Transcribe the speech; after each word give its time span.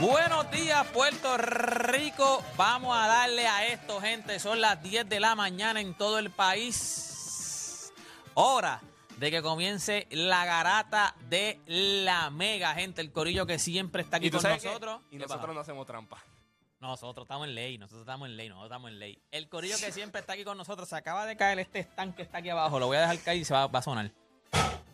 Buenos 0.00 0.48
días, 0.52 0.86
Puerto 0.88 1.36
Rico. 1.36 2.44
Vamos 2.56 2.96
a 2.96 3.08
darle 3.08 3.48
a 3.48 3.66
esto, 3.66 4.00
gente. 4.00 4.38
Son 4.38 4.60
las 4.60 4.80
10 4.80 5.08
de 5.08 5.18
la 5.18 5.34
mañana 5.34 5.80
en 5.80 5.92
todo 5.94 6.20
el 6.20 6.30
país. 6.30 7.92
Hora 8.34 8.80
de 9.16 9.30
que 9.32 9.42
comience 9.42 10.06
la 10.12 10.44
garata 10.44 11.16
de 11.28 11.60
la 11.66 12.30
mega, 12.30 12.74
gente. 12.74 13.00
El 13.00 13.10
corillo 13.10 13.44
que 13.44 13.58
siempre 13.58 14.02
está 14.02 14.18
aquí 14.18 14.28
¿Y 14.28 14.30
tú 14.30 14.40
con 14.40 14.56
qué? 14.56 14.66
nosotros. 14.66 15.00
Y 15.08 15.16
¿Qué 15.16 15.18
nosotros 15.18 15.40
pasa? 15.40 15.52
no 15.54 15.60
hacemos 15.60 15.86
trampa. 15.86 16.22
Nosotros 16.78 17.24
estamos 17.24 17.48
en 17.48 17.56
ley, 17.56 17.76
nosotros 17.76 18.02
estamos 18.02 18.28
en 18.28 18.36
ley, 18.36 18.48
nosotros 18.48 18.70
estamos 18.70 18.90
en 18.92 18.98
ley. 19.00 19.20
El 19.32 19.48
corillo 19.48 19.74
que 19.80 19.90
siempre 19.90 20.20
está 20.20 20.34
aquí 20.34 20.44
con 20.44 20.56
nosotros, 20.56 20.88
se 20.88 20.94
acaba 20.94 21.26
de 21.26 21.36
caer 21.36 21.58
este 21.58 21.80
stand 21.80 22.14
que 22.14 22.22
está 22.22 22.38
aquí 22.38 22.50
abajo. 22.50 22.78
Lo 22.78 22.86
voy 22.86 22.98
a 22.98 23.00
dejar 23.00 23.18
caer 23.18 23.38
y 23.38 23.44
se 23.44 23.52
va, 23.52 23.66
va 23.66 23.80
a 23.80 23.82
sonar. 23.82 24.12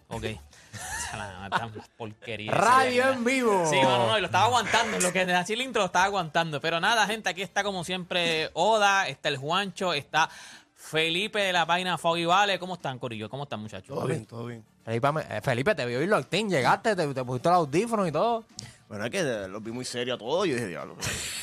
Ok. 0.09 0.25
Porquería. 1.97 2.51
Radio 2.53 3.11
en 3.11 3.25
vivo. 3.25 3.67
Sí, 3.71 3.81
no, 3.81 3.99
no, 3.99 4.07
no, 4.09 4.19
y 4.19 4.21
lo 4.21 4.27
estaba 4.27 4.47
aguantando. 4.47 4.99
Lo 5.01 5.13
que 5.13 5.21
así 5.21 5.53
el 5.53 5.63
intro 5.63 5.83
lo 5.83 5.87
estaba 5.87 6.07
aguantando. 6.07 6.61
Pero 6.61 6.81
nada, 6.81 7.07
gente, 7.07 7.29
aquí 7.29 7.43
está 7.43 7.63
como 7.63 7.85
siempre 7.85 8.51
Oda, 8.55 9.09
está 9.09 9.29
el 9.29 9.37
Juancho, 9.37 9.95
está 9.95 10.29
Felipe 10.75 11.39
de 11.41 11.53
la 11.53 11.65
página 11.67 11.97
Foggy 11.99 12.25
Vale. 12.25 12.59
¿Cómo 12.59 12.75
están, 12.75 12.99
Corillo? 12.99 13.31
¿Cómo 13.31 13.45
están, 13.45 13.61
muchachos? 13.61 13.89
Todo 13.89 14.07
bien, 14.07 14.27
todo 14.27 14.47
bien. 14.47 14.65
Felipe, 14.85 15.09
eh, 15.31 15.41
Felipe, 15.43 15.75
te 15.75 15.87
vi 15.87 15.95
hoy 15.95 16.07
Loctín, 16.07 16.51
llegaste, 16.51 16.95
te, 16.95 17.07
te 17.15 17.25
pusiste 17.25 17.49
el 17.49 17.55
audífono 17.55 18.07
y 18.07 18.13
todo. 18.13 18.45
Bueno, 18.87 19.07
es 19.07 19.11
que 19.11 19.23
los 19.49 19.63
vi 19.63 19.73
muy 19.73 19.85
serios 19.85 20.17
a 20.17 20.19
todos. 20.19 20.47
Yo 20.47 20.55
dije, 20.55 20.67
diablo, 20.69 20.95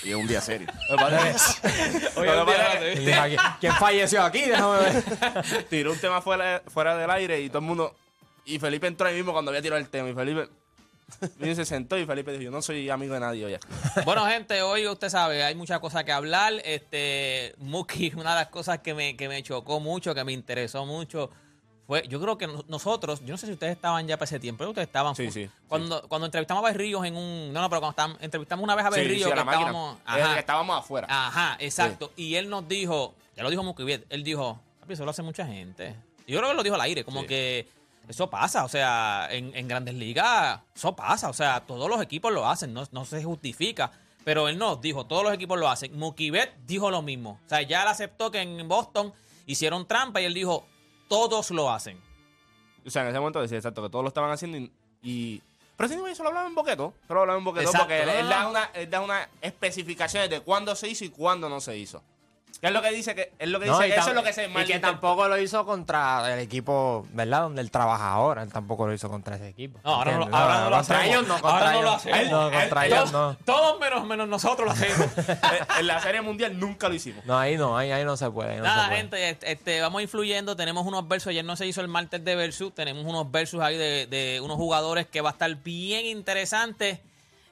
y 0.03 0.09
es 0.09 0.15
un 0.15 0.27
día 0.27 0.41
serio. 0.41 0.67
Oye, 2.15 2.39
un 2.39 2.45
día- 2.45 2.93
Y 2.93 2.99
mira, 2.99 3.27
¿quién, 3.27 3.39
quién 3.59 3.73
falleció 3.73 4.21
aquí? 4.23 4.41
Déjame 4.41 4.77
ver. 4.77 5.63
Tiró 5.69 5.91
un 5.91 5.97
tema 5.99 6.21
fuera, 6.21 6.61
fuera 6.67 6.95
del 6.95 7.09
aire 7.09 7.41
y 7.41 7.47
todo 7.49 7.59
el 7.59 7.65
mundo. 7.65 7.95
Y 8.45 8.59
Felipe 8.59 8.87
entró 8.87 9.07
ahí 9.07 9.15
mismo 9.15 9.31
cuando 9.33 9.51
había 9.51 9.61
tirado 9.61 9.79
el 9.79 9.89
tema. 9.89 10.09
Y 10.09 10.13
Felipe 10.13 10.49
y 11.41 11.55
se 11.55 11.65
sentó. 11.65 11.97
Y 11.97 12.05
Felipe 12.05 12.31
dijo: 12.31 12.43
Yo 12.43 12.51
no 12.51 12.61
soy 12.61 12.89
amigo 12.89 13.13
de 13.13 13.19
nadie 13.19 13.45
hoy. 13.45 13.57
Bueno, 14.05 14.25
gente, 14.25 14.61
hoy 14.61 14.87
usted 14.87 15.09
sabe, 15.09 15.43
hay 15.43 15.55
muchas 15.55 15.79
cosas 15.79 16.03
que 16.03 16.11
hablar. 16.11 16.53
Este, 16.63 17.53
Muki, 17.57 18.11
una 18.15 18.31
de 18.31 18.35
las 18.41 18.47
cosas 18.47 18.79
que 18.79 18.93
me, 18.93 19.15
que 19.15 19.27
me 19.27 19.41
chocó 19.43 19.79
mucho, 19.79 20.15
que 20.15 20.23
me 20.23 20.31
interesó 20.31 20.85
mucho, 20.85 21.29
fue, 21.85 22.07
yo 22.07 22.21
creo 22.21 22.37
que 22.37 22.47
nos- 22.47 22.67
nosotros, 22.69 23.19
yo 23.25 23.33
no 23.33 23.37
sé 23.37 23.47
si 23.47 23.53
ustedes 23.53 23.73
estaban 23.75 24.07
ya 24.07 24.15
para 24.17 24.25
ese 24.25 24.39
tiempo, 24.39 24.59
pero 24.59 24.69
ustedes 24.71 24.87
estaban. 24.87 25.15
Sí, 25.15 25.29
sí, 25.31 25.49
Cuando, 25.67 26.01
cuando 26.07 26.25
entrevistamos 26.27 26.63
a 26.63 26.67
Berríos 26.71 27.05
en 27.05 27.15
un, 27.17 27.51
no, 27.51 27.59
no, 27.61 27.69
pero 27.69 27.81
cuando 27.81 27.89
estábamos- 27.91 28.17
entrevistamos 28.21 28.63
una 28.63 28.75
vez 28.75 28.85
a 28.85 28.89
Berríos, 28.89 29.29
que 29.31 29.39
estábamos, 29.39 29.97
Desde 30.05 30.21
ajá, 30.21 30.33
que 30.33 30.39
estábamos 30.39 30.79
afuera. 30.79 31.07
Ajá, 31.09 31.57
exacto. 31.59 32.11
Y 32.15 32.35
él 32.35 32.49
nos 32.49 32.67
dijo, 32.67 33.13
ya 33.35 33.43
lo 33.43 33.49
dijo 33.49 33.61
Muki 33.63 33.83
él 34.09 34.23
dijo, 34.23 34.59
eso 34.87 35.03
lo 35.05 35.11
hace 35.11 35.21
mucha 35.21 35.45
gente. 35.45 35.95
Y 36.25 36.31
yo 36.33 36.39
creo 36.39 36.51
que 36.51 36.55
lo 36.55 36.63
dijo 36.63 36.75
al 36.75 36.81
aire, 36.81 37.03
como 37.03 37.25
que 37.25 37.67
eso 38.11 38.29
pasa, 38.29 38.63
o 38.63 38.69
sea, 38.69 39.27
en, 39.31 39.55
en 39.55 39.67
grandes 39.67 39.95
ligas, 39.95 40.59
eso 40.75 40.95
pasa, 40.95 41.29
o 41.29 41.33
sea, 41.33 41.61
todos 41.61 41.89
los 41.89 42.01
equipos 42.01 42.31
lo 42.31 42.47
hacen, 42.47 42.73
no, 42.73 42.87
no 42.91 43.05
se 43.05 43.23
justifica. 43.23 43.91
Pero 44.23 44.47
él 44.47 44.59
nos 44.59 44.79
dijo, 44.79 45.07
todos 45.07 45.23
los 45.23 45.33
equipos 45.33 45.57
lo 45.57 45.67
hacen. 45.67 45.97
Mukibet 45.97 46.55
dijo 46.67 46.91
lo 46.91 47.01
mismo. 47.01 47.39
O 47.43 47.49
sea, 47.49 47.63
ya 47.63 47.81
él 47.81 47.87
aceptó 47.87 48.29
que 48.29 48.39
en 48.39 48.67
Boston 48.67 49.11
hicieron 49.47 49.87
trampa 49.87 50.21
y 50.21 50.25
él 50.25 50.33
dijo, 50.35 50.63
todos 51.07 51.49
lo 51.49 51.71
hacen. 51.71 51.99
O 52.85 52.89
sea, 52.91 53.01
en 53.01 53.07
ese 53.09 53.19
momento 53.19 53.41
decía 53.41 53.57
exacto 53.57 53.81
que 53.81 53.89
todos 53.89 54.03
lo 54.03 54.09
estaban 54.09 54.29
haciendo. 54.29 54.57
Y. 54.59 54.71
y- 55.01 55.41
pero 55.75 55.87
ese 55.87 55.95
mismo 55.95 56.07
eso 56.07 56.21
lo 56.21 56.29
hablaba 56.29 56.47
en 56.47 56.53
boqueto. 56.53 56.93
Pero 57.07 57.15
lo 57.15 57.21
hablaba 57.21 57.39
en 57.39 57.45
boqueto 57.45 57.65
Exacto. 57.65 57.87
porque 57.87 58.03
él, 58.03 58.09
él 58.09 58.29
da 58.29 58.47
una, 58.47 58.65
él 58.75 58.89
da 58.91 59.01
unas 59.01 59.27
especificaciones 59.41 60.29
de 60.29 60.41
cuándo 60.41 60.75
se 60.75 60.87
hizo 60.87 61.03
y 61.03 61.09
cuándo 61.09 61.49
no 61.49 61.59
se 61.59 61.75
hizo. 61.77 62.03
Que 62.59 62.67
es 62.67 62.73
lo 62.73 62.81
que 62.81 62.91
dice 62.91 63.15
que. 63.15 63.31
Es 63.39 63.49
lo 63.49 63.59
que 63.59 63.65
dice 63.65 63.77
No, 63.77 63.85
y 63.85 63.89
que 63.89 63.95
eso 63.95 64.09
es 64.09 64.15
lo 64.15 64.23
que 64.23 64.33
se 64.33 64.45
Y 64.47 64.65
que 64.65 64.79
tampoco 64.79 65.27
lo 65.27 65.37
hizo 65.39 65.65
contra 65.65 66.31
el 66.33 66.39
equipo, 66.39 67.07
¿verdad? 67.11 67.41
Donde 67.41 67.61
él 67.61 67.71
trabaja 67.71 68.11
ahora. 68.11 68.43
Él 68.43 68.51
tampoco 68.51 68.85
lo 68.85 68.93
hizo 68.93 69.09
contra 69.09 69.35
ese 69.35 69.47
equipo. 69.47 69.79
No, 69.83 69.95
ahora 69.95 70.11
no, 70.11 70.17
lo- 70.19 70.25
¿Entiendes? 70.25 70.41
ahora 70.41 70.63
no 70.63 70.69
lo 70.69 70.75
contra 70.77 70.97
hacemos. 70.99 71.15
ellos 71.15 71.27
no, 71.27 71.33
contra 71.41 71.49
ahora 71.51 71.71
no 71.71 71.81
lo 71.81 71.87
ellos. 71.89 71.95
hacemos. 72.05 72.29
No, 72.31 72.51
contra 72.51 72.85
Él- 72.85 72.93
ellos 72.93 73.11
todos, 73.11 73.37
no. 73.37 73.37
todos 73.45 73.79
menos, 73.79 74.05
menos 74.05 74.27
nosotros 74.27 74.65
lo 74.67 74.71
hacemos. 74.73 75.07
en 75.79 75.87
la 75.87 76.01
serie 76.01 76.21
mundial 76.21 76.59
nunca 76.59 76.87
lo 76.89 76.93
hicimos. 76.95 77.25
No, 77.25 77.37
ahí 77.39 77.57
no, 77.57 77.77
ahí, 77.77 77.91
ahí 77.91 78.05
no 78.05 78.15
se 78.17 78.29
puede. 78.29 78.51
ahí 78.51 78.57
no 78.57 78.63
Nada, 78.63 78.83
se 78.83 78.87
puede. 78.89 79.01
gente, 79.01 79.29
este, 79.29 79.51
este, 79.51 79.81
vamos 79.81 80.01
influyendo. 80.01 80.55
Tenemos 80.55 80.85
unos 80.85 81.07
versos. 81.07 81.31
Ayer 81.31 81.45
no 81.45 81.55
se 81.55 81.65
hizo 81.65 81.81
el 81.81 81.87
martes 81.87 82.23
de 82.23 82.35
versus. 82.35 82.75
Tenemos 82.75 83.03
unos 83.05 83.31
versos 83.31 83.61
ahí 83.61 83.77
de, 83.77 84.05
de 84.07 84.39
unos 84.41 84.57
jugadores 84.57 85.07
que 85.07 85.21
va 85.21 85.29
a 85.29 85.33
estar 85.33 85.53
bien 85.55 86.05
interesantes. 86.05 86.99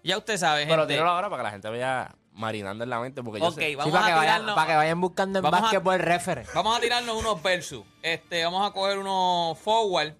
Ya 0.03 0.17
usted 0.17 0.37
sabe, 0.37 0.65
Pero 0.65 0.83
gente. 0.83 0.93
tíralo 0.93 1.09
ahora 1.11 1.29
para 1.29 1.41
que 1.41 1.43
la 1.45 1.51
gente 1.51 1.69
vaya 1.69 2.09
marinando 2.39 2.83
en 2.83 2.89
la 2.89 2.99
mente. 2.99 3.21
Porque 3.21 3.39
yo 3.39 3.47
Ok, 3.47 3.55
sé. 3.55 3.67
Sí, 3.69 3.75
vamos 3.75 3.91
para, 3.93 4.05
a 4.05 4.07
que 4.09 4.15
vayan, 4.15 4.33
tirarnos. 4.35 4.55
para 4.55 4.67
que 4.71 4.75
vayan 4.77 5.01
buscando 5.01 5.39
en 5.39 5.43
Vamos 5.43 5.59
a- 5.59 5.61
básquetbol 5.63 5.93
el 5.95 5.99
referee. 6.01 6.45
Vamos 6.55 6.77
a 6.77 6.81
tirarnos 6.81 7.15
unos 7.17 7.43
versus. 7.43 7.83
Este, 8.01 8.43
vamos 8.43 8.67
a 8.67 8.73
coger 8.73 8.97
unos 8.97 9.57
forward. 9.59 10.13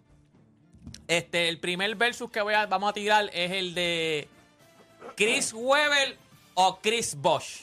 Este, 1.07 1.49
el 1.49 1.59
primer 1.59 1.95
versus 1.95 2.29
que 2.29 2.41
voy 2.41 2.53
a, 2.53 2.65
vamos 2.67 2.89
a 2.91 2.93
tirar 2.93 3.29
es 3.33 3.51
el 3.51 3.73
de 3.73 4.27
Chris 5.15 5.53
Webber 5.53 6.17
o 6.53 6.79
Chris 6.81 7.15
Bosch. 7.15 7.61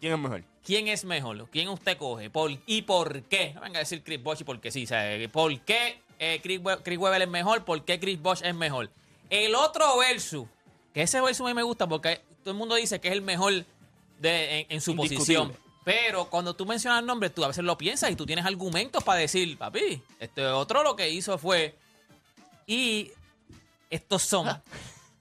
¿Quién 0.00 0.12
es 0.14 0.18
mejor? 0.18 0.44
¿Quién 0.64 0.88
es 0.88 1.04
mejor? 1.04 1.48
¿Quién 1.50 1.68
usted 1.68 1.96
coge? 1.96 2.30
¿Por, 2.30 2.50
¿Y 2.66 2.82
por 2.82 3.22
qué? 3.22 3.52
No 3.54 3.60
venga 3.62 3.78
a 3.78 3.80
decir 3.80 4.02
Chris 4.02 4.22
Bosch 4.22 4.40
y 4.40 4.44
porque 4.44 4.70
sí. 4.70 4.84
O 4.84 4.86
sea, 4.86 5.04
¿Por 5.32 5.58
qué 5.60 6.00
eh, 6.18 6.40
Chris, 6.42 6.60
We- 6.62 6.82
Chris 6.82 6.98
Webber 6.98 7.22
es 7.22 7.28
mejor? 7.28 7.64
¿Por 7.64 7.84
qué 7.84 7.98
Chris 8.00 8.20
Bosch 8.20 8.42
es 8.44 8.54
mejor? 8.54 8.90
El 9.30 9.54
otro 9.54 9.96
versus, 9.98 10.46
que 10.92 11.02
ese 11.02 11.20
versus 11.20 11.46
a 11.46 11.48
mí 11.50 11.54
me 11.54 11.62
gusta 11.62 11.86
porque 11.86 12.20
todo 12.48 12.54
el 12.54 12.58
mundo 12.58 12.76
dice 12.76 12.98
que 12.98 13.08
es 13.08 13.12
el 13.12 13.20
mejor 13.20 13.66
de, 14.20 14.60
en, 14.60 14.66
en 14.70 14.80
su 14.80 14.96
posición. 14.96 15.54
Pero 15.84 16.30
cuando 16.30 16.54
tú 16.54 16.64
mencionas 16.64 17.00
el 17.00 17.06
nombre, 17.06 17.28
tú 17.28 17.44
a 17.44 17.48
veces 17.48 17.62
lo 17.62 17.76
piensas 17.76 18.10
y 18.10 18.16
tú 18.16 18.24
tienes 18.24 18.46
argumentos 18.46 19.04
para 19.04 19.20
decir, 19.20 19.58
papi, 19.58 20.02
este 20.18 20.46
otro 20.46 20.82
lo 20.82 20.96
que 20.96 21.10
hizo 21.10 21.36
fue... 21.36 21.76
Y 22.66 23.12
estos 23.90 24.22
son 24.22 24.48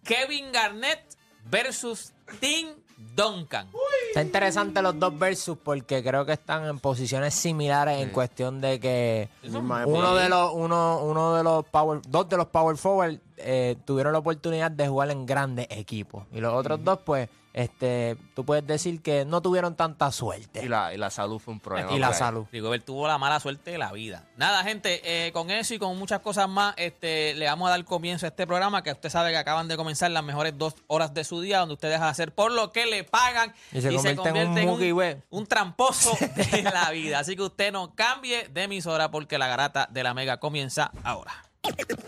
Kevin 0.06 0.54
Garnett 0.54 1.02
versus 1.50 2.14
Tim 2.40 2.70
Duncan. 3.18 3.68
Está 4.10 4.22
interesante 4.22 4.82
los 4.82 4.98
dos 5.00 5.18
versus 5.18 5.58
porque 5.58 6.04
creo 6.04 6.26
que 6.26 6.34
están 6.34 6.66
en 6.66 6.80
posiciones 6.80 7.34
similares 7.34 8.00
en 8.00 8.10
cuestión 8.10 8.62
de 8.62 8.80
que 8.80 9.30
uno 9.44 10.16
de 10.16 10.30
los 10.30 10.54
uno, 10.54 11.02
uno 11.04 11.36
de 11.36 11.44
los 11.44 11.66
power 11.66 12.00
dos 12.08 12.30
de 12.30 12.38
los 12.38 12.46
power 12.46 12.78
forward 12.78 13.18
eh, 13.38 13.76
tuvieron 13.86 14.14
la 14.14 14.20
oportunidad 14.20 14.70
de 14.70 14.88
jugar 14.88 15.10
en 15.10 15.26
grandes 15.26 15.68
equipos. 15.72 16.26
Y 16.32 16.40
los 16.40 16.54
otros 16.54 16.84
dos 16.84 17.00
pues 17.04 17.28
este 17.58 18.16
tú 18.36 18.46
puedes 18.46 18.66
decir 18.68 19.02
que 19.02 19.26
no 19.26 19.42
tuvieron 19.42 19.76
tanta 19.76 20.12
suerte 20.12 20.64
Y 20.64 20.68
la, 20.70 20.94
y 20.94 20.98
la 20.98 21.10
salud 21.10 21.40
fue 21.40 21.54
un 21.56 21.60
problema. 21.60 21.92
y 21.92 21.98
la 22.00 22.14
salud 22.14 22.46
Rigobert 22.52 22.86
tuvo 22.86 23.08
la 23.08 23.18
mala 23.18 23.40
suerte 23.40 23.72
de 23.72 23.78
la 23.78 23.92
vida. 23.92 24.24
Nada, 24.38 24.64
gente, 24.64 25.02
eh, 25.04 25.32
con 25.32 25.50
eso 25.50 25.74
y 25.74 25.80
con 25.80 25.98
muchas 25.98 26.20
cosas 26.20 26.48
más, 26.48 26.76
este, 26.78 27.34
le 27.34 27.46
vamos 27.48 27.68
a 27.68 27.72
dar 27.72 27.84
comienzo 27.84 28.26
a 28.26 28.30
este 28.30 28.46
programa 28.46 28.84
que 28.84 28.92
usted 28.92 29.10
sabe 29.10 29.32
que 29.32 29.38
acaban 29.38 29.68
de 29.68 29.76
comenzar 29.76 30.12
las 30.12 30.24
mejores 30.24 30.58
dos 30.58 30.76
horas 30.88 31.14
de 31.14 31.24
su 31.24 31.42
día, 31.42 31.60
donde 31.60 31.74
usted 31.74 31.90
deja 31.90 32.06
de 32.06 32.12
hacer 32.12 32.32
por 32.34 32.52
lo 32.52 32.72
que 32.72 32.86
le 32.86 33.04
pagan 33.04 33.54
Y 33.72 33.82
se 33.82 34.16
convierte 34.16 34.62
en 34.62 34.70
un 34.70 34.94
Web. 34.94 35.24
un 35.32 35.48
tramposo 35.48 36.16
de 36.52 36.62
la 36.62 36.92
vida. 36.92 37.20
Así 37.20 37.36
que 37.36 37.42
usted 37.42 37.72
no 37.72 37.96
cambie 37.96 38.48
de 38.50 38.64
emisora 38.64 39.10
porque 39.10 39.38
la 39.38 39.48
garata 39.48 39.88
de 39.90 40.04
la 40.04 40.14
mega 40.14 40.38
comienza 40.38 40.92
ahora. 41.04 41.44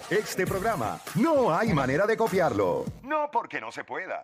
Este 0.10 0.46
programa 0.46 1.02
no 1.16 1.54
hay 1.56 1.74
manera 1.74 2.06
de 2.06 2.16
copiarlo. 2.16 2.86
No 3.04 3.30
porque 3.32 3.60
no 3.60 3.72
se 3.72 3.84
pueda, 3.84 4.24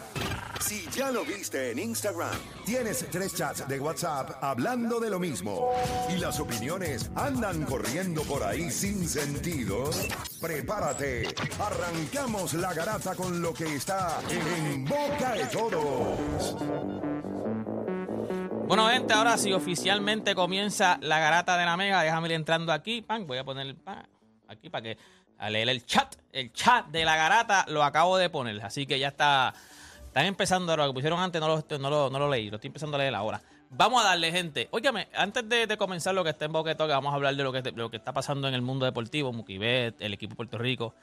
Si 0.61 0.87
ya 0.91 1.11
lo 1.11 1.25
viste 1.25 1.71
en 1.71 1.79
Instagram, 1.79 2.37
tienes 2.65 3.05
tres 3.09 3.35
chats 3.35 3.67
de 3.67 3.79
WhatsApp 3.79 4.43
hablando 4.43 4.99
de 4.99 5.09
lo 5.09 5.19
mismo 5.19 5.71
y 6.09 6.19
las 6.19 6.39
opiniones 6.39 7.09
andan 7.15 7.63
corriendo 7.65 8.21
por 8.23 8.43
ahí 8.43 8.69
sin 8.69 9.09
sentido, 9.09 9.89
prepárate. 10.39 11.33
Arrancamos 11.59 12.53
la 12.53 12.73
garata 12.75 13.15
con 13.15 13.41
lo 13.41 13.53
que 13.53 13.75
está 13.75 14.19
en 14.29 14.85
boca 14.85 15.33
de 15.33 15.45
todos. 15.47 16.55
Bueno, 18.67 18.87
gente, 18.89 19.13
ahora 19.13 19.37
sí 19.37 19.51
oficialmente 19.51 20.35
comienza 20.35 20.99
la 21.01 21.19
garata 21.19 21.57
de 21.57 21.65
la 21.65 21.75
mega. 21.75 22.03
Déjame 22.03 22.27
ir 22.27 22.33
entrando 22.35 22.71
aquí. 22.71 23.01
Pan, 23.01 23.25
voy 23.25 23.39
a 23.39 23.43
poner 23.43 23.65
el 23.65 23.75
pan 23.75 24.07
aquí 24.47 24.69
para 24.69 24.83
que 24.83 24.97
a 25.41 25.49
el 25.49 25.85
chat. 25.85 26.15
El 26.31 26.53
chat 26.53 26.85
de 26.87 27.03
la 27.03 27.15
garata 27.15 27.65
lo 27.67 27.83
acabo 27.83 28.17
de 28.17 28.29
poner. 28.29 28.63
Así 28.63 28.85
que 28.85 28.99
ya 28.99 29.09
está. 29.09 29.53
Están 30.11 30.25
empezando. 30.25 30.75
Lo 30.75 30.87
que 30.87 30.93
pusieron 30.93 31.21
antes 31.21 31.39
no 31.39 31.47
lo, 31.47 31.79
no 31.79 31.89
lo, 31.89 32.09
no 32.09 32.19
lo 32.19 32.29
leí. 32.29 32.49
Lo 32.49 32.57
estoy 32.57 32.67
empezando 32.67 32.97
a 32.97 32.99
leer 32.99 33.15
ahora. 33.15 33.41
Vamos 33.69 34.01
a 34.03 34.09
darle, 34.09 34.29
gente. 34.33 34.67
Óigame, 34.71 35.07
antes 35.15 35.47
de, 35.47 35.77
comenzar 35.77 36.13
lo 36.13 36.25
que 36.25 36.31
está 36.31 36.43
en 36.43 36.51
Boqueto, 36.51 36.85
que 36.85 36.91
vamos 36.91 37.13
a 37.13 37.15
hablar 37.15 37.33
de 37.33 37.43
lo 37.43 37.53
que, 37.53 37.61
de 37.61 37.71
lo 37.71 37.89
que 37.89 37.95
está 37.95 38.11
pasando 38.11 38.49
en 38.49 38.53
el 38.53 38.61
mundo 38.61 38.85
deportivo, 38.85 39.31
Muquibet, 39.31 39.95
el 40.01 40.13
equipo 40.13 40.31
de 40.31 40.35
Puerto 40.35 40.57
Rico. 40.57 40.93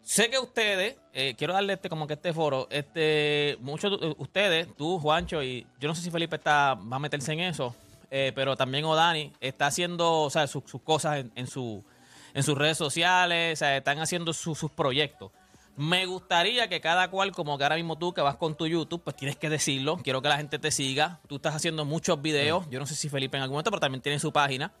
Sé 0.00 0.30
que 0.30 0.38
ustedes, 0.38 0.96
eh, 1.12 1.34
quiero 1.36 1.52
darle 1.52 1.74
este 1.74 1.90
como 1.90 2.06
que 2.06 2.14
este 2.14 2.32
foro, 2.32 2.66
este, 2.70 3.58
muchos 3.60 4.00
de 4.00 4.14
ustedes, 4.16 4.74
tú, 4.74 4.98
Juancho, 4.98 5.42
y 5.42 5.66
yo 5.78 5.86
no 5.86 5.94
sé 5.94 6.00
si 6.00 6.10
Felipe 6.10 6.36
está, 6.36 6.72
va 6.74 6.96
a 6.96 6.98
meterse 6.98 7.34
en 7.34 7.40
eso, 7.40 7.74
eh, 8.10 8.32
pero 8.34 8.56
también 8.56 8.86
Odani 8.86 9.34
está 9.38 9.66
haciendo 9.66 10.22
o 10.22 10.30
sea, 10.30 10.46
sus, 10.46 10.64
sus 10.64 10.80
cosas 10.80 11.18
en, 11.18 11.32
en 11.34 11.46
su, 11.46 11.84
en 12.32 12.42
sus 12.42 12.56
redes 12.56 12.78
sociales, 12.78 13.58
o 13.58 13.60
sea, 13.60 13.76
están 13.76 13.98
haciendo 13.98 14.32
su- 14.32 14.54
sus 14.54 14.70
proyectos. 14.70 15.30
Me 15.78 16.06
gustaría 16.06 16.68
que 16.68 16.80
cada 16.80 17.08
cual, 17.08 17.32
como 17.32 17.56
que 17.56 17.64
ahora 17.64 17.76
mismo 17.76 17.96
tú 17.96 18.12
que 18.12 18.20
vas 18.20 18.36
con 18.36 18.56
tu 18.56 18.66
YouTube, 18.66 19.00
pues 19.04 19.14
tienes 19.16 19.36
que 19.36 19.48
decirlo. 19.48 19.96
Quiero 20.02 20.20
que 20.20 20.28
la 20.28 20.36
gente 20.36 20.58
te 20.58 20.70
siga. 20.70 21.20
Tú 21.28 21.36
estás 21.36 21.54
haciendo 21.54 21.84
muchos 21.84 22.20
videos. 22.20 22.68
Yo 22.68 22.80
no 22.80 22.86
sé 22.86 22.94
si 22.96 23.08
Felipe 23.08 23.36
en 23.36 23.44
algún 23.44 23.54
momento, 23.54 23.70
pero 23.70 23.80
también 23.80 24.02
tiene 24.02 24.18
su 24.18 24.32
página. 24.32 24.72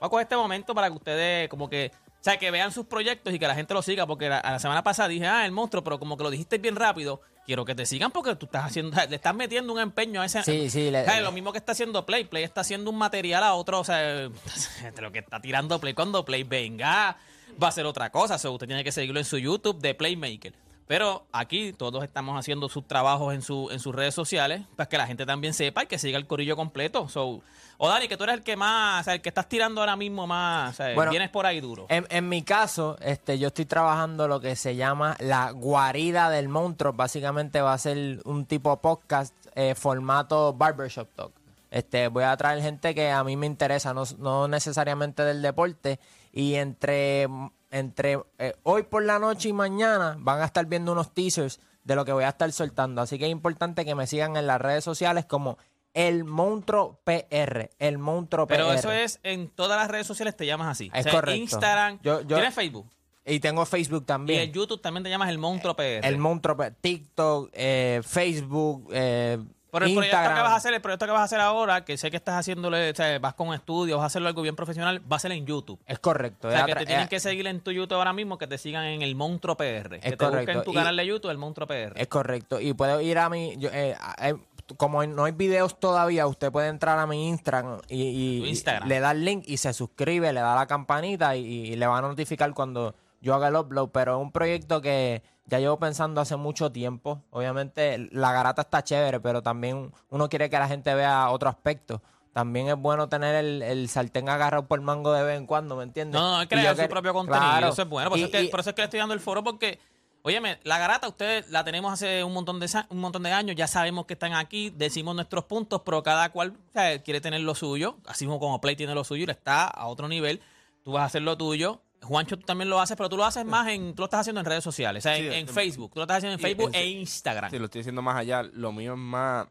Voy 0.00 0.06
a 0.06 0.08
coger 0.08 0.22
este 0.24 0.36
momento 0.36 0.74
para 0.74 0.88
que 0.88 0.94
ustedes 0.96 1.48
como 1.48 1.68
que, 1.68 1.90
o 1.94 2.22
sea, 2.24 2.38
que 2.38 2.50
vean 2.50 2.72
sus 2.72 2.86
proyectos 2.86 3.34
y 3.34 3.38
que 3.38 3.46
la 3.46 3.54
gente 3.54 3.74
lo 3.74 3.82
siga, 3.82 4.06
porque 4.06 4.28
la, 4.28 4.38
a 4.38 4.52
la 4.52 4.58
semana 4.58 4.82
pasada 4.82 5.08
dije, 5.08 5.26
ah, 5.26 5.44
el 5.44 5.52
monstruo, 5.52 5.84
pero 5.84 5.98
como 5.98 6.16
que 6.16 6.22
lo 6.24 6.30
dijiste 6.30 6.56
bien 6.58 6.76
rápido, 6.76 7.20
quiero 7.44 7.64
que 7.64 7.74
te 7.74 7.84
sigan 7.84 8.10
porque 8.12 8.34
tú 8.36 8.46
estás 8.46 8.64
haciendo, 8.64 8.96
le 9.08 9.16
estás 9.16 9.34
metiendo 9.34 9.72
un 9.72 9.80
empeño 9.80 10.22
a 10.22 10.26
ese... 10.26 10.42
Sí, 10.44 10.70
sí, 10.70 10.90
le- 10.90 11.02
O 11.02 11.04
sea, 11.04 11.20
lo 11.20 11.32
mismo 11.32 11.50
que 11.52 11.58
está 11.58 11.72
haciendo 11.72 12.06
Play, 12.06 12.24
Play 12.24 12.44
está 12.44 12.60
haciendo 12.62 12.90
un 12.90 12.96
material 12.96 13.42
a 13.42 13.54
otro, 13.54 13.80
o 13.80 13.84
sea, 13.84 14.28
lo 15.00 15.12
que 15.12 15.18
está 15.18 15.40
tirando 15.40 15.78
Play, 15.80 15.94
cuando 15.94 16.24
Play 16.24 16.44
venga, 16.44 17.16
va 17.62 17.68
a 17.68 17.72
ser 17.72 17.86
otra 17.86 18.10
cosa, 18.10 18.38
so, 18.38 18.52
usted 18.52 18.66
tiene 18.66 18.84
que 18.84 18.92
seguirlo 18.92 19.18
en 19.18 19.24
su 19.24 19.38
YouTube 19.38 19.80
de 19.80 19.94
Playmaker. 19.94 20.52
Pero 20.88 21.26
aquí 21.32 21.74
todos 21.74 22.02
estamos 22.02 22.38
haciendo 22.38 22.68
sus 22.70 22.88
trabajos 22.88 23.34
en, 23.34 23.42
su, 23.42 23.68
en 23.70 23.78
sus 23.78 23.94
redes 23.94 24.14
sociales 24.14 24.62
para 24.74 24.88
que 24.88 24.96
la 24.96 25.06
gente 25.06 25.26
también 25.26 25.52
sepa 25.52 25.84
y 25.84 25.86
que 25.86 25.98
siga 25.98 26.16
el 26.16 26.26
corillo 26.26 26.56
completo. 26.56 27.10
So, 27.10 27.42
o 27.76 27.88
Dani, 27.88 28.08
que 28.08 28.16
tú 28.16 28.24
eres 28.24 28.36
el 28.36 28.42
que 28.42 28.56
más, 28.56 29.02
o 29.02 29.04
sea, 29.04 29.14
el 29.14 29.20
que 29.20 29.28
estás 29.28 29.48
tirando 29.50 29.82
ahora 29.82 29.96
mismo 29.96 30.26
más, 30.26 30.72
o 30.72 30.76
sea, 30.78 30.94
Bueno, 30.94 31.10
vienes 31.10 31.28
por 31.28 31.44
ahí 31.44 31.60
duro. 31.60 31.86
En, 31.90 32.06
en 32.08 32.26
mi 32.28 32.42
caso, 32.42 32.96
este, 33.02 33.38
yo 33.38 33.48
estoy 33.48 33.66
trabajando 33.66 34.26
lo 34.28 34.40
que 34.40 34.56
se 34.56 34.76
llama 34.76 35.14
la 35.20 35.50
guarida 35.50 36.30
del 36.30 36.48
monstruo. 36.48 36.94
Básicamente 36.94 37.60
va 37.60 37.74
a 37.74 37.78
ser 37.78 38.20
un 38.24 38.46
tipo 38.46 38.74
podcast 38.80 39.34
eh, 39.54 39.74
formato 39.74 40.54
barbershop 40.54 41.08
talk. 41.14 41.32
Este, 41.70 42.08
voy 42.08 42.24
a 42.24 42.34
traer 42.38 42.62
gente 42.62 42.94
que 42.94 43.10
a 43.10 43.22
mí 43.24 43.36
me 43.36 43.44
interesa, 43.44 43.92
no, 43.92 44.04
no 44.18 44.48
necesariamente 44.48 45.22
del 45.22 45.42
deporte. 45.42 46.00
Y 46.32 46.54
entre, 46.54 47.26
entre 47.70 48.18
eh, 48.38 48.54
hoy 48.62 48.82
por 48.84 49.04
la 49.04 49.18
noche 49.18 49.48
y 49.48 49.52
mañana 49.52 50.16
van 50.18 50.40
a 50.40 50.44
estar 50.44 50.66
viendo 50.66 50.92
unos 50.92 51.12
teasers 51.14 51.60
de 51.84 51.96
lo 51.96 52.04
que 52.04 52.12
voy 52.12 52.24
a 52.24 52.28
estar 52.28 52.50
soltando. 52.52 53.00
Así 53.02 53.18
que 53.18 53.26
es 53.26 53.30
importante 53.32 53.84
que 53.84 53.94
me 53.94 54.06
sigan 54.06 54.36
en 54.36 54.46
las 54.46 54.60
redes 54.60 54.84
sociales 54.84 55.24
como 55.24 55.58
el 55.94 56.24
monstruo 56.24 57.00
PR. 57.04 57.70
El 57.78 57.98
monstruo 57.98 58.46
PR. 58.46 58.56
Pero 58.56 58.72
eso 58.72 58.92
es 58.92 59.20
en 59.22 59.48
todas 59.48 59.78
las 59.80 59.88
redes 59.90 60.06
sociales 60.06 60.36
te 60.36 60.46
llamas 60.46 60.68
así. 60.68 60.90
Es 60.94 61.00
O 61.00 61.02
sea, 61.04 61.12
correcto. 61.12 61.40
Instagram, 61.40 61.98
Yo- 62.02 62.20
yo- 62.22 62.36
tienes 62.36 62.54
Facebook. 62.54 62.86
Y 63.24 63.40
tengo 63.40 63.66
Facebook 63.66 64.02
Y 64.02 64.06
también. 64.06 64.40
en 64.40 64.52
YouTube 64.52 64.80
también 64.80 65.04
te 65.04 65.10
llamas 65.10 65.28
el 65.28 65.36
Monstruo 65.38 65.74
PR. 65.76 66.06
El 66.06 66.16
monstruo, 66.16 66.56
pues, 66.56 66.72
TikTok, 66.80 67.50
eh, 67.52 68.00
Facebook, 68.02 68.88
eh, 68.90 69.38
Pero 69.70 69.84
el 69.86 69.94
proyecto 69.94 70.16
que 70.18 70.28
vas 70.40 70.52
a 70.52 70.56
hacer, 70.56 70.74
el 70.74 70.80
proyecto 70.80 71.06
que 71.06 71.12
vas 71.12 71.20
a 71.20 71.24
hacer 71.24 71.40
ahora, 71.40 71.84
que 71.84 71.96
sé 71.98 72.10
que 72.10 72.16
estás 72.16 72.36
haciéndole, 72.36 72.90
o 72.90 72.94
sea, 72.94 73.18
vas 73.18 73.34
con 73.34 73.52
estudios, 73.52 73.96
vas 73.98 74.04
a 74.04 74.06
hacerlo 74.06 74.28
algo 74.28 74.42
bien 74.42 74.56
profesional, 74.56 75.00
va 75.10 75.16
a 75.16 75.18
ser 75.20 75.32
en 75.32 75.44
YouTube. 75.46 75.78
Es 75.86 75.98
correcto. 75.98 76.48
O 76.48 76.50
sea, 76.50 76.60
es 76.60 76.66
que 76.66 76.74
te 76.74 76.86
tienen 76.86 77.08
que 77.08 77.20
seguir 77.20 77.46
en 77.46 77.60
tu 77.60 77.70
YouTube 77.70 77.96
ahora 77.98 78.12
mismo, 78.12 78.38
que 78.38 78.46
te 78.46 78.56
sigan 78.58 78.84
en 78.84 79.02
el 79.02 79.14
Monstruo 79.14 79.56
PR. 79.56 80.00
que 80.00 80.10
te 80.10 80.16
correcto. 80.16 80.36
busquen 80.38 80.56
en 80.58 80.64
tu 80.64 80.70
Y- 80.70 80.74
canal 80.74 80.96
de 80.96 81.06
YouTube, 81.06 81.30
el 81.30 81.38
Monstruo 81.38 81.66
PR. 81.66 81.92
Es 82.00 82.08
correcto. 82.08 82.60
Y 82.60 82.72
puedo 82.72 83.00
ir 83.00 83.18
a 83.18 83.28
mi. 83.28 83.56
yo, 83.58 83.68
eh, 83.72 83.94
eh, 84.22 84.34
como 84.76 85.04
no 85.06 85.24
hay 85.24 85.32
videos 85.32 85.78
todavía, 85.80 86.26
usted 86.26 86.50
puede 86.52 86.68
entrar 86.68 86.98
a 86.98 87.06
mi 87.06 87.28
Instagram 87.28 87.80
y, 87.88 88.46
Instagram. 88.48 88.88
le 88.88 89.00
da 89.00 89.12
el 89.12 89.24
link 89.24 89.44
y 89.46 89.56
se 89.56 89.72
suscribe, 89.72 90.32
le 90.32 90.40
da 90.40 90.54
la 90.54 90.66
campanita 90.66 91.36
y, 91.36 91.44
y 91.46 91.76
le 91.76 91.86
va 91.86 91.98
a 91.98 92.02
notificar 92.02 92.52
cuando 92.52 92.94
yo 93.20 93.34
haga 93.34 93.48
el 93.48 93.56
upload. 93.56 93.88
Pero 93.90 94.16
es 94.18 94.22
un 94.22 94.30
proyecto 94.32 94.80
que 94.82 95.22
ya 95.48 95.58
llevo 95.58 95.78
pensando 95.78 96.20
hace 96.20 96.36
mucho 96.36 96.70
tiempo. 96.70 97.22
Obviamente 97.30 98.08
la 98.12 98.32
garata 98.32 98.62
está 98.62 98.84
chévere, 98.84 99.18
pero 99.20 99.42
también 99.42 99.90
uno 100.10 100.28
quiere 100.28 100.48
que 100.50 100.58
la 100.58 100.68
gente 100.68 100.94
vea 100.94 101.30
otro 101.30 101.48
aspecto. 101.48 102.00
También 102.32 102.68
es 102.68 102.76
bueno 102.76 103.08
tener 103.08 103.34
el, 103.34 103.62
el 103.62 103.88
sartén 103.88 104.28
agarrado 104.28 104.66
por 104.66 104.78
el 104.78 104.84
mango 104.84 105.12
de 105.12 105.24
vez 105.24 105.38
en 105.38 105.46
cuando, 105.46 105.74
¿me 105.74 105.82
entiendes? 105.82 106.20
No, 106.20 106.36
no, 106.36 106.42
yo 106.42 106.48
crear 106.48 106.76
su 106.76 106.88
propio 106.88 107.12
contenido. 107.12 107.40
Claro. 107.50 107.68
Eso 107.68 107.82
es 107.82 107.88
bueno. 107.88 108.10
Por, 108.10 108.18
Y- 108.18 108.22
eso 108.22 108.26
es 108.26 108.32
que, 108.32 108.44
y- 108.44 108.48
por 108.48 108.60
eso 108.60 108.70
es 108.70 108.76
que 108.76 108.82
le 108.82 108.84
estoy 108.84 109.00
dando 109.00 109.14
el 109.14 109.20
foro, 109.20 109.42
porque, 109.42 109.80
óyeme, 110.22 110.60
la 110.62 110.78
garata, 110.78 111.08
ustedes 111.08 111.48
la 111.50 111.64
tenemos 111.64 111.92
hace 111.92 112.22
un 112.22 112.32
montón 112.34 112.60
de 112.60 112.68
un 112.90 112.98
montón 113.00 113.22
de 113.24 113.32
años, 113.32 113.56
ya 113.56 113.66
sabemos 113.66 114.06
que 114.06 114.12
están 114.12 114.34
aquí, 114.34 114.70
decimos 114.70 115.16
nuestros 115.16 115.44
puntos, 115.46 115.80
pero 115.84 116.02
cada 116.04 116.30
cual 116.30 116.50
o 116.68 116.72
sea, 116.74 117.02
quiere 117.02 117.20
tener 117.20 117.40
lo 117.40 117.54
suyo, 117.56 117.96
así 118.06 118.26
como 118.26 118.60
Play 118.60 118.76
tiene 118.76 118.94
lo 118.94 119.02
suyo 119.02 119.24
y 119.26 119.30
está 119.30 119.64
a 119.66 119.86
otro 119.86 120.06
nivel, 120.06 120.40
tú 120.84 120.92
vas 120.92 121.02
a 121.02 121.06
hacer 121.06 121.22
lo 121.22 121.36
tuyo. 121.36 121.80
Juancho, 122.02 122.36
tú 122.38 122.46
también 122.46 122.70
lo 122.70 122.80
haces, 122.80 122.96
pero 122.96 123.08
tú 123.08 123.16
lo 123.16 123.24
haces 123.24 123.44
más 123.44 123.68
en, 123.68 123.94
tú 123.94 124.02
lo 124.02 124.04
estás 124.06 124.20
haciendo 124.20 124.40
en 124.40 124.46
redes 124.46 124.62
sociales, 124.64 125.04
o 125.04 125.08
sea, 125.08 125.16
Sí, 125.16 125.26
en, 125.26 125.32
en 125.32 125.48
Facebook, 125.48 125.90
tú 125.92 125.98
lo 125.98 126.02
estás 126.04 126.18
haciendo 126.18 126.34
en 126.34 126.40
Facebook 126.40 126.70
en- 126.74 126.74
e 126.74 126.86
Instagram. 126.86 127.50
Sí, 127.50 127.58
lo 127.58 127.64
estoy 127.66 127.80
diciendo 127.80 128.02
más 128.02 128.16
allá. 128.16 128.42
Lo 128.42 128.72
mío 128.72 128.92
es 128.94 128.98
más 128.98 129.48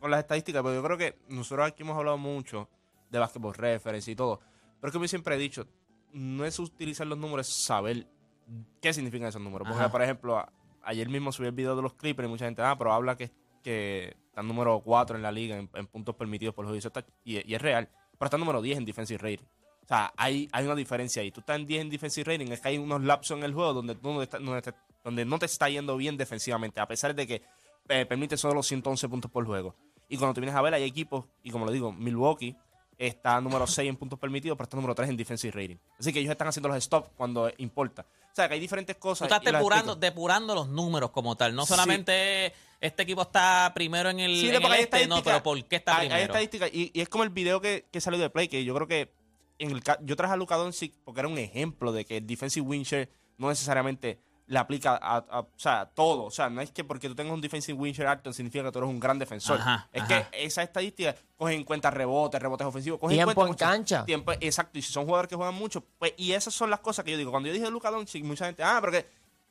con 0.00 0.10
las 0.10 0.20
estadísticas, 0.20 0.62
pero 0.62 0.74
yo 0.74 0.82
creo 0.82 0.98
que 0.98 1.18
nosotros 1.28 1.66
aquí 1.66 1.82
hemos 1.82 1.96
hablado 1.96 2.18
mucho 2.18 2.68
de 3.10 3.18
basketball 3.18 3.54
reference 3.54 4.10
y 4.10 4.16
todo. 4.16 4.40
Pero 4.80 4.88
es 4.88 4.92
que 4.92 5.00
yo 5.02 5.08
siempre 5.08 5.34
he 5.34 5.38
dicho, 5.38 5.66
no 6.12 6.44
es 6.44 6.58
utilizar 6.58 7.06
los 7.06 7.18
números, 7.18 7.48
es 7.48 7.54
saber 7.54 8.06
qué 8.80 8.92
significan 8.92 9.28
esos 9.28 9.40
números. 9.42 9.66
Porque, 9.68 9.82
Ajá. 9.82 9.90
por 9.92 10.02
ejemplo, 10.02 10.38
a- 10.38 10.52
ayer 10.84 11.08
mismo 11.08 11.30
subí 11.32 11.46
el 11.46 11.52
video 11.52 11.76
de 11.76 11.82
los 11.82 11.94
Clippers 11.94 12.26
y 12.26 12.30
mucha 12.30 12.44
gente, 12.46 12.62
ah, 12.62 12.76
pero 12.76 12.92
habla 12.92 13.16
que, 13.16 13.30
que 13.62 14.16
están 14.28 14.46
número 14.48 14.80
4 14.80 15.16
en 15.16 15.22
la 15.22 15.32
liga 15.32 15.56
en, 15.56 15.68
en 15.74 15.86
puntos 15.86 16.14
permitidos 16.14 16.54
por 16.54 16.64
los 16.64 16.72
juicios. 16.72 16.92
Y, 17.24 17.50
y 17.50 17.54
es 17.54 17.60
real. 17.62 17.88
Pero 18.18 18.26
está 18.26 18.38
número 18.38 18.62
10 18.62 18.78
en 18.78 18.84
defensive 18.84 19.18
rating. 19.18 19.46
O 19.86 19.88
sea, 19.88 20.12
hay, 20.16 20.48
hay 20.52 20.64
una 20.64 20.74
diferencia 20.74 21.22
ahí. 21.22 21.30
Tú 21.30 21.40
estás 21.40 21.56
en 21.56 21.66
10 21.66 21.80
en 21.82 21.90
defensive 21.90 22.32
rating, 22.32 22.50
es 22.52 22.60
que 22.60 22.68
hay 22.68 22.78
unos 22.78 23.02
lapsos 23.02 23.38
en 23.38 23.44
el 23.44 23.54
juego 23.54 23.72
donde, 23.72 23.94
tú 23.94 24.12
no 24.12 24.20
está- 24.22 24.38
donde, 24.38 24.60
te, 24.62 24.72
donde 25.04 25.24
no 25.24 25.38
te 25.38 25.46
está 25.46 25.68
yendo 25.68 25.96
bien 25.96 26.16
defensivamente, 26.16 26.80
a 26.80 26.88
pesar 26.88 27.14
de 27.14 27.26
que 27.26 27.42
eh, 27.88 28.04
permite 28.04 28.36
solo 28.36 28.54
los 28.54 28.66
111 28.66 29.08
puntos 29.08 29.30
por 29.30 29.46
juego. 29.46 29.76
Y 30.08 30.16
cuando 30.16 30.34
tú 30.34 30.40
vienes 30.40 30.56
a 30.56 30.62
ver, 30.62 30.74
hay 30.74 30.82
equipos, 30.82 31.26
y 31.44 31.50
como 31.50 31.64
lo 31.66 31.70
digo, 31.70 31.92
Milwaukee 31.92 32.56
está 32.98 33.40
número 33.40 33.64
6 33.68 33.88
en 33.88 33.96
puntos 33.96 34.18
permitidos, 34.18 34.56
pero 34.58 34.64
está 34.64 34.76
número 34.76 34.94
3 34.94 35.08
en 35.10 35.16
defensive 35.16 35.52
rating. 35.52 35.76
Así 36.00 36.12
que 36.12 36.18
ellos 36.18 36.32
están 36.32 36.48
haciendo 36.48 36.68
los 36.68 36.82
stops 36.82 37.10
cuando 37.16 37.48
importa. 37.58 38.02
O 38.02 38.34
sea, 38.36 38.48
que 38.48 38.54
hay 38.54 38.60
diferentes 38.60 38.96
Tú 38.96 39.00
cosas. 39.00 39.26
estás 39.26 39.40
y 39.42 39.52
las 39.52 40.00
depurando, 40.00 40.54
los 40.54 40.68
números 40.68 41.10
como 41.10 41.36
tal. 41.36 41.54
No 41.54 41.64
Sí. 41.64 41.68
solamente 41.74 42.52
este 42.80 43.04
equipo 43.04 43.22
está 43.22 43.70
primero 43.74 44.10
en 44.10 44.18
el, 44.20 44.34
Sí, 44.36 44.48
en 44.48 44.56
el 44.56 44.64
hay 44.72 44.82
este, 44.82 45.06
no, 45.06 45.22
pero 45.22 45.42
¿por 45.42 45.62
qué 45.64 45.76
está 45.76 45.92
hay, 45.98 46.02
hay 46.02 46.08
primero? 46.08 46.24
estadísticas, 46.32 46.70
y, 46.72 46.90
y 46.92 47.00
es 47.00 47.08
como 47.08 47.22
el 47.24 47.30
video 47.30 47.60
que, 47.60 47.86
que 47.90 48.00
salió 48.00 48.18
de 48.18 48.28
Play, 48.30 48.48
que 48.48 48.64
yo 48.64 48.74
creo 48.74 48.86
que 48.88 49.12
en 49.58 49.70
el 49.70 49.82
ca- 49.82 49.98
yo 50.02 50.16
traje 50.16 50.34
a 50.34 50.36
Luka 50.36 50.56
Doncic 50.56 50.94
porque 51.04 51.20
era 51.20 51.28
un 51.28 51.38
ejemplo 51.38 51.92
de 51.92 52.04
que 52.04 52.18
el 52.18 52.26
defensive 52.26 52.66
win 52.66 52.82
share 52.82 53.10
no 53.38 53.48
necesariamente 53.48 54.20
le 54.48 54.58
aplica 54.60 54.92
a, 54.96 55.16
a- 55.16 55.40
o 55.40 55.50
sea, 55.56 55.86
todo. 55.92 56.24
O 56.24 56.30
sea, 56.30 56.48
no 56.48 56.60
es 56.60 56.70
que 56.70 56.84
porque 56.84 57.08
tú 57.08 57.14
tengas 57.16 57.34
un 57.34 57.40
defensive 57.40 57.76
win 57.76 57.92
share 57.92 58.06
alto 58.08 58.32
significa 58.32 58.62
que 58.64 58.70
tú 58.72 58.78
eres 58.78 58.90
un 58.90 59.00
gran 59.00 59.18
defensor. 59.18 59.58
Ajá, 59.60 59.88
es 59.92 60.02
ajá. 60.02 60.30
que 60.30 60.44
esa 60.44 60.62
estadística 60.62 61.16
coge 61.36 61.54
en 61.54 61.64
cuenta 61.64 61.90
rebotes, 61.90 62.40
rebotes 62.40 62.66
ofensivos, 62.66 63.00
coge 63.00 63.14
Tiempo 63.14 63.30
en 63.32 63.34
cuenta 63.34 63.64
en 63.64 63.70
mucho- 63.70 63.76
cancha. 63.96 64.04
Tiempo, 64.04 64.32
exacto, 64.40 64.78
y 64.78 64.82
si 64.82 64.92
son 64.92 65.04
jugadores 65.04 65.28
que 65.28 65.34
juegan 65.36 65.54
mucho, 65.54 65.84
pues, 65.98 66.12
y 66.16 66.32
esas 66.32 66.54
son 66.54 66.70
las 66.70 66.80
cosas 66.80 67.04
que 67.04 67.10
yo 67.10 67.18
digo. 67.18 67.30
Cuando 67.32 67.48
yo 67.48 67.54
dije 67.54 67.68
Luka 67.70 67.90
Doncic, 67.90 68.22
mucha 68.24 68.46
gente, 68.46 68.62
ah, 68.62 68.78
pero 68.80 68.92
que 68.92 69.06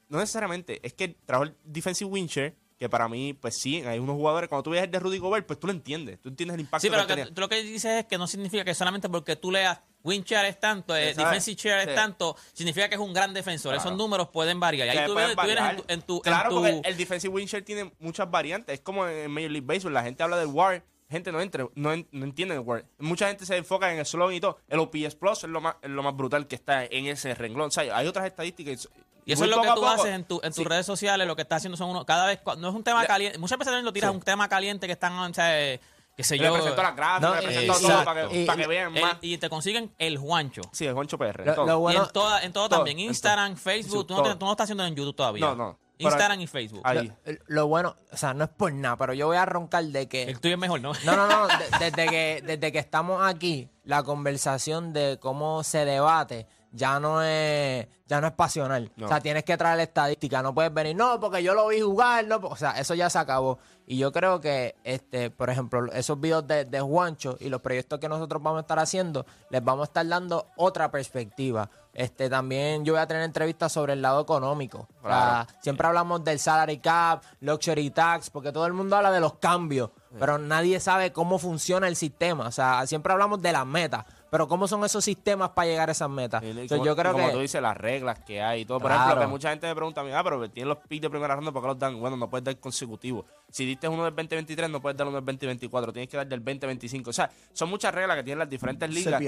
no 0.08 0.18
necesariamente, 0.20 0.80
es 0.86 0.94
que 0.94 1.10
trajo 1.10 1.44
el 1.44 1.56
defensive 1.64 2.10
win 2.10 2.28
share, 2.28 2.56
que 2.78 2.88
para 2.90 3.08
mí, 3.10 3.34
pues 3.34 3.58
sí, 3.60 3.82
hay 3.82 4.00
unos 4.00 4.16
jugadores, 4.16 4.48
cuando 4.50 4.64
tú 4.64 4.70
ves 4.72 4.84
el 4.84 4.92
de 4.92 5.00
Rudy 5.00 5.18
Gobert, 5.18 5.46
pues 5.48 5.60
tú 5.60 5.68
lo 5.68 5.74
entiendes, 5.74 6.20
tú 6.22 6.30
entiendes 6.30 6.56
el 6.56 6.62
impacto 6.62 6.82
Sí, 6.82 6.90
pero 6.90 7.06
que 7.08 7.16
que, 7.16 7.32
tú 7.32 7.42
lo 7.42 7.50
que 7.50 7.64
dices 7.64 7.86
es 8.00 8.06
que 8.06 8.18
no 8.18 8.28
significa 8.28 8.64
que 8.64 8.74
solamente 8.74 9.10
porque 9.10 9.36
tú 9.38 9.52
leas 9.52 9.80
win 10.06 10.24
share 10.24 10.46
es 10.48 10.60
tanto, 10.60 10.96
eh, 10.96 11.14
defensive 11.14 11.58
share 11.58 11.90
es 11.90 11.96
tanto, 11.96 12.38
significa 12.54 12.88
que 12.88 12.96
es 12.96 13.02
un 13.02 13.12
gran 13.14 13.34
defensor. 13.34 13.74
Claro. 13.74 13.86
Esos 13.90 13.98
números 13.98 14.30
pueden 14.30 14.60
variar. 14.60 14.88
Y 14.88 14.92
ahí 14.92 15.06
tú, 15.08 15.16
vienes- 15.16 15.36
tú 15.36 15.42
vienes 15.46 15.64
en 15.70 15.76
tu... 15.78 15.84
En 15.88 16.02
tu, 16.04 16.16
en 16.18 16.22
claro, 16.22 16.50
tu- 16.50 16.56
porque 16.56 16.82
el 16.86 16.96
defensive 16.98 17.34
win 17.34 17.48
share 17.48 17.64
tiene 17.66 17.92
muchas 18.00 18.30
variantes. 18.32 18.76
Es 18.76 18.82
como 18.82 19.08
en 19.08 19.30
Major 19.32 19.52
League 19.52 19.66
Baseball. 19.68 19.94
La 19.94 20.04
gente 20.04 20.24
habla 20.24 20.38
del 20.38 20.48
WAR. 20.48 20.84
Gente 21.10 21.32
no, 21.32 21.40
entre, 21.42 21.68
no, 21.76 21.94
en- 21.94 22.08
no 22.12 22.26
entiende 22.26 22.56
el 22.56 22.62
WAR. 22.62 22.86
Mucha 23.00 23.28
gente 23.28 23.46
se 23.46 23.56
enfoca 23.58 23.92
en 23.92 24.00
el 24.00 24.06
slow 24.06 24.32
y 24.32 24.40
todo. 24.40 24.58
El 24.68 24.80
OPS 24.80 25.16
Plus 25.16 25.44
es 25.44 25.50
lo 25.50 25.60
más, 25.62 25.76
es 25.82 25.90
lo 25.90 26.02
más 26.04 26.16
brutal 26.16 26.48
que 26.48 26.56
está 26.56 26.86
en 26.86 27.08
ese 27.08 27.34
renglón. 27.36 27.68
O 27.68 27.72
sea, 27.72 27.96
hay 27.96 28.08
otras 28.08 28.26
estadísticas. 28.26 28.88
y 29.26 29.32
eso 29.34 29.42
muy 29.44 29.50
es 29.50 29.56
lo 29.56 29.62
que 29.62 29.70
tú 29.76 29.86
haces 29.88 30.08
en, 30.14 30.24
tu, 30.24 30.36
en 30.44 30.50
tus 30.52 30.58
Sí. 30.58 30.64
redes 30.64 30.86
sociales, 30.86 31.26
lo 31.28 31.36
que 31.36 31.42
estás 31.44 31.58
haciendo 31.58 31.78
son 31.78 31.90
unos... 31.90 32.06
Cada 32.06 32.28
vez, 32.28 32.40
no 32.58 32.70
es 32.70 32.76
un 32.76 32.84
tema 32.84 33.06
caliente, 33.06 33.38
muchas 33.40 33.58
veces 33.58 33.72
también 33.72 33.86
lo 33.86 33.92
tiras 33.94 34.12
Sí. 34.12 34.16
un 34.18 34.22
tema 34.24 34.48
caliente 34.50 34.86
que 34.88 34.94
están, 34.94 35.14
o 35.14 35.34
sea, 35.34 35.80
sé 36.24 36.38
Le 36.38 36.46
yo... 36.46 36.54
presento 36.54 36.82
las 36.82 36.96
gráficas, 36.96 37.22
No, 37.22 37.36
le 37.36 37.42
presento 37.42 37.74
exacto. 37.74 37.88
todo 37.96 38.06
para 38.06 38.28
que, 38.30 38.42
Y- 38.42 38.46
para 38.46 38.62
que 38.62 38.68
vean 38.68 38.96
el- 38.96 39.02
más. 39.04 39.18
y 39.22 39.38
te 39.38 39.50
consiguen 39.50 39.94
el 39.98 40.18
Juancho. 40.18 40.62
Sí, 40.72 40.86
el 40.86 40.94
Juancho 40.94 41.18
PR. 41.18 41.46
Lo- 41.46 41.56
todo. 41.56 41.66
lo 41.66 41.80
bueno- 41.80 42.00
y 42.00 42.06
en, 42.06 42.12
toda, 42.14 42.44
en 42.44 42.54
todo, 42.54 42.70
todo, 42.70 42.78
también, 42.80 43.00
en 43.00 43.06
Instagram, 43.08 43.54
todo. 43.54 43.62
Facebook, 43.64 44.08
tú, 44.08 44.14
no 44.16 44.24
te- 44.24 44.36
tú 44.36 44.46
no 44.46 44.52
estás 44.52 44.66
haciendo 44.66 44.86
en 44.86 44.96
YouTube 44.96 45.16
todavía. 45.16 45.46
No, 45.46 45.56
no. 45.56 45.80
Instagram 45.98 46.42
y 46.42 46.48
Facebook. 46.48 46.82
Ahí. 46.84 47.10
Lo, 47.26 47.34
lo 47.48 47.68
bueno, 47.68 47.96
o 48.12 48.18
sea, 48.18 48.34
no 48.34 48.44
es 48.44 48.50
por 48.50 48.74
nada, 48.74 48.98
pero 48.98 49.14
yo 49.14 49.28
voy 49.28 49.38
a 49.38 49.46
roncar 49.46 49.84
de 49.86 50.10
que. 50.10 50.24
El 50.24 50.42
tuyo 50.42 50.56
es 50.56 50.60
mejor, 50.60 50.82
¿no? 50.82 50.92
No, 51.06 51.16
no, 51.16 51.28
no. 51.28 51.48
de- 51.48 51.56
desde, 51.92 52.08
que, 52.10 52.44
desde 52.46 52.72
que 52.74 52.80
estamos 52.80 53.26
aquí, 53.26 53.70
la 53.86 54.04
conversación 54.04 54.92
de 54.92 55.18
cómo 55.22 55.64
se 55.64 55.86
debate 55.86 56.48
ya 56.76 57.00
no 57.00 57.22
es 57.24 57.88
ya 58.08 58.22
no 58.22 58.28
es 58.28 58.34
pasional. 58.34 58.92
No. 58.98 59.08
O 59.08 59.10
sea, 59.10 59.20
tienes 59.20 59.44
que 59.44 59.58
traer 59.58 59.80
estadística. 59.80 60.44
No 60.44 60.54
puedes 60.54 60.72
venir, 60.72 60.96
no, 60.96 61.20
porque 61.20 61.42
yo 61.42 61.56
lo 61.56 61.68
vi 61.70 61.82
jugar. 61.82 62.28
No, 62.28 62.36
o 62.36 62.56
sea, 62.56 62.72
eso 62.80 62.94
ya 62.94 63.10
se 63.10 63.18
acabó. 63.18 63.58
Y 63.88 63.98
yo 63.98 64.12
creo 64.12 64.40
que, 64.40 64.76
este, 64.84 65.32
por 65.32 65.50
ejemplo, 65.50 65.92
esos 65.92 66.20
videos 66.22 66.46
de, 66.46 66.66
de 66.66 66.80
Juancho 66.82 67.36
y 67.40 67.50
los 67.50 67.62
proyectos 67.62 68.00
que 68.00 68.08
nosotros 68.08 68.44
vamos 68.44 68.60
a 68.60 68.62
estar 68.62 68.78
haciendo, 68.78 69.26
les 69.50 69.64
vamos 69.64 69.82
a 69.84 69.86
estar 69.86 70.08
dando 70.08 70.46
otra 70.56 70.92
perspectiva. 70.92 71.68
Este, 71.94 72.30
también 72.30 72.86
yo 72.86 72.94
voy 72.94 73.02
a 73.02 73.08
tener 73.08 73.24
entrevistas 73.24 73.72
sobre 73.72 73.94
el 73.94 74.04
lado 74.04 74.22
económico. 74.22 74.88
O 75.02 75.08
sea, 75.08 75.46
Claro. 75.48 75.60
siempre 75.62 75.88
hablamos 75.88 76.24
del 76.24 76.38
salary 76.38 76.78
cap, 76.78 77.24
luxury 77.40 77.90
tax, 77.90 78.30
porque 78.30 78.52
todo 78.52 78.68
el 78.68 78.74
mundo 78.74 78.96
habla 78.98 79.10
de 79.12 79.20
los 79.20 79.36
cambios, 79.36 79.90
pero 80.20 80.38
nadie 80.38 80.80
sabe 80.80 81.12
cómo 81.12 81.40
funciona 81.40 81.88
el 81.88 81.96
sistema. 81.96 82.48
O 82.48 82.52
sea, 82.52 82.86
siempre 82.86 83.14
hablamos 83.14 83.42
de 83.42 83.52
las 83.52 83.66
metas, 83.66 84.06
Pero 84.36 84.50
¿cómo 84.50 84.68
son 84.68 84.84
esos 84.84 85.02
sistemas 85.04 85.52
para 85.52 85.68
llegar 85.70 85.88
a 85.88 85.94
esas 85.94 86.10
metas? 86.10 86.44
Como- 86.68 86.84
yo 86.86 86.94
creo 86.94 87.14
como 87.14 87.28
que 87.28 87.32
tú 87.34 87.40
dices, 87.40 87.62
las 87.62 87.78
reglas 87.78 88.20
que 88.20 88.42
hay 88.42 88.62
y 88.62 88.66
todo. 88.66 88.80
Por 88.82 88.90
Claro. 88.92 89.04
ejemplo, 89.06 89.22
que 89.22 89.28
mucha 89.32 89.50
gente 89.50 89.66
me 89.66 89.74
pregunta 89.76 90.02
a 90.02 90.04
mí, 90.04 90.12
ah, 90.12 90.22
pero 90.24 90.50
tienen 90.50 90.68
los 90.70 90.80
picks 90.80 91.04
de 91.04 91.10
primera 91.10 91.36
ronda, 91.38 91.54
¿por 91.54 91.62
qué 91.62 91.68
los 91.70 91.80
dan? 91.80 91.98
Bueno, 92.02 92.18
no 92.18 92.30
puedes 92.30 92.44
dar 92.44 92.58
consecutivos. 92.60 93.26
Si 93.50 93.66
diste 93.66 93.88
uno 93.88 94.04
del 94.04 94.14
2023, 94.14 94.70
no 94.70 94.82
puedes 94.82 94.98
dar 94.98 95.08
uno 95.08 95.16
del 95.16 95.26
2024. 95.26 95.94
Tienes 95.94 96.10
que 96.10 96.18
dar 96.18 96.28
del 96.28 96.44
2025. 96.44 97.12
O 97.12 97.14
sea, 97.14 97.32
son 97.54 97.70
muchas 97.70 97.96
reglas 97.96 98.18
que 98.18 98.24
tienen 98.24 98.40
las 98.40 98.50
diferentes 98.50 98.90
ligas. 98.90 99.22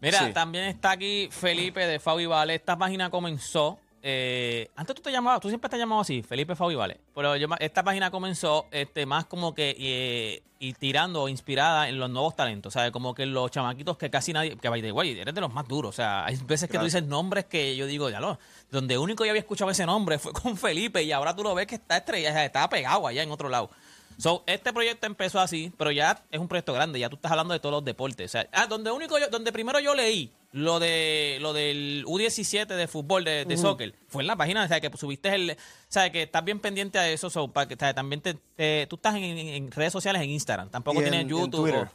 Mira, 0.00 0.18
Sí. 0.26 0.32
también 0.32 0.64
está 0.64 0.90
aquí 0.90 1.28
Felipe 1.30 1.86
de 1.86 2.00
Fabi 2.00 2.26
Vale. 2.26 2.56
Esta 2.56 2.76
página 2.76 3.10
comenzó. 3.10 3.78
Eh, 4.02 4.68
antes 4.74 4.96
tú 4.96 5.02
te 5.02 5.12
llamabas, 5.12 5.40
tú 5.40 5.48
siempre 5.48 5.70
te 5.70 5.78
llamabas 5.78 6.06
así, 6.06 6.22
Felipe 6.22 6.56
Fabi 6.56 6.74
Vale. 6.74 7.00
Pero 7.14 7.36
yo 7.36 7.46
esta 7.60 7.84
página 7.84 8.10
comenzó 8.10 8.66
este, 8.72 9.06
más 9.06 9.26
como 9.26 9.54
que 9.54 9.76
eh, 9.78 10.42
y 10.62 10.74
tirando 10.74 11.28
inspirada 11.28 11.88
en 11.88 11.98
los 11.98 12.08
nuevos 12.08 12.36
talentos. 12.36 12.72
¿sabes? 12.72 12.92
Como 12.92 13.14
que 13.14 13.26
los 13.26 13.50
chamaquitos 13.50 13.96
que 13.96 14.10
casi 14.10 14.32
nadie. 14.32 14.56
Que 14.56 14.70
the 14.70 14.92
way, 14.92 15.18
eres 15.18 15.34
de 15.34 15.40
los 15.40 15.52
más 15.52 15.66
duros. 15.66 15.90
O 15.90 15.92
sea, 15.92 16.24
hay 16.24 16.36
veces 16.46 16.70
que 16.70 16.78
tú 16.78 16.84
dices 16.84 17.04
nombres 17.04 17.44
que 17.46 17.76
yo 17.76 17.86
digo, 17.86 18.10
ya 18.10 18.20
lo. 18.20 18.38
Donde 18.70 18.96
único 18.96 19.24
yo 19.24 19.30
había 19.30 19.40
escuchado 19.40 19.70
ese 19.70 19.86
nombre 19.86 20.18
fue 20.18 20.32
con 20.32 20.56
Felipe 20.56 21.02
y 21.02 21.10
ahora 21.12 21.34
tú 21.34 21.42
lo 21.42 21.54
ves 21.54 21.66
que 21.66 21.74
está 21.74 21.96
estrella, 21.96 22.30
o 22.30 22.32
sea, 22.32 22.44
está 22.44 22.68
pegado 22.68 23.06
allá 23.06 23.22
en 23.22 23.30
otro 23.30 23.48
lado. 23.48 23.70
So, 24.18 24.44
este 24.46 24.72
proyecto 24.72 25.06
empezó 25.06 25.40
así, 25.40 25.72
pero 25.76 25.90
ya 25.90 26.22
es 26.30 26.38
un 26.40 26.48
proyecto 26.48 26.72
grande, 26.72 26.98
ya 26.98 27.08
tú 27.08 27.16
estás 27.16 27.32
hablando 27.32 27.54
de 27.54 27.60
todos 27.60 27.72
los 27.72 27.84
deportes. 27.84 28.30
O 28.30 28.32
sea, 28.32 28.48
ah, 28.52 28.66
donde 28.66 28.90
único 28.90 29.18
yo- 29.18 29.28
donde 29.28 29.52
primero 29.52 29.80
yo 29.80 29.94
leí 29.94 30.32
lo 30.52 30.78
de 30.80 31.38
lo 31.40 31.52
del 31.52 32.04
U17 32.06 32.66
de 32.66 32.86
fútbol, 32.88 33.24
de, 33.24 33.44
de 33.44 33.56
soccer, 33.56 33.94
fue 34.08 34.22
en 34.22 34.26
la 34.26 34.36
página, 34.36 34.64
o 34.64 34.68
sea, 34.68 34.80
que 34.80 34.90
subiste 34.96 35.34
el, 35.34 35.50
o 35.52 35.54
sea, 35.88 36.10
que 36.12 36.22
estás 36.22 36.44
bien 36.44 36.60
pendiente 36.60 36.98
a 36.98 37.08
eso, 37.10 37.30
so, 37.30 37.48
para 37.48 37.66
que 37.66 37.74
o 37.74 37.78
sea, 37.78 37.94
también 37.94 38.20
te, 38.20 38.34
te- 38.56 38.86
tú 38.88 38.96
estás 38.96 39.14
en, 39.16 39.22
en- 39.24 39.48
en 39.48 39.70
redes 39.70 39.92
sociales, 39.92 40.20
en 40.22 40.30
Instagram, 40.30 40.68
tampoco 40.70 40.96
Y 41.00 41.04
en- 41.04 41.10
tienes 41.10 41.20
en 41.22 41.28
YouTube. 41.28 41.62
Twitter. 41.70 41.88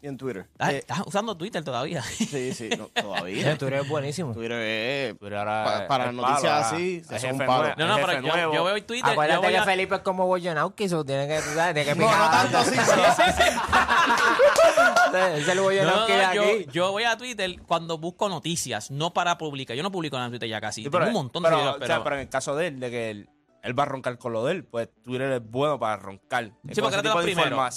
Y 0.00 0.06
en 0.06 0.16
Twitter. 0.16 0.46
Ah, 0.60 0.70
Eh, 0.72 0.76
estás 0.78 1.00
usando 1.06 1.36
Twitter 1.36 1.64
todavía. 1.64 2.02
sí, 2.02 2.52
sí, 2.54 2.68
no, 2.78 2.86
todavía. 3.02 3.58
tú 3.58 3.66
eres 3.66 3.88
buenísimo. 3.88 4.32
Twitter 4.32 4.52
es... 4.60 5.14
Pero 5.20 5.38
ahora 5.40 5.64
Pa- 5.64 5.78
es- 5.82 5.88
para 5.88 6.04
es 6.06 6.12
noticias 6.14 6.40
palo, 6.42 6.54
ahora 6.54 6.68
así, 6.68 6.96
es 7.02 7.08
jefe 7.08 7.28
son 7.28 7.38
palos. 7.38 7.48
nuevo, 7.48 7.74
No, 7.78 7.86
no, 7.88 7.98
es 7.98 8.04
pero 8.06 8.12
jefe 8.18 8.28
yo, 8.28 8.32
nuevo. 8.36 8.54
yo 8.54 8.64
veo 8.64 8.84
Twitter. 8.84 9.06
yo 9.06 9.10
Acuérdate 9.12 9.40
voy 9.40 9.50
que 9.52 9.58
a- 9.58 9.64
Felipe 9.64 9.94
es 9.96 10.00
como 10.02 10.26
Boyanowski, 10.26 10.88
so 10.88 11.04
tiene 11.04 11.26
que, 11.26 11.38
tú 11.42 11.50
sabes, 11.52 11.74
tiene 11.74 11.92
que 11.92 11.98
No, 11.98 12.06
picar. 12.06 12.18
no 12.20 12.30
tanto 12.30 12.58
así, 12.58 12.76
pero... 12.86 13.02
Es 15.38 15.48
el 15.48 15.56
No, 15.56 15.62
Boyanowski 15.62 16.12
no, 16.12 16.34
yo, 16.34 16.42
aquí. 16.42 16.66
yo 16.72 16.92
voy 16.92 17.04
a 17.04 17.16
Twitter 17.16 17.56
cuando 17.66 17.98
busco 17.98 18.28
noticias, 18.28 18.90
no 18.90 19.12
para 19.12 19.38
publicar. 19.38 19.76
Yo 19.76 19.82
no 19.82 19.90
publico 19.90 20.16
nada 20.16 20.26
en 20.26 20.32
Twitter 20.32 20.48
ya 20.48 20.60
casi. 20.60 20.84
Sí, 20.84 20.90
Tengo 20.90 21.06
un 21.06 21.12
montón 21.12 21.42
de 21.42 21.48
pero, 21.48 21.58
videos, 21.60 21.76
o 21.76 21.78
sea, 21.78 21.86
pero- 21.88 22.04
pero 22.04 22.16
en 22.16 22.22
el 22.22 22.28
caso 22.28 22.56
de 22.56 22.66
él, 22.68 22.80
de 22.80 22.90
que 22.90 23.10
él, 23.10 23.28
él 23.62 23.78
va 23.78 23.82
a 23.84 23.86
roncar 23.86 24.18
con 24.18 24.32
lo 24.32 24.44
de 24.44 24.52
él, 24.52 24.64
pues 24.64 24.88
Twitter 25.02 25.30
es 25.32 25.42
bueno 25.50 25.78
para 25.78 25.96
roncar. 25.96 26.44
Sí, 26.44 26.80
porque. 26.82 26.96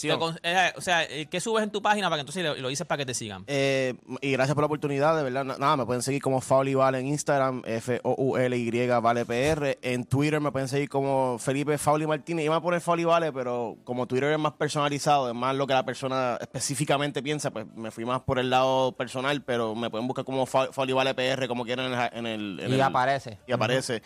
Te 0.07 0.17
con- 0.19 0.39
eh, 0.43 0.73
o 0.75 0.81
sea, 0.81 1.03
eh, 1.03 1.27
¿qué 1.29 1.39
subes 1.39 1.63
en 1.63 1.71
tu 1.71 1.81
página 1.81 2.07
para 2.09 2.17
que 2.17 2.21
entonces 2.21 2.43
lo, 2.43 2.55
lo 2.55 2.67
dices 2.69 2.85
para 2.87 2.97
que 2.99 3.05
te 3.05 3.13
sigan? 3.13 3.43
Eh, 3.47 3.95
y 4.21 4.31
gracias 4.31 4.53
por 4.55 4.61
la 4.61 4.67
oportunidad, 4.67 5.15
de 5.17 5.23
verdad. 5.23 5.43
Na- 5.43 5.57
Nada, 5.57 5.77
me 5.77 5.85
pueden 5.85 6.01
seguir 6.01 6.21
como 6.21 6.41
Fauli 6.41 6.75
Vale 6.75 6.99
en 6.99 7.07
Instagram, 7.07 7.61
F-O-U-L-Y 7.65 8.87
Vale 8.87 9.25
PR. 9.25 9.77
En 9.81 10.05
Twitter 10.05 10.39
me 10.39 10.51
pueden 10.51 10.67
seguir 10.67 10.89
como 10.89 11.37
Felipe 11.39 11.77
Fauli 11.77 12.05
Martínez. 12.07 12.45
Iba 12.45 12.57
a 12.57 12.61
poner 12.61 12.81
Fauli 12.81 13.03
Vale, 13.03 13.31
pero 13.31 13.77
como 13.83 14.07
Twitter 14.07 14.31
es 14.31 14.39
más 14.39 14.53
personalizado, 14.53 15.29
es 15.29 15.35
más 15.35 15.55
lo 15.55 15.67
que 15.67 15.73
la 15.73 15.85
persona 15.85 16.37
específicamente 16.41 17.21
piensa, 17.23 17.51
pues 17.51 17.65
me 17.75 17.91
fui 17.91 18.05
más 18.05 18.21
por 18.21 18.39
el 18.39 18.49
lado 18.49 18.91
personal, 18.93 19.41
pero 19.43 19.75
me 19.75 19.89
pueden 19.89 20.07
buscar 20.07 20.25
como 20.25 20.45
Fa- 20.45 20.71
Fauli 20.71 20.93
Vale 20.93 21.13
PR, 21.13 21.47
como 21.47 21.65
quieran 21.65 21.91
en 21.93 21.99
el... 21.99 22.09
en 22.13 22.25
el- 22.25 22.59
en 22.61 22.71
Y 22.71 22.73
el- 22.75 22.81
aparece. 22.81 23.39
y 23.47 23.51
aparece. 23.51 24.01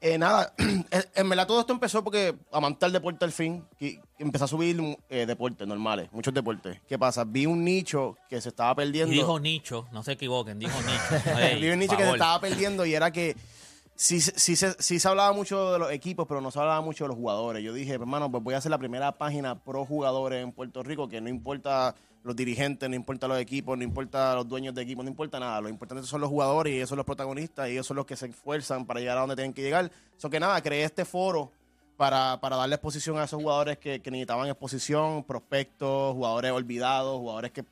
Eh, 0.00 0.16
nada, 0.16 0.54
en- 1.14 1.28
verdad 1.28 1.46
todo 1.46 1.60
esto 1.60 1.72
empezó 1.72 2.04
porque 2.04 2.36
amante 2.52 2.86
el 2.86 2.92
deporte 2.92 3.24
al 3.24 3.32
fin, 3.32 3.64
que 3.78 4.00
empecé 4.18 4.44
a 4.44 4.46
subir 4.46 4.80
eh, 5.08 5.26
deportes 5.26 5.66
normales, 5.66 6.08
muchos 6.12 6.32
deportes. 6.32 6.80
¿Qué 6.88 6.96
pasa? 6.98 7.24
Vi 7.24 7.46
un 7.46 7.64
nicho 7.64 8.16
que 8.28 8.40
se 8.40 8.50
estaba 8.50 8.72
Y 8.72 8.74
perdiendo. 8.76 9.12
dijo 9.12 9.40
nicho, 9.40 9.88
no 9.90 10.02
se 10.04 10.12
equivoquen, 10.12 10.58
dijo 10.60 10.78
nicho. 10.82 11.24
Vi 11.60 11.68
un 11.70 11.78
nicho 11.80 11.96
que 11.96 12.04
se 12.04 12.12
estaba 12.12 12.40
perdiendo 12.40 12.86
y 12.86 12.94
era 12.94 13.10
que 13.10 13.34
sí, 13.96 14.20
sí, 14.20 14.54
se- 14.54 14.80
sí 14.80 15.00
se 15.00 15.08
hablaba 15.08 15.32
mucho 15.32 15.72
de 15.72 15.78
los 15.80 15.90
equipos, 15.90 16.26
pero 16.28 16.40
no 16.40 16.52
se 16.52 16.60
hablaba 16.60 16.80
mucho 16.80 17.02
de 17.04 17.08
los 17.08 17.16
jugadores. 17.16 17.64
Yo 17.64 17.72
dije, 17.72 17.94
hermano, 17.94 18.30
pues 18.30 18.42
voy 18.44 18.54
a 18.54 18.58
hacer 18.58 18.70
la 18.70 18.78
primera 18.78 19.10
página 19.18 19.56
pro 19.56 19.84
jugadores 19.84 20.44
en 20.44 20.52
Puerto 20.52 20.84
Rico, 20.84 21.08
que 21.08 21.20
no 21.20 21.28
importa 21.28 21.96
los 22.24 22.34
dirigentes, 22.36 22.88
no 22.88 22.94
importa 22.96 23.26
los 23.28 23.38
equipos, 23.38 23.78
no 23.78 23.84
importa 23.84 24.34
los 24.34 24.46
dueños 24.48 24.74
de 24.74 24.82
equipos, 24.82 25.04
no 25.04 25.10
importa 25.10 25.38
nada. 25.40 25.60
Lo 25.60 25.68
importante 25.68 26.02
son 26.06 26.20
los 26.20 26.28
jugadores 26.30 26.72
y 26.72 26.76
ellos 26.76 26.88
son 26.88 26.96
los 26.96 27.06
protagonistas 27.06 27.68
y 27.68 27.72
ellos 27.72 27.86
son 27.86 27.96
los 27.96 28.06
que 28.06 28.16
se 28.16 28.26
esfuerzan 28.26 28.84
para 28.86 29.00
llegar 29.00 29.16
a 29.16 29.20
donde 29.20 29.36
tienen 29.36 29.52
que 29.54 29.62
llegar. 29.62 29.90
Eso 30.16 30.28
que 30.28 30.38
nada, 30.40 30.60
creé 30.62 30.84
este 30.84 31.04
foro 31.04 31.50
para, 31.96 32.38
para 32.40 32.56
darle 32.56 32.74
exposición 32.74 33.18
a 33.18 33.24
esos 33.24 33.40
jugadores 33.40 33.78
que, 33.78 34.00
que 34.00 34.10
necesitaban 34.10 34.48
exposición, 34.48 35.24
prospectos, 35.24 36.14
jugadores 36.14 36.52
olvidados, 36.52 37.18
jugadores 37.18 37.50
que, 37.52 37.64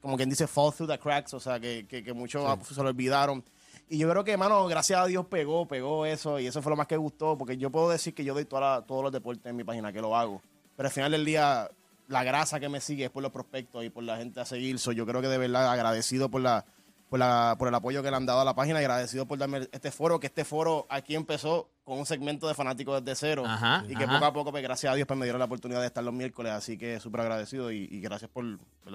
como 0.00 0.16
quien 0.16 0.30
dice, 0.30 0.46
fall 0.46 0.72
through 0.72 0.90
the 0.90 0.98
cracks, 0.98 1.34
o 1.34 1.40
sea, 1.40 1.60
que, 1.60 1.86
que, 1.88 2.02
que 2.02 2.12
muchos 2.12 2.42
se 2.66 2.82
lo 2.82 2.88
olvidaron. 2.88 3.44
Y 3.88 3.98
yo 3.98 4.08
creo 4.08 4.22
que, 4.24 4.36
mano, 4.36 4.66
gracias 4.66 5.00
a 5.00 5.06
Dios 5.06 5.26
pegó, 5.26 5.66
pegó 5.66 6.06
eso, 6.06 6.38
y 6.38 6.46
eso 6.46 6.62
fue 6.62 6.70
lo 6.70 6.76
más 6.76 6.86
que 6.86 6.96
gustó, 6.96 7.36
porque 7.36 7.56
yo 7.58 7.70
puedo 7.70 7.90
decir 7.90 8.14
que 8.14 8.24
yo 8.24 8.34
doy 8.34 8.44
toda 8.44 8.60
la- 8.78 8.82
todos 8.86 9.02
los 9.02 9.12
deportes 9.12 9.44
en 9.46 9.56
mi 9.56 9.64
página, 9.64 9.92
que 9.92 10.00
lo 10.00 10.16
hago. 10.16 10.40
Pero 10.76 10.88
al 10.88 10.92
final 10.92 11.10
del 11.12 11.24
día, 11.24 11.68
la 12.10 12.24
grasa 12.24 12.58
que 12.60 12.68
me 12.68 12.80
sigue 12.80 13.04
es 13.04 13.10
por 13.10 13.22
los 13.22 13.32
prospectos 13.32 13.84
y 13.84 13.88
por 13.90 14.02
la 14.04 14.16
gente 14.18 14.40
a 14.40 14.44
seguir. 14.44 14.78
So, 14.78 14.92
yo 14.92 15.06
creo 15.06 15.20
que 15.22 15.28
de 15.28 15.38
verdad 15.38 15.70
agradecido 15.72 16.28
por 16.30 16.40
la, 16.42 16.64
por 17.08 17.18
la, 17.18 17.54
por 17.58 17.68
el 17.68 17.74
apoyo 17.74 18.02
que 18.02 18.10
le 18.10 18.16
han 18.16 18.26
dado 18.26 18.40
a 18.40 18.44
la 18.44 18.54
página 18.54 18.80
y 18.80 18.84
agradecido 18.84 19.26
por 19.26 19.38
darme 19.38 19.68
este 19.72 19.90
foro, 19.90 20.18
que 20.20 20.26
este 20.26 20.44
foro 20.44 20.86
aquí 20.90 21.14
empezó 21.14 21.70
con 21.84 21.98
un 21.98 22.06
segmento 22.06 22.46
de 22.46 22.54
fanáticos 22.54 23.04
desde 23.04 23.16
cero. 23.18 23.44
Ajá, 23.46 23.84
y 23.88 23.94
que 23.96 24.04
ajá. 24.04 24.12
poco 24.14 24.24
a 24.26 24.32
poco, 24.32 24.50
pues 24.52 24.62
gracias 24.62 24.92
a 24.92 24.96
Dios, 24.96 25.06
pues 25.08 25.18
me 25.18 25.24
dieron 25.24 25.38
la 25.38 25.44
oportunidad 25.46 25.80
de 25.80 25.86
estar 25.86 26.02
los 26.04 26.14
miércoles, 26.14 26.52
así 26.52 26.76
que 26.78 27.00
súper 27.00 27.22
agradecido 27.22 27.70
y, 27.72 27.88
y 27.90 28.00
gracias 28.00 28.30
por, 28.30 28.44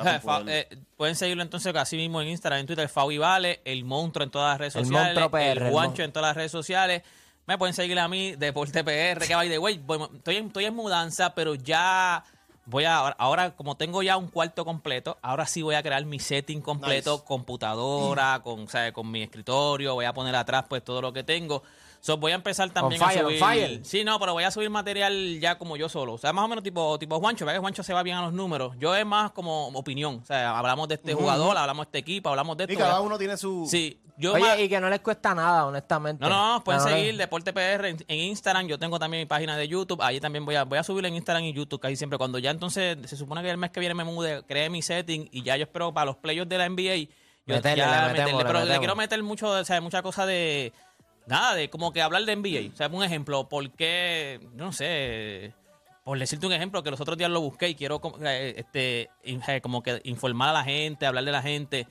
sea, 0.04 0.22
por 0.22 0.44
poder- 0.44 0.68
eh, 0.72 0.78
pueden 0.98 1.16
seguirlo 1.16 1.44
entonces 1.44 1.76
así 1.76 1.98
mismo 1.98 2.22
en 2.22 2.28
Instagram, 2.30 2.60
en 2.62 2.68
Twitter, 2.68 2.88
Fabi 2.90 3.18
Vale, 3.18 3.62
el 3.66 3.84
monstruo 3.86 4.24
en 4.24 4.30
todas 4.32 4.52
las 4.54 4.60
redes 4.60 4.76
El 4.76 4.86
sociales, 4.86 5.08
monstruo 5.16 5.32
PR, 5.32 5.52
el 5.52 5.58
el 5.64 5.72
guancho 5.72 6.02
mon- 6.02 6.06
en 6.06 6.12
todas 6.14 6.30
las 6.30 6.36
redes 6.38 6.52
sociales. 6.52 7.02
Me 7.48 7.58
pueden 7.58 7.74
seguir 7.76 8.00
a 8.00 8.08
mí, 8.08 8.36
Deporte 8.36 8.84
PR, 8.84 9.26
que 9.28 9.36
by 9.36 9.48
the 9.50 9.60
way, 9.60 9.80
estoy 10.16 10.38
en, 10.38 10.48
estoy 10.48 10.66
en 10.66 10.74
mudanza, 10.76 11.36
pero 11.36 11.54
ya 11.56 12.24
voy 12.66 12.86
a, 12.86 12.98
ahora, 12.98 13.16
ahora, 13.20 13.56
como 13.56 13.76
tengo 13.78 14.04
ya 14.04 14.18
un 14.18 14.28
cuarto 14.28 14.66
completo, 14.66 15.18
ahora 15.22 15.46
sí 15.46 15.62
voy 15.62 15.76
a 15.76 15.84
crear 15.84 16.04
mi 16.06 16.20
setting 16.20 16.62
completo, 16.62 17.14
Nice. 17.14 17.26
computadora, 17.26 18.42
con, 18.44 18.64
o 18.64 18.68
sea, 18.68 18.92
con 18.92 19.10
mi 19.10 19.24
escritorio, 19.24 19.94
voy 19.94 20.06
a 20.06 20.14
poner 20.14 20.36
atrás 20.36 20.66
pues 20.68 20.84
todo 20.84 21.02
lo 21.02 21.14
que 21.14 21.24
tengo. 21.24 21.64
So, 22.02 22.18
voy 22.18 22.32
a 22.32 22.36
empezar 22.36 22.70
también 22.70 23.02
fire, 23.02 23.20
a 23.20 23.22
on 23.22 23.28
subir. 23.28 23.40
fire. 23.40 23.80
Sí, 23.86 24.04
no, 24.04 24.20
pero 24.20 24.34
voy 24.34 24.44
a 24.44 24.52
subir 24.52 24.70
material 24.70 25.40
ya 25.40 25.58
como 25.58 25.76
yo 25.78 25.90
solo. 25.90 26.14
O 26.14 26.18
sea, 26.18 26.34
más 26.34 26.46
o 26.46 26.48
menos 26.48 26.64
tipo, 26.64 26.98
tipo 27.00 27.20
Juancho, 27.20 27.46
¿verdad 27.46 27.58
que 27.58 27.62
Juancho 27.62 27.84
se 27.84 27.94
va 27.94 28.04
bien 28.04 28.18
a 28.18 28.22
los 28.22 28.34
números? 28.34 28.76
Yo 28.80 28.96
es 28.96 29.06
más 29.06 29.32
como 29.32 29.68
opinión. 29.70 30.20
O 30.22 30.26
sea, 30.26 30.58
hablamos 30.58 30.88
de 30.88 30.96
este 30.96 31.14
jugador, 31.14 31.58
hablamos 31.58 31.86
de 31.86 31.88
este 31.88 31.98
equipo, 32.00 32.30
hablamos 32.30 32.58
de 32.58 32.64
esto. 32.66 32.74
y 32.74 32.78
cada 32.78 32.90
¿verdad? 32.94 33.06
uno 33.06 33.18
tiene 33.18 33.38
su... 33.38 33.66
Sí, 33.70 34.00
yo 34.18 34.34
Oye, 34.34 34.42
más- 34.44 34.60
y 34.60 34.70
que 34.70 34.80
no 34.80 34.90
les 34.90 35.02
cuesta 35.02 35.36
nada, 35.36 35.66
honestamente. 35.66 36.24
no, 36.24 36.30
no, 36.30 36.54
no, 36.54 36.64
pueden 36.64 36.82
No, 36.82 36.90
no, 36.90 36.96
seguir 36.96 37.18
Deporte 37.18 37.52
PR 37.52 37.86
en, 37.90 37.98
en 38.08 38.20
Instagram. 38.20 38.68
Yo 38.68 38.80
tengo 38.80 38.98
también 38.98 39.22
mi 39.22 39.26
página 39.26 39.58
de 39.58 39.68
YouTube. 39.68 40.02
Ahí 40.02 40.20
también 40.22 40.46
voy 40.46 40.56
a, 40.56 40.64
voy 40.64 40.78
a 40.78 40.84
subirlo 40.84 41.08
en 41.10 41.16
Instagram 41.16 41.44
y 41.44 41.52
YouTube 41.54 41.82
casi 41.82 41.96
siempre. 41.98 42.18
Cuando 42.18 42.40
ya 42.40 42.52
entonces 42.52 42.98
se 43.06 43.18
supone 43.18 43.42
que 43.42 43.50
el 43.50 43.58
mes 43.58 43.72
que 43.72 43.80
viene 43.82 43.94
me 43.96 44.06
mude, 44.06 44.44
creé 44.48 44.70
mi 44.70 44.82
setting 44.82 45.28
y 45.32 45.44
ya 45.44 45.58
yo 45.58 45.64
espero 45.64 45.94
para 45.94 46.06
los 46.06 46.16
playoffs 46.18 46.48
de 46.50 46.58
la 46.58 46.70
NBA. 46.70 47.10
Yo 47.48 47.54
Meterle, 47.56 47.78
ya 47.78 48.08
le 48.08 48.14
metemos, 48.14 48.32
meterle, 48.32 48.38
le 48.38 48.44
pero 48.46 48.66
le 48.66 48.78
quiero 48.80 48.96
meter 48.96 49.22
mucho, 49.22 49.50
o 49.50 49.64
sea, 49.66 49.80
mucha 49.82 50.02
cosa 50.02 50.26
de. 50.26 50.74
Nada, 51.28 51.56
de 51.56 51.70
como 51.70 51.92
que 51.92 52.02
hablar 52.02 52.24
de 52.26 52.36
NBA. 52.36 52.74
O 52.74 52.78
sea, 52.78 52.88
un 52.88 53.04
ejemplo, 53.04 53.50
¿por 53.50 53.72
qué? 53.72 54.40
No 54.54 54.72
sé. 54.72 55.54
Por 56.04 56.20
decirte 56.20 56.46
un 56.46 56.54
ejemplo, 56.54 56.84
que 56.84 56.92
los 56.92 57.02
otros 57.02 57.18
días 57.18 57.32
lo 57.32 57.42
busqué 57.42 57.70
y 57.70 57.76
quiero 57.76 58.00
eh, 58.22 58.54
este, 58.58 59.10
eh, 59.24 59.62
como 59.62 59.82
que 59.82 60.02
informar 60.04 60.50
a 60.50 60.54
la 60.54 60.64
gente, 60.64 61.08
hablar 61.08 61.26
de 61.26 61.32
la 61.32 61.42
gente. 61.42 61.88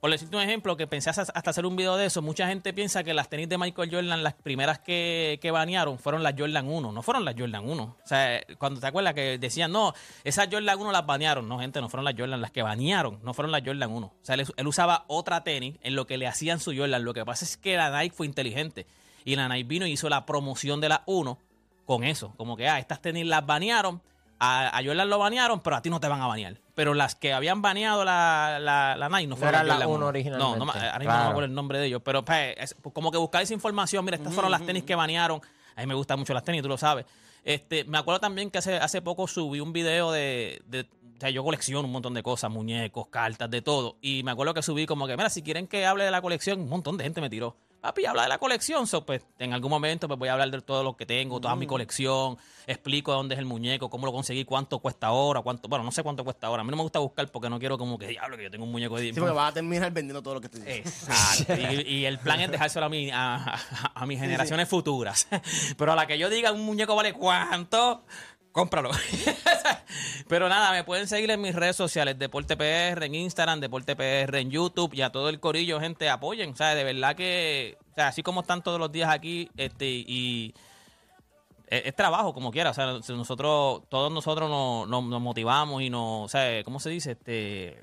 Por 0.00 0.12
decirte 0.12 0.36
un 0.36 0.42
ejemplo, 0.42 0.76
que 0.76 0.86
pensé 0.86 1.10
hasta 1.10 1.50
hacer 1.50 1.66
un 1.66 1.74
video 1.74 1.96
de 1.96 2.06
eso, 2.06 2.22
mucha 2.22 2.46
gente 2.46 2.72
piensa 2.72 3.02
que 3.02 3.12
las 3.14 3.28
tenis 3.28 3.48
de 3.48 3.58
Michael 3.58 3.90
Jordan, 3.90 4.22
las 4.22 4.34
primeras 4.34 4.78
que, 4.78 5.40
que 5.42 5.50
banearon, 5.50 5.98
fueron 5.98 6.22
las 6.22 6.34
Jordan 6.38 6.68
1. 6.68 6.92
No 6.92 7.02
fueron 7.02 7.24
las 7.24 7.34
Jordan 7.36 7.68
1. 7.68 7.82
O 7.82 8.06
sea, 8.06 8.40
cuando 8.58 8.80
te 8.80 8.86
acuerdas 8.86 9.14
que 9.14 9.38
decían, 9.38 9.72
no, 9.72 9.94
esas 10.22 10.48
Jordan 10.52 10.78
1 10.78 10.92
las 10.92 11.04
banearon. 11.04 11.48
No, 11.48 11.58
gente, 11.58 11.80
no 11.80 11.88
fueron 11.88 12.04
las 12.04 12.14
Jordan. 12.16 12.40
Las 12.40 12.52
que 12.52 12.62
banearon 12.62 13.18
no 13.24 13.34
fueron 13.34 13.50
las 13.50 13.62
Jordan 13.64 13.90
1. 13.90 14.06
O 14.06 14.14
sea, 14.22 14.36
él, 14.36 14.66
usaba 14.66 15.04
otra 15.08 15.42
tenis 15.42 15.76
en 15.82 15.96
lo 15.96 16.06
que 16.06 16.16
le 16.16 16.28
hacían 16.28 16.60
su 16.60 16.76
Jordan. 16.76 17.04
Lo 17.04 17.12
que 17.12 17.24
pasa 17.24 17.44
es 17.44 17.56
que 17.56 17.76
la 17.76 17.90
Nike 17.90 18.14
fue 18.14 18.26
inteligente. 18.26 18.86
Y 19.24 19.34
la 19.34 19.48
Nike 19.48 19.66
vino 19.66 19.86
y 19.86 19.92
hizo 19.92 20.08
la 20.08 20.24
promoción 20.26 20.80
de 20.80 20.90
la 20.90 21.02
1 21.06 21.38
con 21.86 22.04
eso. 22.04 22.34
Como 22.36 22.56
que, 22.56 22.68
ah, 22.68 22.78
estas 22.78 23.02
tenis 23.02 23.26
las 23.26 23.44
banearon, 23.44 24.00
a, 24.40 24.76
a 24.76 24.84
Jordan 24.84 25.08
lo 25.10 25.18
banearon, 25.18 25.60
pero 25.60 25.76
a 25.76 25.82
ti 25.82 25.90
no 25.90 26.00
te 26.00 26.08
van 26.08 26.20
a 26.20 26.26
banear. 26.26 26.56
Pero 26.74 26.94
las 26.94 27.14
que 27.16 27.32
habían 27.32 27.60
baneado 27.62 28.04
la, 28.04 28.58
la, 28.60 28.94
la 28.96 29.08
Nike 29.08 29.26
no 29.26 29.36
fueron 29.36 29.54
eran 29.56 29.66
las 29.68 29.78
la 29.80 29.84
Jordan 29.86 29.96
1 29.96 29.96
1. 29.98 30.06
originalmente. 30.06 30.58
No, 30.58 30.64
no, 30.64 30.72
ahora 30.72 30.98
mismo 30.98 31.12
no 31.12 31.18
me 31.24 31.28
acuerdo 31.30 31.44
el 31.46 31.54
nombre 31.54 31.78
de 31.80 31.86
ellos. 31.86 32.02
Pero 32.04 32.24
pues, 32.24 32.54
es 32.56 32.76
como 32.92 33.10
que 33.10 33.18
buscar 33.18 33.42
esa 33.42 33.54
información. 33.54 34.04
Mira, 34.04 34.16
estas 34.16 34.32
fueron 34.32 34.50
las 34.52 34.64
tenis 34.64 34.84
que 34.84 34.94
banearon. 34.94 35.40
A 35.76 35.80
mí 35.80 35.86
me 35.86 35.94
gustan 35.94 36.18
mucho 36.18 36.32
las 36.34 36.44
tenis, 36.44 36.62
tú 36.62 36.68
lo 36.68 36.78
sabes. 36.78 37.04
Este, 37.44 37.84
me 37.84 37.98
acuerdo 37.98 38.20
también 38.20 38.50
que 38.50 38.58
hace, 38.58 38.76
hace 38.76 39.00
poco 39.02 39.26
subí 39.26 39.60
un 39.60 39.72
video 39.72 40.12
de, 40.12 40.60
de- 40.66 40.82
O 41.16 41.20
sea, 41.20 41.30
yo 41.30 41.42
colecciono 41.42 41.86
un 41.86 41.92
montón 41.92 42.14
de 42.14 42.22
cosas, 42.22 42.50
muñecos, 42.50 43.08
cartas, 43.08 43.50
de 43.50 43.62
todo. 43.62 43.96
Y 44.00 44.22
me 44.22 44.30
acuerdo 44.30 44.54
que 44.54 44.62
subí 44.62 44.86
como 44.86 45.06
que, 45.08 45.16
mira, 45.16 45.30
si 45.30 45.42
quieren 45.42 45.66
que 45.66 45.84
hable 45.86 46.04
de 46.04 46.10
la 46.12 46.20
colección, 46.22 46.60
un 46.60 46.68
montón 46.68 46.96
de 46.96 47.04
gente 47.04 47.20
me 47.20 47.30
tiró. 47.30 47.56
Papi, 47.88 48.06
habla 48.06 48.22
de 48.22 48.28
la 48.28 48.38
colección. 48.38 48.86
So, 48.86 49.04
pues, 49.04 49.22
en 49.38 49.52
algún 49.52 49.70
momento 49.70 50.06
pues, 50.08 50.18
voy 50.18 50.28
a 50.28 50.32
hablar 50.34 50.50
de 50.50 50.60
todo 50.62 50.82
lo 50.82 50.96
que 50.96 51.06
tengo, 51.06 51.40
toda 51.40 51.56
mi 51.56 51.66
Mm. 51.66 51.68
colección. 51.68 52.36
Explico 52.66 53.12
dónde 53.12 53.34
es 53.34 53.38
el 53.38 53.46
muñeco, 53.46 53.88
cómo 53.88 54.04
lo 54.04 54.12
conseguí, 54.12 54.44
cuánto 54.44 54.78
cuesta 54.80 55.06
ahora, 55.06 55.40
cuánto. 55.40 55.68
Bueno, 55.68 55.84
no 55.84 55.90
sé 55.90 56.02
cuánto 56.02 56.22
cuesta 56.22 56.48
ahora. 56.48 56.60
A 56.60 56.64
mí 56.64 56.70
no 56.70 56.76
me 56.76 56.82
gusta 56.82 56.98
buscar 56.98 57.26
porque 57.30 57.48
no 57.48 57.58
quiero 57.58 57.78
como 57.78 57.98
que 57.98 58.06
diablo 58.08 58.36
que 58.36 58.42
yo 58.44 58.50
tengo 58.50 58.64
un 58.66 58.72
muñeco 58.72 58.96
de 58.98 59.04
Sí, 59.14 59.18
porque 59.18 59.32
vas 59.34 59.50
a 59.50 59.54
terminar 59.54 59.90
vendiendo 59.90 60.22
todo 60.22 60.34
lo 60.34 60.40
que 60.42 60.50
te 60.50 60.58
dice. 60.58 60.76
Exacto. 60.80 61.54
Y, 61.56 61.80
y 61.94 62.04
el 62.04 62.18
plan 62.18 62.40
es 62.40 62.50
dejárselo 62.50 62.84
a, 62.84 62.88
mi, 62.90 63.10
a, 63.10 63.36
a- 63.36 63.58
a 63.94 64.06
mis 64.06 64.20
generaciones 64.20 64.68
futuras. 64.68 65.26
Pero 65.78 65.92
a 65.92 65.96
la 65.96 66.06
que 66.06 66.18
yo 66.18 66.28
diga 66.28 66.52
un 66.52 66.60
muñeco 66.66 66.94
vale 66.94 67.14
cuánto, 67.14 68.04
cómpralo. 68.58 68.90
Pero 70.28 70.48
nada, 70.48 70.72
me 70.72 70.84
pueden 70.84 71.06
seguir 71.08 71.30
en 71.30 71.40
mis 71.40 71.54
redes 71.54 71.76
sociales, 71.76 72.18
Deporte 72.18 72.56
PR 72.56 73.04
en 73.06 73.14
Instagram, 73.14 73.60
Deporte 73.60 73.96
PR 73.96 74.36
en 74.38 74.50
YouTube 74.50 74.92
y 74.94 75.02
a 75.02 75.10
todo 75.10 75.28
el 75.30 75.40
corillo, 75.40 75.80
gente, 75.80 76.08
apoyen. 76.10 76.50
O 76.52 76.56
sea, 76.56 76.74
de 76.74 76.84
verdad 76.84 77.16
que, 77.16 77.78
o 77.92 77.94
sea, 77.94 78.08
así 78.08 78.22
como 78.22 78.42
están 78.42 78.62
todos 78.62 78.78
los 78.78 78.92
días 78.92 79.10
aquí, 79.10 79.50
este, 79.56 79.86
y 79.86 80.54
es, 81.68 81.82
es 81.86 81.96
trabajo 81.96 82.34
como 82.34 82.50
quiera. 82.50 82.70
O 82.70 82.74
sea, 82.74 82.86
nosotros, 83.08 83.82
todos 83.88 84.12
nosotros 84.12 84.50
nos, 84.50 84.88
nos- 84.88 85.04
nos 85.04 85.20
motivamos 85.20 85.80
y 85.82 85.88
nos, 85.90 86.26
o 86.26 86.28
sea, 86.28 86.62
¿cómo 86.64 86.78
se 86.80 86.90
dice? 86.90 87.12
Este, 87.12 87.82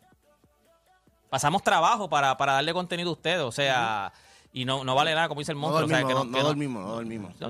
pasamos 1.29 1.63
trabajo 1.63 2.09
para, 2.09 2.37
para 2.37 2.53
darle 2.53 2.73
contenido 2.73 3.09
a 3.09 3.13
ustedes. 3.13 3.41
O 3.41 3.51
sea, 3.51 4.13
y 4.55 4.63
no, 4.65 4.83
no 4.85 4.95
vale 4.95 5.13
nada, 5.13 5.27
como 5.27 5.41
dice 5.41 5.51
el 5.51 5.57
No 5.59 5.67
monstruo. 5.67 5.85
o 5.85 5.89
sea, 5.89 5.99
dormimos, 5.99 6.23
que 6.33 6.39
no, 6.39 6.43
dormimos, 6.47 6.83
no 6.85 6.91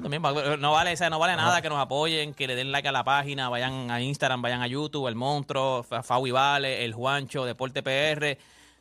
dormimos. 0.01 0.35
no, 0.35 0.57
no 0.57 0.71
vale, 0.71 0.93
o 0.93 0.97
sea, 0.97 1.09
no 1.09 1.19
vale 1.19 1.35
nada 1.35 1.61
que 1.61 1.69
nos 1.69 1.77
apoyen, 1.79 2.33
que 2.33 2.47
le 2.47 2.55
den 2.55 2.71
like 2.71 2.87
a 2.87 2.91
la 2.91 3.03
página, 3.03 3.47
vayan 3.47 3.91
a 3.91 4.01
Instagram, 4.01 4.41
vayan 4.41 4.61
a 4.63 4.67
YouTube, 4.67 5.07
el 5.07 5.15
monstruo, 5.15 5.83
Fa- 5.83 6.01
Fawi 6.01 6.31
Vale, 6.31 6.83
el 6.83 6.93
Juancho, 6.93 7.45
Deporte 7.45 7.83
PR. 7.83 8.37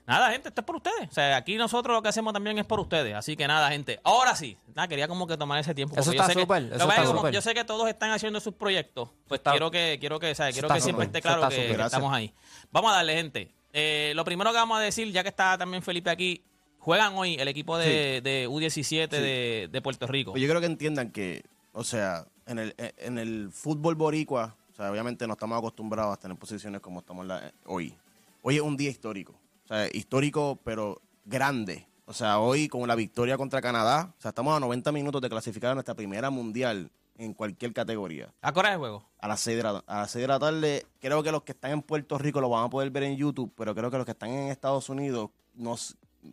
Nada, 0.07 0.31
gente, 0.33 0.49
esto 0.49 0.61
es 0.61 0.67
por 0.67 0.77
ustedes. 0.77 1.09
O 1.11 1.13
sea, 1.15 1.35
aquí 1.37 1.57
nosotros 1.57 1.95
lo 1.97 2.03
que 2.03 2.09
hacemos 2.11 2.33
también 2.35 2.59
es 2.59 2.67
por 2.67 2.79
ustedes. 2.79 3.15
Así 3.15 3.37
que 3.37 3.47
nada, 3.49 3.71
gente. 3.71 4.01
Ahora 4.05 4.37
sí. 4.37 4.57
Nada, 4.75 4.87
quería 4.87 5.09
como 5.09 5.27
que 5.27 5.37
tomar 5.39 5.59
ese 5.61 5.75
tiempo. 5.75 5.95
Eso 5.99 6.11
está 6.13 6.29
súper. 6.31 6.71
Yo 7.33 7.41
sé 7.41 7.55
que 7.55 7.65
todos 7.65 7.89
están 7.89 8.11
haciendo 8.11 8.39
sus 8.41 8.53
proyectos. 8.55 9.09
Pues 9.29 9.39
está- 9.41 9.53
quiero 9.53 9.71
que, 9.71 9.97
quiero 10.01 10.19
que, 10.21 10.31
o 10.31 10.35
sea, 10.35 10.51
quiero 10.53 10.69
que 10.69 10.81
siempre 10.81 11.07
esté 11.07 11.23
claro 11.23 11.49
que, 11.49 11.73
estamos 11.73 12.13
ahí. 12.13 12.35
Vamos 12.71 12.93
a 12.93 12.97
darle, 12.97 13.15
gente. 13.17 13.55
Eh, 13.73 14.13
lo 14.15 14.25
primero 14.25 14.51
que 14.51 14.57
vamos 14.57 14.79
a 14.79 14.81
decir, 14.83 15.11
ya 15.11 15.23
que 15.23 15.31
está 15.31 15.57
también 15.59 15.83
Felipe 15.83 16.09
aquí, 16.11 16.45
juegan 16.85 17.15
hoy 17.15 17.35
el 17.37 17.49
equipo 17.49 17.79
de, 17.79 18.21
de 18.23 18.47
U17 18.49 19.09
de, 19.09 19.69
de 19.73 19.83
Puerto 19.83 20.07
Rico. 20.07 20.33
Pues 20.33 20.43
yo 20.43 20.49
creo 20.49 20.61
que 20.61 20.67
entiendan 20.67 21.11
que, 21.11 21.43
o 21.73 21.83
sea, 21.83 22.27
en 22.47 22.59
el, 22.59 22.75
en 22.79 23.19
el 23.19 23.51
fútbol 23.51 23.95
boricua, 23.95 24.55
o 24.71 24.75
sea, 24.77 24.91
obviamente 24.91 25.27
no 25.27 25.33
estamos 25.33 25.57
acostumbrados 25.59 26.13
a 26.13 26.21
tener 26.21 26.37
posiciones 26.37 26.81
como 26.83 27.01
estamos 27.01 27.25
la- 27.27 27.53
hoy. 27.65 27.95
Hoy 28.43 28.57
es 28.57 28.61
un 28.63 28.77
día 28.77 28.91
histórico. 28.91 29.33
O 29.65 29.69
sea, 29.69 29.89
histórico, 29.93 30.59
pero 30.63 31.01
grande. 31.25 31.87
O 32.05 32.13
sea, 32.13 32.39
hoy 32.39 32.69
con 32.69 32.87
la 32.87 32.95
victoria 32.95 33.39
contra 33.39 33.63
Canadá, 33.63 34.13
o 34.19 34.21
sea, 34.21 34.29
estamos 34.29 34.55
a 34.55 34.61
90 34.61 34.93
minutos 34.93 35.23
de 35.23 35.31
clasificar 35.31 35.71
a 35.71 35.75
nuestra 35.75 35.95
primera 35.95 36.29
mundial 36.29 36.91
en 37.17 37.33
cualquier 37.33 37.73
categoría. 37.73 38.29
¿A 38.43 38.53
qué 38.53 38.59
hora 38.59 38.69
es 38.69 38.73
el 38.75 38.79
juego? 38.81 39.09
A 39.21 39.29
las 39.29 39.41
6 39.41 39.57
de 39.57 39.63
la, 39.63 39.83
a 39.87 40.01
las 40.01 40.11
6 40.11 40.23
de 40.25 40.29
la 40.29 40.39
tarde, 40.39 40.85
creo 41.01 41.23
que 41.23 41.33
los 41.33 41.45
que 41.45 41.53
están 41.53 41.71
en 41.71 41.81
Puerto 41.81 42.19
Rico 42.19 42.43
lo 42.43 42.51
van 42.51 42.65
a 42.65 42.69
poder 42.69 42.91
ver 42.91 43.05
en 43.05 43.17
YouTube, 43.17 43.51
pero 43.57 43.75
creo 43.75 43.91
que 43.91 43.97
los 43.97 44.05
que 44.05 44.11
están 44.13 44.29
en 44.31 44.49
Estados 44.51 44.91
Unidos, 44.91 45.31
no 45.55 45.77
eh, 45.77 45.79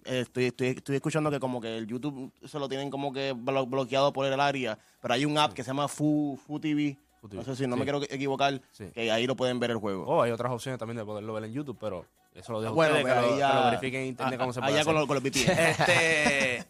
estoy, 0.05 0.45
estoy, 0.45 0.67
estoy 0.69 0.95
escuchando 0.95 1.29
que 1.31 1.39
como 1.39 1.59
que 1.61 1.77
el 1.77 1.87
YouTube 1.87 2.31
se 2.45 2.59
lo 2.59 2.67
tienen 2.69 2.89
como 2.89 3.11
que 3.13 3.33
blo- 3.35 3.69
bloqueado 3.69 4.11
por 4.13 4.25
el 4.25 4.39
área, 4.39 4.77
pero 5.01 5.13
hay 5.13 5.25
un 5.25 5.37
app 5.37 5.53
que 5.53 5.63
se 5.63 5.67
llama 5.69 5.87
Fu, 5.87 6.39
Fu 6.45 6.59
TV, 6.59 6.97
Fu 7.19 7.27
TV, 7.29 7.39
no 7.39 7.43
sé 7.45 7.55
si 7.55 7.67
no 7.67 7.75
sí. 7.75 7.79
me 7.79 7.85
quiero 7.85 8.01
equivocar, 8.03 8.61
Sí. 8.71 8.85
que 8.93 9.11
ahí 9.11 9.27
lo 9.27 9.35
pueden 9.35 9.59
ver 9.59 9.71
el 9.71 9.77
juego. 9.77 10.05
Oh, 10.07 10.21
hay 10.21 10.31
otras 10.31 10.51
opciones 10.51 10.79
también 10.79 10.97
de 10.97 11.05
poderlo 11.05 11.33
ver 11.33 11.43
en 11.45 11.53
YouTube, 11.53 11.77
pero 11.79 12.05
eso 12.33 12.51
lo 12.53 12.61
dejo 12.61 12.73
bueno, 12.73 12.93
ustedes, 12.95 13.13
pero 13.13 13.21
que, 13.21 13.25
ahí 13.27 13.31
lo, 13.33 13.39
ya, 13.39 13.49
que 13.51 13.55
lo 13.57 13.65
verifiquen 13.65 14.01
en 14.01 14.07
internet 14.07 14.39
a- 14.39 14.43
cómo 14.43 14.53
se 14.53 14.59
puede 14.59 14.71
allá 14.73 14.81
hacer. 14.81 14.93
con, 14.93 14.95
los- 14.95 15.07
con 15.07 15.15
los. 15.15 15.23
Este, 15.59 16.65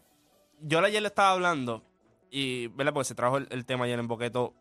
yo 0.62 0.80
ayer 0.80 1.02
le 1.02 1.08
estaba 1.08 1.32
hablando 1.32 1.84
y, 2.30 2.68
¿verdad? 2.68 2.94
Porque 2.94 3.06
se 3.08 3.16
trajo 3.16 3.38
el, 3.38 3.48
el 3.52 3.66
tema 3.66 3.86
ayer 3.86 4.00
en 4.00 4.08
Boqueto 4.08 4.54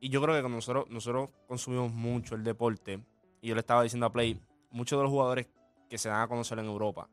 y 0.00 0.08
yo 0.10 0.20
creo 0.22 0.34
que 0.34 0.40
cuando 0.42 0.56
nosotros, 0.56 0.86
nosotros 0.90 1.30
consumimos 1.46 1.92
mucho 1.92 2.34
el 2.34 2.44
deporte 2.44 3.00
y 3.40 3.48
yo 3.48 3.54
le 3.54 3.60
estaba 3.60 3.82
diciendo 3.82 4.06
a 4.06 4.12
Play, 4.12 4.38
muchos 4.70 4.98
de 4.98 5.02
los 5.04 5.10
jugadores 5.10 5.46
que 5.88 5.98
se 5.98 6.08
dan 6.08 6.20
a 6.22 6.28
conocer 6.28 6.58
en 6.58 6.66
Europa 6.66 7.08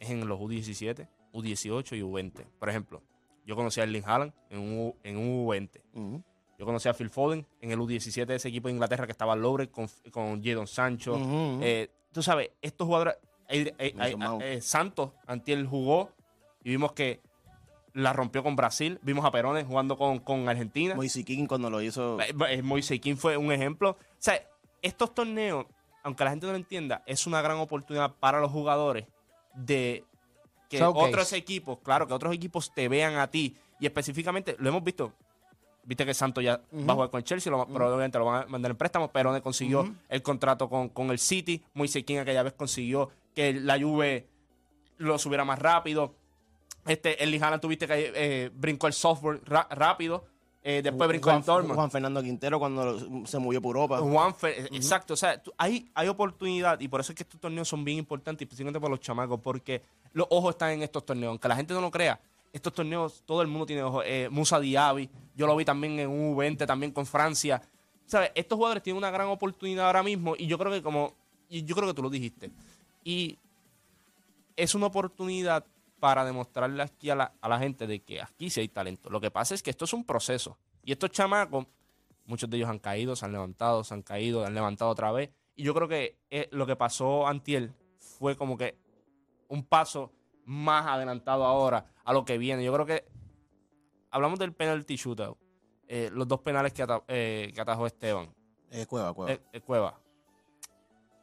es 0.00 0.10
en 0.10 0.26
los 0.26 0.40
U17, 0.40 1.06
U18 1.32 1.96
y 1.96 2.00
U20. 2.00 2.44
Por 2.58 2.68
ejemplo, 2.68 3.02
yo 3.46 3.54
conocí 3.54 3.80
a 3.80 3.84
Erling 3.84 4.02
Haaland 4.04 4.32
en 4.50 4.58
un, 4.58 4.94
en 5.04 5.16
un 5.16 5.46
U20. 5.46 5.80
Ujú. 5.94 6.24
Yo 6.58 6.66
conocí 6.66 6.88
a 6.88 6.94
Phil 6.94 7.08
Foden 7.08 7.46
en 7.60 7.70
el 7.70 7.78
U17 7.78 8.26
de 8.26 8.34
ese 8.34 8.48
equipo 8.48 8.68
de 8.68 8.74
Inglaterra 8.74 9.06
que 9.06 9.12
estaba 9.12 9.36
Lobre 9.36 9.68
con, 9.70 9.88
con 10.10 10.42
Jadon 10.42 10.66
Sancho. 10.66 11.16
Eh, 11.62 11.88
tú 12.12 12.22
sabes, 12.22 12.50
estos 12.60 12.86
jugadores. 12.86 13.14
eh, 13.48 13.74
eh, 13.78 14.60
Santos, 14.60 15.12
Antiel 15.26 15.66
jugó 15.66 16.10
y 16.62 16.70
vimos 16.70 16.92
que 16.92 17.20
la 17.94 18.12
rompió 18.12 18.42
con 18.42 18.56
Brasil. 18.56 18.98
Vimos 19.02 19.24
a 19.24 19.30
Perón 19.30 19.64
jugando 19.66 19.96
con, 19.96 20.18
con 20.20 20.48
Argentina. 20.48 20.94
Moise 20.94 21.24
King 21.24 21.46
cuando 21.46 21.70
lo 21.70 21.80
hizo. 21.82 22.20
Eh, 22.20 22.34
eh, 22.48 22.62
Moise 22.62 23.00
Kean 23.00 23.16
fue 23.16 23.36
un 23.36 23.52
ejemplo. 23.52 23.90
O 23.90 23.96
sea, 24.18 24.40
estos 24.82 25.14
torneos, 25.14 25.66
aunque 26.02 26.24
la 26.24 26.30
gente 26.30 26.46
no 26.46 26.52
lo 26.52 26.58
entienda, 26.58 27.02
es 27.06 27.26
una 27.26 27.42
gran 27.42 27.58
oportunidad 27.58 28.14
para 28.16 28.40
los 28.40 28.50
jugadores 28.50 29.06
de 29.54 30.04
que 30.68 30.78
Showcase. 30.78 31.08
otros 31.08 31.32
equipos, 31.32 31.78
claro, 31.82 32.06
que 32.06 32.12
otros 32.14 32.34
equipos 32.34 32.72
te 32.72 32.88
vean 32.88 33.16
a 33.16 33.28
ti. 33.30 33.56
Y 33.78 33.86
específicamente, 33.86 34.56
lo 34.58 34.68
hemos 34.68 34.84
visto. 34.84 35.12
Viste 35.82 36.04
que 36.04 36.12
Santos 36.14 36.44
ya 36.44 36.60
va 36.72 36.92
a 36.92 36.94
jugar 36.94 37.10
con 37.10 37.18
el 37.18 37.24
Chelsea, 37.24 37.50
lo, 37.50 37.66
probablemente 37.66 38.18
lo 38.18 38.26
van 38.26 38.42
a 38.42 38.46
mandar 38.46 38.70
en 38.70 38.76
préstamo. 38.76 39.10
Perón 39.10 39.40
consiguió 39.40 39.80
Ujú. 39.80 39.94
el 40.08 40.22
contrato 40.22 40.68
con, 40.68 40.90
con 40.90 41.10
el 41.10 41.18
City. 41.18 41.62
Moise 41.74 42.04
Kean 42.04 42.20
aquella 42.22 42.42
vez 42.42 42.52
consiguió 42.52 43.10
que 43.34 43.54
la 43.54 43.80
Juve 43.80 44.28
lo 44.98 45.18
subiera 45.18 45.44
más 45.44 45.58
rápido. 45.58 46.14
Este, 46.86 47.22
el 47.24 47.34
Haaland 47.42 47.60
tuviste 47.60 47.86
que 47.86 48.12
eh, 48.14 48.50
brincó 48.54 48.86
el 48.86 48.92
software 48.92 49.40
rápido. 49.44 50.26
Eh, 50.62 50.82
después 50.82 51.08
brincó 51.08 51.30
Juan, 51.30 51.38
el 51.40 51.44
Dortmund. 51.46 51.74
Juan 51.74 51.90
Fernando 51.90 52.22
Quintero 52.22 52.58
cuando 52.58 52.84
lo- 52.84 53.26
se 53.26 53.38
movió 53.38 53.62
por 53.62 53.76
Europa. 53.76 53.98
Juanfer, 53.98 54.68
exacto. 54.72 55.14
O 55.14 55.16
sea, 55.16 55.42
tú- 55.42 55.52
hay, 55.56 55.88
hay 55.94 56.08
oportunidad 56.08 56.78
y 56.80 56.88
por 56.88 57.00
eso 57.00 57.12
es 57.12 57.16
que 57.16 57.22
estos 57.22 57.40
torneos 57.40 57.66
son 57.66 57.82
bien 57.84 57.96
importantes, 57.98 58.44
especialmente 58.46 58.78
para 58.78 58.90
los 58.90 59.00
chamacos, 59.00 59.40
porque 59.40 59.80
los 60.12 60.26
ojos 60.30 60.50
están 60.54 60.72
en 60.72 60.82
estos 60.82 61.04
torneos. 61.06 61.30
Aunque 61.30 61.48
la 61.48 61.56
gente 61.56 61.72
no 61.72 61.80
lo 61.80 61.90
crea, 61.90 62.20
estos 62.52 62.74
torneos 62.74 63.22
todo 63.24 63.40
el 63.40 63.48
mundo 63.48 63.64
tiene 63.64 63.82
ojos. 63.82 64.04
Eh, 64.06 64.28
Musa 64.30 64.60
Diaby, 64.60 65.08
yo 65.34 65.46
lo 65.46 65.56
vi 65.56 65.64
también 65.64 65.98
en 65.98 66.10
un 66.10 66.36
U20, 66.36 66.66
también 66.66 66.92
con 66.92 67.06
Francia. 67.06 67.62
¿Sabes? 68.04 68.30
Estos 68.34 68.56
jugadores 68.56 68.82
tienen 68.82 68.98
una 68.98 69.10
gran 69.10 69.28
oportunidad 69.28 69.86
ahora 69.86 70.02
mismo 70.02 70.34
y 70.36 70.46
yo 70.46 70.58
creo 70.58 70.72
que 70.72 70.82
como, 70.82 71.14
y 71.48 71.64
yo 71.64 71.74
creo 71.74 71.88
que 71.88 71.94
tú 71.94 72.02
lo 72.02 72.10
dijiste. 72.10 72.50
Y 73.02 73.38
es 74.56 74.74
una 74.74 74.86
oportunidad 74.86 75.64
para 76.00 76.24
demostrarle 76.24 76.82
aquí 76.82 77.10
a 77.10 77.14
la, 77.14 77.34
a 77.40 77.48
la 77.48 77.58
gente 77.58 77.86
de 77.86 78.02
que 78.02 78.20
aquí 78.22 78.50
sí 78.50 78.60
hay 78.60 78.68
talento. 78.68 79.10
Lo 79.10 79.20
que 79.20 79.30
pasa 79.30 79.54
es 79.54 79.62
que 79.62 79.70
esto 79.70 79.84
es 79.84 79.92
un 79.92 80.04
proceso. 80.04 80.58
Y 80.82 80.92
estos 80.92 81.10
chamacos, 81.10 81.66
muchos 82.26 82.48
de 82.50 82.56
ellos 82.56 82.68
han 82.70 82.78
caído, 82.78 83.14
se 83.14 83.24
han 83.26 83.32
levantado, 83.32 83.84
se 83.84 83.94
han 83.94 84.02
caído, 84.02 84.44
han 84.44 84.54
levantado 84.54 84.90
otra 84.90 85.12
vez. 85.12 85.30
Y 85.54 85.62
yo 85.62 85.74
creo 85.74 85.86
que 85.88 86.18
eh, 86.30 86.48
lo 86.52 86.66
que 86.66 86.74
pasó 86.74 87.26
Antiel 87.28 87.74
fue 87.98 88.36
como 88.36 88.56
que 88.56 88.78
un 89.48 89.62
paso 89.64 90.10
más 90.44 90.86
adelantado 90.86 91.44
ahora 91.44 91.84
a 92.04 92.12
lo 92.12 92.24
que 92.24 92.38
viene. 92.38 92.64
Yo 92.64 92.72
creo 92.72 92.86
que 92.86 93.04
hablamos 94.10 94.38
del 94.38 94.52
penalty 94.52 94.96
shootout. 94.96 95.36
eh, 95.92 96.08
los 96.12 96.26
dos 96.28 96.40
penales 96.40 96.72
que, 96.72 96.82
ata- 96.82 97.02
eh, 97.08 97.50
que 97.54 97.60
atajó 97.60 97.86
Esteban. 97.86 98.32
Eh, 98.70 98.86
cueva, 98.86 99.12
cueva. 99.12 99.32
Eh, 99.52 99.60
Cueva. 99.60 100.00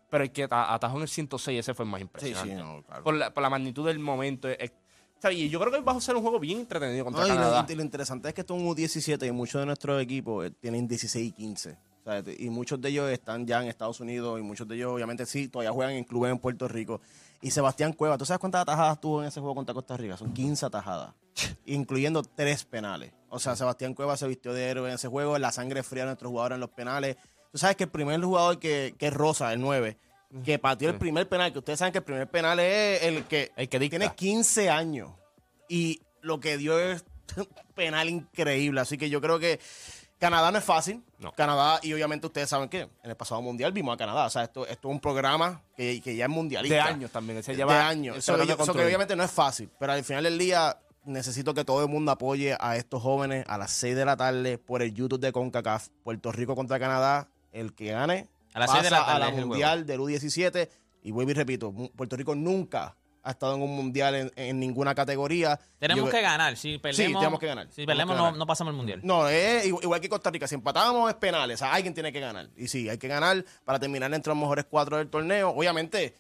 Pero 0.10 0.24
el 0.24 0.32
que 0.32 0.44
ata- 0.46 0.74
atajó 0.74 0.96
en 0.98 1.04
el 1.04 1.08
106, 1.10 1.60
ese 1.60 1.74
fue 1.74 1.86
el 1.86 1.92
más 1.92 2.00
sí, 2.00 2.04
impresionante. 2.04 2.50
sí, 2.56 2.60
no, 2.62 2.82
claro. 2.84 3.04
por, 3.04 3.14
la, 3.14 3.34
por 3.34 3.44
la 3.44 3.50
magnitud 3.50 3.86
del 3.86 4.00
momento. 4.00 4.48
¿sabes? 5.20 5.38
Y 5.38 5.50
yo 5.50 5.60
creo 5.60 5.72
que 5.72 5.80
va 5.82 5.92
a 5.94 6.00
ser 6.02 6.16
un 6.16 6.22
juego 6.22 6.40
bien 6.40 6.60
entretenido 6.60 7.04
contra 7.04 7.22
No, 7.24 7.28
y, 7.28 7.32
lo, 7.32 7.36
Canadá. 7.36 7.66
y 7.68 7.76
lo 7.76 7.82
interesante 7.82 8.28
es 8.30 8.34
que 8.34 8.42
esto 8.42 8.56
es 8.56 8.62
un 8.62 8.68
U17 8.70 9.28
y 9.28 9.32
muchos 9.32 9.60
de 9.60 9.66
nuestros 9.66 10.02
equipos 10.02 10.46
eh, 10.46 10.52
tienen 10.52 10.88
16 10.88 11.28
y 11.28 11.32
15. 11.32 11.72
O 11.72 12.10
sea, 12.10 12.24
te- 12.24 12.36
y 12.42 12.50
muchos 12.50 12.80
de 12.80 12.90
ellos 12.90 13.10
están 13.10 13.46
ya 13.46 13.62
en 13.62 13.68
Estados 13.68 14.00
Unidos 14.00 14.40
y 14.40 14.44
muchos 14.44 14.68
de 14.68 14.76
ellos 14.76 14.94
obviamente 14.94 15.26
sí, 15.26 15.50
todavía 15.50 15.72
juegan 15.72 15.96
en 15.96 16.04
clubes 16.04 16.32
en 16.32 16.40
Puerto 16.40 16.68
Rico. 16.68 17.02
Y 17.42 17.52
Sebastián 17.52 17.94
Cueva, 17.94 18.18
¿tú 18.18 18.26
sabes 18.26 18.40
cuántas 18.40 18.62
atajadas 18.62 19.00
tuvo 19.02 19.22
en 19.22 19.28
ese 19.28 19.40
juego 19.40 19.56
contra 19.56 19.74
Costa 19.74 19.98
Rica? 19.98 20.16
Son 20.18 20.34
15 20.34 20.66
atajadas, 20.68 21.14
incluyendo 21.66 22.24
tres 22.24 22.64
penales. 22.64 23.12
O 23.30 23.40
sea, 23.40 23.56
Sebastián 23.56 23.94
Cueva 23.94 24.16
se 24.18 24.28
vistió 24.28 24.54
de 24.54 24.64
héroe 24.70 24.88
en 24.90 24.96
ese 24.96 25.08
juego, 25.10 25.38
la 25.38 25.52
sangre 25.52 25.84
fría 25.84 26.04
de 26.04 26.08
nuestros 26.08 26.30
jugadores 26.30 26.56
en 26.56 26.62
los 26.62 26.70
penales. 26.70 27.18
Tú 27.52 27.58
sabes 27.58 27.76
que 27.76 27.86
el 27.86 27.90
primer 27.90 28.22
jugador 28.22 28.60
que, 28.60 28.96
que 28.98 29.08
es 29.08 29.14
Rosa, 29.14 29.52
el 29.54 29.62
9, 29.62 29.98
que 30.44 30.60
pateó 30.60 30.90
el 30.90 30.96
Sí. 30.96 31.00
primer 31.00 31.28
penal, 31.30 31.52
que 31.54 31.60
ustedes 31.60 31.80
saben 31.80 31.92
que 31.92 32.00
el 32.00 32.04
primer 32.04 32.28
penal 32.30 32.60
es 32.60 33.04
el 33.04 33.24
que, 33.26 33.52
El 33.56 33.70
que 33.70 33.80
dicta. 33.80 33.98
tiene 33.98 34.14
15 34.16 34.70
años 34.70 35.12
y 35.70 36.02
lo 36.22 36.40
que 36.40 36.58
dio 36.58 36.78
es 36.80 37.04
un 37.36 37.48
penal 37.76 38.10
increíble. 38.10 38.82
Así 38.82 38.98
que 38.98 39.10
yo 39.10 39.22
creo 39.22 39.40
que 39.40 39.60
Canadá 40.20 40.52
no 40.52 40.58
es 40.58 40.64
fácil. 40.64 41.04
No. 41.20 41.32
Canadá, 41.32 41.80
y 41.84 41.94
obviamente 41.94 42.28
ustedes 42.28 42.50
saben 42.50 42.70
que 42.70 42.82
en 42.82 42.90
el 43.04 43.16
pasado 43.16 43.42
mundial 43.42 43.72
vimos 43.72 43.94
a 43.94 43.98
Canadá. 43.98 44.26
O 44.26 44.30
sea, 44.30 44.44
esto, 44.44 44.66
esto 44.68 44.88
es 44.90 44.92
un 44.94 45.00
programa 45.00 45.62
que, 45.76 46.02
que 46.02 46.16
ya 46.16 46.26
es 46.26 46.30
mundialista. 46.32 46.76
de 46.76 46.82
años 46.82 47.12
también. 47.12 47.42
De 47.42 47.64
años. 47.64 48.18
Eso, 48.18 48.36
yo- 48.44 48.54
eso 48.62 48.74
que 48.74 48.84
obviamente 48.86 49.16
no 49.16 49.24
es 49.24 49.32
fácil. 49.32 49.70
Pero 49.80 49.94
al 49.94 50.04
final 50.04 50.24
del 50.26 50.38
día 50.38 50.78
necesito 51.06 51.54
que 51.54 51.64
todo 51.64 51.84
el 51.84 51.90
mundo 51.90 52.12
apoye 52.12 52.58
a 52.60 52.76
estos 52.76 53.02
jóvenes 53.02 53.46
a 53.48 53.58
las 53.58 53.72
6 53.72 53.96
de 53.96 54.04
la 54.06 54.18
tarde 54.18 54.58
por 54.58 54.82
el 54.82 54.94
YouTube 54.94 55.20
de 55.22 55.32
CONCACAF. 55.32 55.88
Puerto 56.04 56.32
Rico 56.34 56.56
contra 56.56 56.80
Canadá. 56.80 57.30
El 57.60 57.74
que 57.74 57.92
gane 57.92 58.28
A 58.54 58.60
las 58.60 58.72
seis 58.72 58.84
de 58.84 58.90
la 58.92 59.06
tarde 59.06 59.26
a 59.26 59.32
mundial 59.46 59.86
del 59.86 60.00
U17. 60.00 60.70
Y 61.04 61.12
vuelvo 61.12 61.32
y 61.32 61.34
repito, 61.34 61.74
Puerto 61.96 62.16
Rico 62.18 62.36
nunca 62.36 62.96
ha 63.24 63.32
estado 63.32 63.56
en 63.56 63.62
un 63.62 63.76
mundial 63.76 64.16
en, 64.16 64.32
en 64.36 64.60
ninguna 64.60 64.96
categoría. 64.96 65.60
Tenemos 65.80 66.06
Yo- 66.06 66.12
que 66.12 66.22
ganar. 66.22 66.56
Si 66.56 66.78
perdemos, 66.78 67.20
tenemos 67.22 67.40
que 67.40 67.46
ganar. 67.48 67.68
Si 67.72 67.86
perdemos, 67.86 68.16
no, 68.16 68.32
no 68.32 68.46
pasamos 68.48 68.72
el 68.72 68.78
mundial. 68.78 69.00
No, 69.04 69.28
es 69.28 69.66
igual 69.66 69.84
igual 69.84 70.00
que 70.02 70.10
Costa 70.10 70.30
Rica. 70.32 70.48
Si 70.48 70.56
empatamos 70.56 71.10
es 71.10 71.16
penales. 71.18 71.56
O 71.56 71.66
sea, 71.66 71.74
alguien 71.74 71.94
tiene 71.94 72.12
que 72.14 72.20
ganar. 72.20 72.50
Y 72.56 72.68
sí, 72.68 72.88
hay 72.90 72.98
que 72.98 73.08
ganar 73.08 73.44
para 73.66 73.80
terminar 73.80 74.14
entre 74.14 74.32
los 74.32 74.38
mejores 74.40 74.66
cuatro 74.70 74.98
del 74.98 75.10
torneo. 75.10 75.50
Obviamente, 75.50 76.16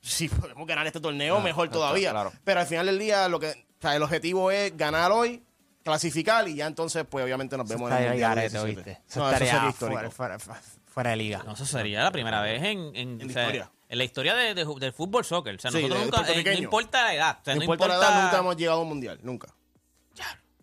si 0.00 0.28
podemos 0.28 0.66
ganar 0.66 0.86
este 0.86 1.00
torneo, 1.00 1.40
mejor 1.40 1.70
todavía. 1.70 2.10
claro. 2.12 2.32
Pero 2.44 2.60
al 2.60 2.66
final 2.66 2.86
del 2.86 2.98
día, 2.98 3.28
lo 3.28 3.40
que, 3.40 3.50
o 3.50 3.80
sea, 3.80 3.96
el 3.96 4.02
objetivo 4.02 4.50
es 4.52 4.76
ganar 4.76 5.10
hoy, 5.10 5.42
clasificar 5.82 6.46
y 6.48 6.54
ya 6.56 6.66
entonces, 6.66 7.04
pues 7.08 7.24
obviamente 7.24 7.56
nos 7.56 7.68
vemos 7.68 7.90
en 7.90 7.96
el 7.98 8.08
Mundial 8.10 8.34
garete, 8.34 8.50
17. 8.58 8.76
¿oíste? 8.90 9.02
Eso 9.08 9.20
No, 9.20 9.26
eso 9.26 9.32
estaría 9.34 9.52
sería 9.54 9.68
histórico. 9.70 10.10
fuera, 10.10 10.38
fuera- 10.38 10.60
fuera 10.86 11.10
de 11.10 11.16
liga. 11.16 11.42
No, 11.44 11.52
eso 11.54 11.64
sería 11.66 12.02
la 12.02 12.10
primera 12.10 12.40
vez 12.42 12.62
en, 12.62 12.94
en, 12.96 13.20
En 13.20 13.30
o 13.30 13.32
sea, 13.32 13.42
historia. 13.44 13.70
en 13.88 13.98
la 13.98 14.04
historia 14.04 14.34
de, 14.34 14.54
del 14.54 14.92
fútbol 14.92 15.24
soccer. 15.24 15.54
O 15.54 15.58
sea, 15.58 15.70
Sí, 15.70 15.76
nosotros 15.78 15.98
de- 16.00 16.04
nunca, 16.04 16.16
eh, 16.16 16.20
no 16.20 16.24
puertorriqueño. 16.26 16.64
importa 16.64 17.04
la 17.04 17.14
edad. 17.14 17.38
O 17.40 17.44
sea, 17.44 17.54
No 17.54 17.58
no 17.58 17.64
importa 17.64 17.88
la 17.88 17.94
edad, 17.96 18.22
nunca 18.24 18.38
hemos 18.38 18.56
llegado 18.56 18.78
a 18.78 18.82
un 18.82 18.88
mundial. 18.88 19.18
Nunca. 19.22 19.48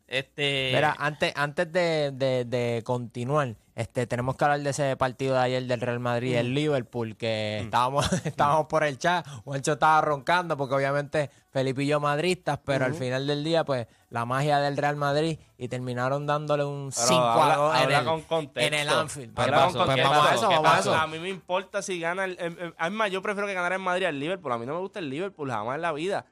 Este, 0.08 0.72
Mira, 0.74 0.96
antes, 1.00 1.34
antes 1.36 1.72
de, 1.72 2.12
de- 2.14 2.46
de 2.46 2.84
continuar, 2.86 3.56
este, 3.76 4.08
tenemos 4.08 4.36
que 4.38 4.46
hablar 4.46 4.62
de 4.62 4.70
ese 4.70 4.96
partido 4.96 5.34
de 5.36 5.42
ayer 5.42 5.64
del 5.66 5.82
Real 5.82 6.00
Madrid 6.00 6.32
y 6.32 6.36
el 6.36 6.54
Liverpool, 6.54 7.18
que 7.18 7.60
estábamos, 7.60 8.06
estábamos 8.26 8.68
por 8.68 8.84
el 8.86 8.98
chat, 8.98 9.28
Juancho 9.44 9.74
estaba 9.74 10.00
roncando, 10.02 10.56
porque 10.58 10.76
obviamente 10.76 11.30
Felipe 11.52 11.84
y 11.84 11.88
yo 11.88 12.00
madristas, 12.00 12.60
pero 12.66 12.86
al 12.86 12.94
final 12.96 13.28
del 13.28 13.44
día, 13.44 13.64
pues, 13.66 13.88
la 14.10 14.26
magia 14.26 14.60
del 14.60 14.78
Real 14.78 14.96
Madrid 14.96 15.40
y 15.58 15.68
terminaron 15.68 16.26
dándole 16.26 16.64
un 16.64 16.90
Pero 16.96 17.08
5 17.08 17.22
a 17.22 17.44
habla- 17.44 17.56
2 17.56 17.76
en 17.76 18.22
con 18.24 18.52
en 18.56 18.74
el 18.74 18.90
Anfield. 18.90 19.34
Vamos- 19.34 19.76
a 19.76 20.36
eso, 20.36 20.48
¿Qué 20.50 20.56
vamos 20.56 20.68
a 20.70 20.76
pasó? 20.76 20.92
eso. 20.94 20.96
A 20.96 21.08
mí 21.08 21.20
me 21.20 21.30
importa 21.30 21.82
si 21.82 22.00
gana 22.00 22.26
el. 22.26 22.38
el- 22.40 22.58
el- 22.60 22.76
además, 22.78 23.12
yo 23.12 23.22
prefiero 23.22 23.46
que 23.48 23.54
ganara 23.54 23.76
el 23.76 23.82
Madrid 23.82 24.06
al 24.06 24.20
Liverpool. 24.20 24.52
A 24.54 24.58
mí 24.58 24.66
no 24.66 24.74
me 24.74 24.80
gusta 24.80 25.00
el 25.00 25.10
Liverpool 25.10 25.52
jamás 25.52 25.76
en 25.76 25.82
la 25.82 25.92
vida. 25.92 26.26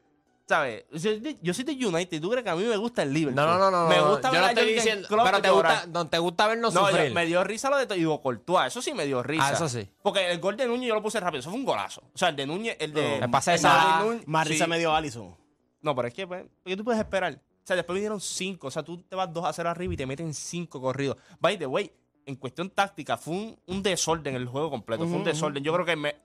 ¿Sabes? 0.46 0.84
Yo, 0.92 1.12
yo 1.42 1.54
soy 1.54 1.64
de 1.64 1.72
United. 1.86 2.22
¿Tú 2.22 2.30
crees 2.30 2.44
que 2.44 2.50
a 2.50 2.56
mí 2.56 2.64
me 2.64 2.76
gusta 2.76 3.04
el 3.04 3.14
Liverpool? 3.14 3.36
No, 3.46 3.58
no, 3.58 3.72
no, 3.72 3.84
no. 3.84 3.88
Me 3.88 3.96
no, 3.98 4.10
gusta 4.12 4.28
yo 4.28 4.34
ver 4.34 4.42
no 4.42 4.48
a 4.48 4.50
estoy 4.52 4.74
diciendo, 4.74 5.08
Klopp 5.08 5.26
pero 5.26 5.42
te 5.42 5.50
gusta, 5.50 5.86
no, 5.88 6.08
te 6.10 6.18
gusta 6.18 6.48
vernos 6.48 6.74
No, 6.74 6.82
yo- 6.82 6.88
sufrir. 6.90 7.14
me 7.14 7.26
dio 7.26 7.44
risa 7.46 7.70
lo 7.70 7.78
de 7.78 7.86
Digo 7.96 8.22
Courtois. 8.22 8.68
Eso 8.68 8.82
sí 8.82 8.94
me 8.94 9.06
dio 9.06 9.24
risa. 9.24 9.48
Ah, 9.48 9.54
eso 9.54 9.70
sí. 9.70 9.90
Porque 10.02 10.30
el 10.32 10.40
gol 10.40 10.58
de 10.58 10.68
Núñez 10.68 10.90
yo 10.90 10.96
lo 10.96 11.02
puse 11.02 11.20
rápido. 11.22 11.40
Eso 11.40 11.50
fue 11.50 11.60
un 11.60 11.66
golazo. 11.66 12.02
O 12.14 12.18
sea, 12.18 12.28
el 12.30 12.36
de 12.36 12.46
Núñez, 12.46 12.76
el 12.80 12.92
de. 12.94 13.20
Me 13.22 13.30
pasa 13.30 13.54
de 13.54 13.60
Núñez- 13.60 14.24
Más 14.26 14.48
risa 14.48 14.66
sí. 14.66 14.70
me 14.70 14.78
dio 14.80 14.94
Allison. 14.94 15.34
No, 15.82 15.96
pero 15.96 16.08
es 16.10 16.14
que, 16.14 16.28
pues, 16.28 16.46
¿qué 16.66 16.76
tú 16.76 16.84
puedes 16.84 17.00
esperar? 17.00 17.34
O 17.36 17.66
sea, 17.66 17.78
después 17.78 17.96
vinieron 17.96 18.20
cinco. 18.20 18.68
O 18.68 18.72
sea, 18.72 18.84
tú 18.84 19.02
te 19.02 19.16
vas 19.16 19.32
2 19.32 19.46
a 19.46 19.54
0 19.54 19.70
arriba 19.70 19.94
y 19.94 19.98
te 19.98 20.06
meten 20.06 20.34
cinco 20.34 20.82
corridos. 20.82 21.16
By 21.40 21.58
the 21.58 21.66
way, 21.68 21.90
en 22.26 22.36
cuestión 22.36 22.70
táctica, 22.70 23.16
fue 23.16 23.34
un, 23.34 23.60
un 23.68 23.82
desorden 23.82 24.36
el 24.36 24.48
juego 24.48 24.70
completo. 24.70 25.08
fue 25.08 25.16
un 25.18 25.24
desorden. 25.24 25.64
Yo 25.64 25.74
creo 25.74 25.86
que 25.86 25.96
me... 25.96 26.16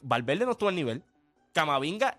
Valverde 0.00 0.46
no 0.46 0.52
estuvo 0.52 0.70
al 0.70 0.74
nivel. 0.74 1.02
Camavinga, 1.52 2.18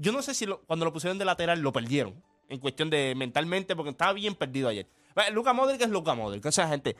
yo 0.00 0.12
no 0.12 0.22
sé 0.22 0.32
si 0.34 0.46
lo- 0.46 0.60
cuando 0.62 0.84
lo 0.84 0.92
pusieron 0.92 1.18
de 1.18 1.24
lateral 1.24 1.60
lo 1.60 1.72
perdieron. 1.72 2.22
En 2.48 2.58
cuestión 2.60 2.88
de 2.88 3.12
mentalmente, 3.14 3.76
porque 3.76 3.90
estaba 3.90 4.14
bien 4.14 4.34
perdido 4.34 4.68
ayer. 4.68 4.86
Va, 5.18 5.28
Luka 5.30 5.52
Modric 5.52 5.82
es 5.82 5.90
Luka 5.90 6.14
Modric. 6.14 6.46
O 6.46 6.52
sea, 6.52 6.66
gente, 6.68 6.96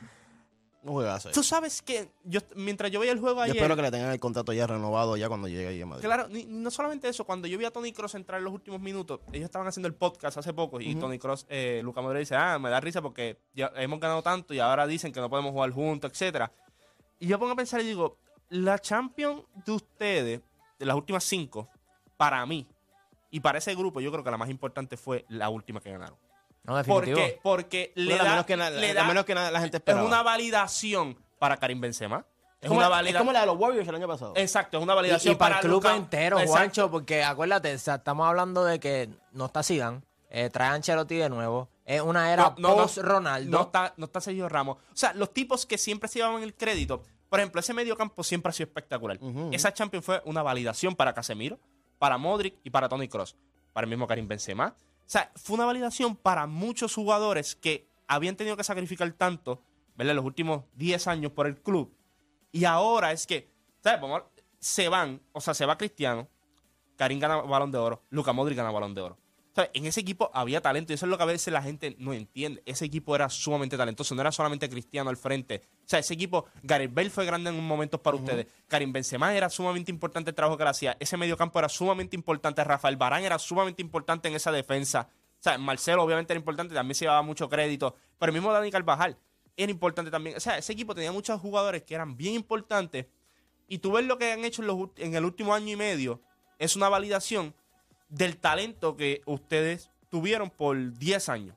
Un 0.83 0.91
juegazo. 0.93 1.31
tú 1.31 1.41
sabes 1.41 1.81
que 1.81 2.11
yo, 2.23 2.39
mientras 2.55 2.91
yo 2.91 2.99
veía 2.99 3.11
el 3.11 3.19
juego 3.19 3.37
Yo 3.37 3.43
ayer... 3.43 3.55
espero 3.57 3.75
que 3.75 3.81
le 3.81 3.89
tengan 3.91 4.11
el 4.11 4.19
contrato 4.19 4.53
ya 4.53 4.67
renovado 4.67 5.17
ya 5.17 5.27
cuando 5.27 5.47
llegue 5.47 5.67
ahí 5.69 5.81
a 5.81 5.85
Madrid. 5.87 6.05
Claro, 6.05 6.27
no 6.47 6.69
solamente 6.71 7.09
eso, 7.09 7.25
cuando 7.25 7.47
yo 7.47 7.57
vi 7.57 7.65
a 7.65 7.71
Tony 7.71 7.91
Cross 7.91 8.13
entrar 8.15 8.37
en 8.37 8.45
los 8.45 8.53
últimos 8.53 8.79
minutos, 8.79 9.21
ellos 9.33 9.45
estaban 9.45 9.67
haciendo 9.67 9.87
el 9.87 9.95
podcast 9.95 10.37
hace 10.37 10.53
poco 10.53 10.79
y 10.79 10.93
Tony 10.95 11.17
Cross, 11.17 11.47
eh, 11.49 11.81
Luca 11.83 12.01
Modric 12.01 12.19
dice, 12.19 12.35
ah, 12.35 12.59
me 12.59 12.69
da 12.69 12.79
risa 12.79 13.01
porque 13.01 13.39
ya 13.55 13.71
hemos 13.77 13.99
ganado 13.99 14.21
tanto 14.21 14.53
y 14.53 14.59
ahora 14.59 14.85
dicen 14.85 15.11
que 15.11 15.19
no 15.19 15.29
podemos 15.29 15.51
jugar 15.51 15.71
juntos, 15.71 16.11
etcétera. 16.11 16.51
Y 17.19 17.25
yo 17.27 17.39
pongo 17.39 17.53
a 17.53 17.55
pensar 17.55 17.81
y 17.81 17.85
digo, 17.85 18.17
la 18.49 18.77
Champions 18.79 19.41
de 19.65 19.71
ustedes, 19.71 20.41
de 20.77 20.85
las 20.85 20.95
últimas 20.95 21.23
cinco, 21.23 21.67
para 22.15 22.45
mí 22.45 22.67
y 23.31 23.39
para 23.41 23.57
ese 23.59 23.75
grupo, 23.75 23.99
yo 24.01 24.11
creo 24.11 24.23
que 24.23 24.31
la 24.31 24.37
más 24.37 24.49
importante 24.49 24.97
fue 24.97 25.25
la 25.29 25.49
última 25.49 25.79
que 25.79 25.91
ganaron. 25.91 26.17
No, 26.63 26.75
definitivo. 26.77 27.17
Porque, 27.17 27.39
porque 27.43 27.91
le 27.95 28.17
da, 28.17 28.23
menos 28.25 28.45
que 28.45 28.57
na- 28.57 28.69
le 28.69 28.91
a 28.91 28.93
da- 28.93 29.03
menos 29.05 29.25
que 29.25 29.33
na- 29.33 29.49
la 29.51 29.59
gente 29.61 29.77
es 29.77 29.81
esperaba. 29.81 30.05
una 30.05 30.21
validación 30.23 31.17
para 31.39 31.57
Karim 31.57 31.79
Benzema. 31.81 32.25
Es, 32.59 32.65
Es 32.65 32.67
como, 32.67 32.79
una 32.85 33.01
es 33.09 33.15
como 33.15 33.31
la 33.31 33.39
de 33.39 33.45
los 33.45 33.57
Warriors 33.57 33.87
el 33.87 33.95
año 33.95 34.07
pasado. 34.07 34.33
Exacto, 34.35 34.77
es 34.77 34.83
una 34.83 34.93
Y, 34.93 34.95
validación 34.97 35.33
y 35.33 35.37
para 35.37 35.55
el 35.55 35.61
club 35.61 35.73
Luka- 35.75 35.95
entero, 35.95 36.37
Exacto. 36.37 36.51
Juancho, 36.57 36.91
porque 36.91 37.23
acuérdate, 37.23 37.73
o 37.73 37.79
sea, 37.79 37.95
estamos 37.95 38.27
hablando 38.27 38.65
de 38.65 38.79
que 38.81 39.09
no 39.31 39.45
está 39.45 39.63
Zidane, 39.63 40.01
eh, 40.29 40.49
trae 40.51 40.67
a 40.67 40.73
Ancelotti 40.73 41.15
de 41.15 41.29
nuevo, 41.29 41.69
es 41.85 42.01
una 42.01 42.31
era 42.33 42.53
post-Ronaldo. 42.55 43.49
No 43.57 43.63
está, 43.63 43.93
no 43.97 44.05
está 44.05 44.19
Sergio 44.21 44.49
Ramos. 44.49 44.77
O 44.77 44.95
sea, 44.97 45.13
los 45.13 45.33
tipos 45.33 45.65
que 45.65 45.77
siempre 45.77 46.09
se 46.09 46.19
llevaban 46.19 46.43
el 46.43 46.53
crédito. 46.53 47.01
Por 47.29 47.39
ejemplo, 47.39 47.61
ese 47.61 47.73
medio 47.73 47.95
campo 47.95 48.23
siempre 48.23 48.49
ha 48.49 48.53
sido 48.53 48.67
espectacular. 48.67 49.17
Esa 49.51 49.73
Champions 49.73 50.05
fue 50.05 50.21
una 50.25 50.43
validación 50.43 50.95
para 50.95 51.13
Casemiro, 51.13 51.57
para 51.99 52.17
Modric 52.17 52.55
y 52.63 52.69
para 52.71 52.89
Tony 52.89 53.07
Cross. 53.07 53.35
Para 53.73 53.85
el 53.85 53.89
mismo 53.89 54.07
Karim 54.07 54.27
Benzema. 54.27 54.75
O 54.75 55.03
sea, 55.05 55.31
fue 55.35 55.55
una 55.55 55.65
validación 55.65 56.15
para 56.15 56.47
muchos 56.47 56.95
jugadores 56.95 57.55
que 57.55 57.87
habían 58.07 58.35
tenido 58.35 58.57
que 58.57 58.63
sacrificar 58.63 59.11
tanto, 59.11 59.61
¿verdad? 59.95 60.15
Los 60.15 60.25
últimos 60.25 60.63
10 60.75 61.07
años 61.07 61.31
por 61.31 61.45
el 61.45 61.61
club. 61.61 61.95
Y 62.51 62.65
ahora 62.65 63.11
es 63.11 63.27
que, 63.27 63.51
¿sabes? 63.83 64.23
Se 64.59 64.89
van, 64.89 65.21
o 65.31 65.41
sea, 65.41 65.53
se 65.53 65.65
va 65.65 65.77
Cristiano, 65.77 66.27
Karim 66.95 67.19
gana 67.19 67.37
balón 67.37 67.71
de 67.71 67.77
oro, 67.77 68.03
Luca 68.09 68.33
Modric 68.33 68.57
gana 68.57 68.71
balón 68.71 68.93
de 68.93 69.01
oro. 69.01 69.17
En 69.73 69.85
ese 69.85 69.99
equipo 70.01 70.29
había 70.33 70.61
talento 70.61 70.93
y 70.93 70.95
eso 70.95 71.05
es 71.05 71.09
lo 71.09 71.17
que 71.17 71.23
a 71.23 71.25
veces 71.25 71.51
la 71.53 71.61
gente 71.61 71.95
no 71.99 72.13
entiende. 72.13 72.61
Ese 72.65 72.85
equipo 72.85 73.15
era 73.15 73.29
sumamente 73.29 73.77
talentoso, 73.77 74.13
no 74.15 74.21
era 74.21 74.31
solamente 74.31 74.69
Cristiano 74.69 75.09
al 75.09 75.17
frente. 75.17 75.61
O 75.85 75.87
sea, 75.87 75.99
ese 75.99 76.13
equipo, 76.13 76.45
Gareth 76.63 76.93
Bale 76.93 77.09
fue 77.09 77.25
grande 77.25 77.49
en 77.49 77.55
un 77.55 77.65
momento 77.67 78.01
para 78.01 78.17
ustedes. 78.17 78.47
Karim 78.67 78.91
Benzema 78.91 79.33
era 79.35 79.49
sumamente 79.49 79.91
importante 79.91 80.29
el 80.29 80.35
trabajo 80.35 80.57
que 80.57 80.63
le 80.63 80.69
hacía. 80.69 80.97
Ese 80.99 81.17
medio 81.17 81.37
campo 81.37 81.59
era 81.59 81.69
sumamente 81.69 82.15
importante. 82.15 82.63
Rafael 82.63 82.97
Barán 82.97 83.23
era 83.23 83.39
sumamente 83.39 83.81
importante 83.81 84.27
en 84.27 84.35
esa 84.35 84.51
defensa. 84.51 85.09
O 85.11 85.41
sea, 85.41 85.57
Marcelo 85.57 86.03
obviamente 86.03 86.33
era 86.33 86.39
importante, 86.39 86.73
también 86.73 86.95
se 86.95 87.05
llevaba 87.05 87.21
mucho 87.21 87.49
crédito. 87.49 87.95
Pero 88.17 88.29
el 88.31 88.33
mismo 88.33 88.51
Dani 88.51 88.69
Carvajal 88.71 89.17
era 89.55 89.71
importante 89.71 90.11
también. 90.11 90.37
O 90.37 90.39
sea, 90.39 90.57
ese 90.57 90.73
equipo 90.73 90.93
tenía 90.93 91.11
muchos 91.11 91.39
jugadores 91.39 91.83
que 91.83 91.95
eran 91.95 92.15
bien 92.17 92.35
importantes. 92.35 93.07
Y 93.67 93.77
tú 93.79 93.91
ves 93.91 94.05
lo 94.05 94.17
que 94.17 94.31
han 94.31 94.43
hecho 94.45 94.61
en, 94.61 94.67
los 94.67 94.75
ult- 94.75 94.93
en 94.97 95.15
el 95.15 95.23
último 95.25 95.53
año 95.53 95.73
y 95.73 95.75
medio, 95.75 96.21
es 96.57 96.75
una 96.75 96.89
validación 96.89 97.53
del 98.09 98.37
talento 98.37 98.95
que 98.97 99.21
ustedes 99.25 99.89
tuvieron 100.09 100.49
por 100.49 100.93
10 100.97 101.29
años. 101.29 101.55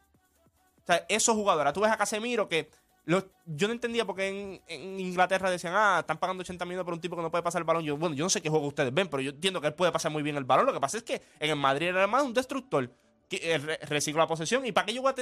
O 0.83 0.87
sea, 0.87 1.05
esos 1.09 1.35
jugadores. 1.35 1.73
Tú 1.73 1.81
ves 1.81 1.91
a 1.91 1.97
Casemiro 1.97 2.49
que 2.49 2.69
los- 3.05 3.25
yo 3.47 3.67
no 3.69 3.73
entendía 3.75 4.05
porque 4.05 4.29
en, 4.29 4.63
en 4.69 5.01
Inglaterra 5.01 5.51
decían, 5.51 5.75
ah, 5.77 5.99
están 6.01 6.19
pagando 6.19 6.43
80 6.43 6.65
millones 6.65 6.85
por 6.85 6.95
un 6.95 7.01
tipo 7.01 7.17
que 7.17 7.23
no 7.23 7.31
puede 7.31 7.43
pasar 7.43 7.61
el 7.61 7.65
balón. 7.65 7.85
Bueno, 7.99 8.15
yo 8.15 8.25
no 8.25 8.31
sé 8.31 8.41
qué 8.41 8.49
juego 8.51 8.67
ustedes 8.67 8.93
ven, 8.93 9.09
pero 9.09 9.21
yo 9.21 9.31
entiendo 9.31 9.61
que 9.61 9.69
él 9.69 9.75
puede 9.75 9.91
pasar 9.93 10.13
muy 10.13 10.23
bien 10.23 10.37
el 10.37 10.45
balón. 10.45 10.67
Lo 10.67 10.73
que 10.73 10.81
pasa 10.81 10.99
es 10.99 11.03
que 11.03 11.23
en 11.41 11.57
Madrid 11.59 11.89
era 11.89 12.07
más 12.07 12.23
un 12.23 12.35
destructor 12.35 12.91
que 13.29 13.39
eh, 13.55 13.59
re- 13.59 13.79
recicla 13.89 14.23
la 14.23 14.27
posesión. 14.29 14.67
¿Y 14.67 14.73
para 14.73 14.85
qué 14.87 14.93
yo 14.95 15.03
voy 15.03 15.13
a 15.13 15.15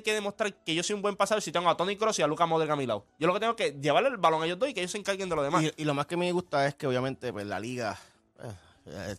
que 0.00 0.14
demostrar 0.14 0.54
que 0.64 0.74
yo 0.74 0.82
soy 0.82 0.94
un 0.94 1.02
buen 1.02 1.16
pasador 1.16 1.42
si 1.42 1.50
tengo 1.50 1.68
a 1.68 1.76
Tony 1.76 1.96
Cross 1.96 2.20
y 2.20 2.22
a 2.22 2.26
Luca 2.26 2.46
Modric 2.46 2.70
a 2.70 2.76
mi 2.76 2.86
lado? 2.86 3.04
Yo 3.18 3.26
lo 3.26 3.34
que 3.34 3.40
tengo 3.40 3.56
que 3.56 3.72
llevarle 3.72 4.08
el 4.10 4.18
balón 4.18 4.42
a 4.42 4.46
ellos 4.46 4.58
dos 4.58 4.68
y 4.68 4.74
que 4.74 4.80
ellos 4.80 4.92
se 4.92 4.98
encarguen 4.98 5.28
de 5.28 5.34
lo 5.36 5.42
demás. 5.42 5.64
Y, 5.76 5.84
lo 5.84 5.92
más 5.94 6.06
que 6.06 6.16
me 6.16 6.30
gusta 6.32 6.66
es 6.66 6.74
que 6.76 6.86
obviamente 6.86 7.32
pues, 7.32 7.44
la 7.46 7.58
liga 7.58 7.98
eh, 8.40 8.52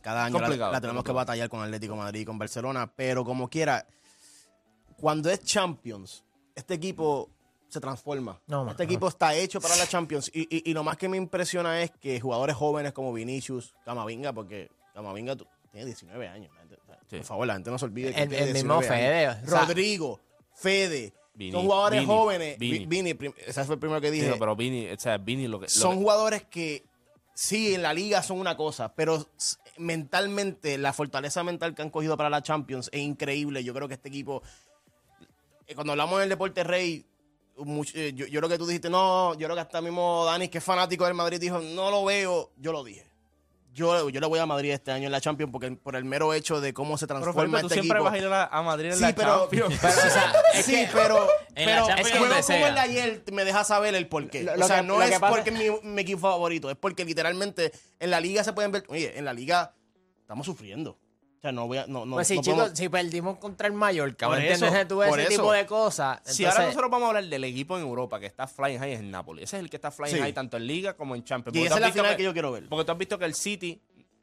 cada 0.02 0.26
año 0.26 0.40
la, 0.40 0.80
tenemos 0.82 1.04
que 1.04 1.12
batallar 1.12 1.50
con 1.50 1.62
Atlético 1.62 1.96
Madrid 1.96 2.22
y 2.22 2.26
con 2.26 2.38
Barcelona, 2.38 2.92
pero 2.96 3.24
como 3.26 3.50
quiera, 3.50 3.86
cuando 5.00 5.30
es 5.30 5.44
Champions, 5.44 6.24
este 6.56 6.74
equipo 6.76 7.30
se 7.68 7.80
transforma. 7.80 8.40
No, 8.48 8.70
este 8.72 8.84
no. 8.84 8.90
equipo 8.90 9.08
está 9.08 9.36
hecho 9.36 9.60
para 9.60 9.76
la 9.76 9.86
Champions 9.88 10.32
y, 10.34 10.42
y- 10.56 10.70
y 10.70 10.74
lo 10.74 10.84
más 10.84 10.98
que 10.98 11.10
me 11.10 11.18
impresiona 11.18 11.82
es 11.82 11.92
que 11.92 12.20
jugadores 12.20 12.56
jóvenes 12.56 12.94
como 12.94 13.12
Vinicius, 13.14 13.76
Camavinga, 13.86 14.34
porque 14.34 14.70
Camavinga 14.94 15.36
tú- 15.36 15.48
tiene 15.72 15.86
19 15.86 16.28
años. 16.28 16.52
gente- 16.58 16.78
Sí. 17.10 17.18
Por 17.18 17.26
favor, 17.26 17.48
la 17.48 17.54
gente 17.54 17.72
no 17.72 17.80
se 17.80 17.86
olvide 17.86 18.14
que 18.14 18.22
El- 18.24 18.30
tiene 18.30 18.44
el 18.48 18.54
mismo 18.54 18.80
19 18.80 18.88
Fede, 19.02 19.26
años. 19.28 19.44
o 19.46 19.50
sea- 19.50 19.60
Rodrigo, 19.62 20.20
Fede, 20.54 21.14
Vini, 21.36 21.52
son 21.54 21.62
jugadores 21.64 22.00
Vini, 22.02 22.12
jóvenes. 22.14 22.58
Vini. 22.58 22.80
Vi- 22.80 22.86
Vini, 22.86 23.14
prim- 23.14 23.34
ese 23.46 23.64
fue 23.64 23.76
el 23.76 23.80
primero 23.80 24.02
que 24.02 24.12
dije 24.12 24.36
pero 24.40 24.56
Vini, 24.58 24.90
o 24.90 25.00
sea, 25.00 25.18
Vini 25.18 25.48
lo 25.48 25.58
que. 25.60 25.66
lo 25.66 25.70
son 25.70 25.92
que- 25.92 25.98
jugadores 26.02 26.44
que 26.46 26.84
sí, 27.38 27.76
en 27.76 27.84
la 27.84 27.94
liga 27.94 28.24
son 28.24 28.40
una 28.40 28.58
cosa, 28.58 28.96
pero 28.96 29.28
mentalmente, 29.78 30.76
la 30.80 30.92
fortaleza 30.92 31.44
mental 31.44 31.76
que 31.76 31.84
han 31.84 31.92
cogido 31.92 32.18
para 32.18 32.32
la 32.32 32.42
Champions 32.42 32.90
es 32.92 33.00
increíble. 33.00 33.64
Yo 33.64 33.76
creo 33.76 33.88
que 33.88 33.94
este 33.94 34.10
equipo, 34.10 34.42
eh, 35.68 35.76
cuando 35.76 35.94
hablamos 35.94 36.20
del 36.20 36.30
deporte 36.30 36.64
rey, 36.64 37.06
eh, 37.94 38.14
yo, 38.16 38.26
yo 38.26 38.40
creo 38.40 38.50
que 38.50 38.58
tú 38.58 38.66
dijiste, 38.66 38.90
no, 38.90 39.36
yo 39.36 39.46
creo 39.46 39.54
que 39.54 39.62
hasta 39.62 39.82
mismo 39.82 40.26
Dani, 40.26 40.48
que 40.48 40.58
es 40.58 40.64
fanático 40.64 41.06
del 41.06 41.14
Madrid, 41.14 41.40
dijo, 41.40 41.60
no 41.60 41.92
lo 41.92 42.06
veo, 42.06 42.54
yo 42.58 42.72
lo 42.72 42.84
dije. 42.84 43.06
Yo, 43.78 44.10
yo 44.10 44.20
le 44.20 44.26
voy 44.26 44.40
a 44.40 44.46
Madrid 44.48 44.72
este 44.72 44.92
año 44.92 45.06
en 45.06 45.12
la 45.12 45.22
Champions 45.22 45.52
porque 45.52 45.70
por 45.72 45.96
el 45.96 46.04
mero 46.04 46.34
hecho 46.34 46.60
de 46.60 46.74
cómo 46.74 46.98
se 46.98 47.06
Pero, 47.06 47.20
transforma 47.22 47.60
Felipe, 47.60 47.62
tú 47.62 47.68
este 47.68 47.74
siempre 47.76 47.98
equipo. 48.00 48.04
vas 48.06 48.14
a 48.14 48.18
ir 48.18 48.26
a, 48.26 48.30
la- 48.30 48.44
a 48.52 48.62
Madrid 48.64 48.88
en 48.90 48.96
Sí, 48.96 49.02
la 49.02 49.14
pero, 49.16 49.40
Champions. 49.42 49.76
pero, 49.82 49.94
o 49.94 50.10
sea, 50.10 50.34
sí, 50.64 50.88
pero, 50.92 51.28
En 51.54 51.66
la 51.70 51.76
pero 51.76 51.88
Champions 51.88 52.00
es 52.08 52.12
que 52.14 52.20
donde 52.20 52.36
juego 52.42 52.48
como 52.48 52.68
el 52.68 52.74
de 52.74 52.80
ayer 52.82 53.24
me 53.32 53.46
deja 53.46 53.64
saber 53.64 53.94
el 53.94 54.08
porqué. 54.08 54.44
Lo- 54.44 54.54
o 54.54 54.68
sea, 54.68 54.78
que- 54.82 54.88
no 54.88 54.98
que 54.98 55.06
es 55.06 55.20
pasa- 55.20 55.30
porque 55.36 55.50
es 55.52 55.56
mi, 55.84 55.90
mi 55.90 56.02
equipo 56.02 56.22
favorito, 56.22 56.72
es 56.72 56.76
porque 56.78 57.06
literalmente 57.06 57.72
en 58.00 58.10
la 58.10 58.20
liga 58.20 58.44
se 58.44 58.52
pueden 58.54 58.72
ver, 58.72 58.84
oye, 58.90 59.16
en 59.18 59.26
la 59.26 59.34
liga 59.34 59.74
estamos 60.22 60.46
sufriendo. 60.48 60.98
O 61.38 61.40
sea, 61.42 61.52
no 61.52 61.68
voy 61.68 61.78
a, 61.78 61.86
no, 61.88 62.06
no, 62.06 62.16
Pues 62.16 62.28
sí, 62.28 62.36
no 62.36 62.42
chicos, 62.42 62.58
podemos- 62.60 62.78
si 62.80 62.90
perdimos 62.90 63.38
contra 63.38 63.68
el 63.68 63.74
Mallorca, 63.74 64.26
Por 64.28 64.38
¿me 64.38 64.50
entiendes? 64.50 64.74
eso, 64.80 64.88
Tú 64.88 64.98
ves 64.98 65.10
por 65.10 65.20
ese 65.20 65.34
eso. 65.34 65.42
tipo 65.42 65.54
de 65.54 65.66
cosas. 65.68 66.20
Si 66.24 66.44
entonces- 66.44 66.48
ahora 66.60 66.66
nosotros 66.68 66.92
vamos 66.92 67.06
a 67.06 67.08
hablar 67.10 67.26
del 67.26 67.44
equipo 67.44 67.78
en 67.78 67.84
Europa 67.84 68.20
que 68.20 68.26
está 68.26 68.48
flying 68.48 68.80
high 68.80 68.94
es 68.94 69.00
el 69.02 69.12
Napoli. 69.12 69.44
Ese 69.44 69.58
es 69.58 69.64
el 69.64 69.70
que 69.70 69.76
está 69.78 69.92
flying 69.92 70.16
Sí. 70.16 70.20
high 70.20 70.34
tanto 70.34 70.58
en 70.58 70.66
Liga 70.66 70.96
como 70.96 71.16
en 71.16 71.24
Champions. 71.24 71.56
y 71.56 71.60
Porque 71.60 71.68
esa 71.68 71.76
tú 71.76 71.78
es 71.78 71.82
la 71.82 71.88
has 71.88 71.94
visto 71.94 72.04
final 72.04 72.12
que- 72.16 72.18
que 72.18 72.24
yo 72.24 72.34
quiero 72.34 72.52
ver. 72.52 72.68
Porque 72.68 72.86
tú 72.86 72.92
has 72.92 72.98
visto 72.98 73.20
que 73.20 73.26
el 73.26 73.34
City 73.36 73.82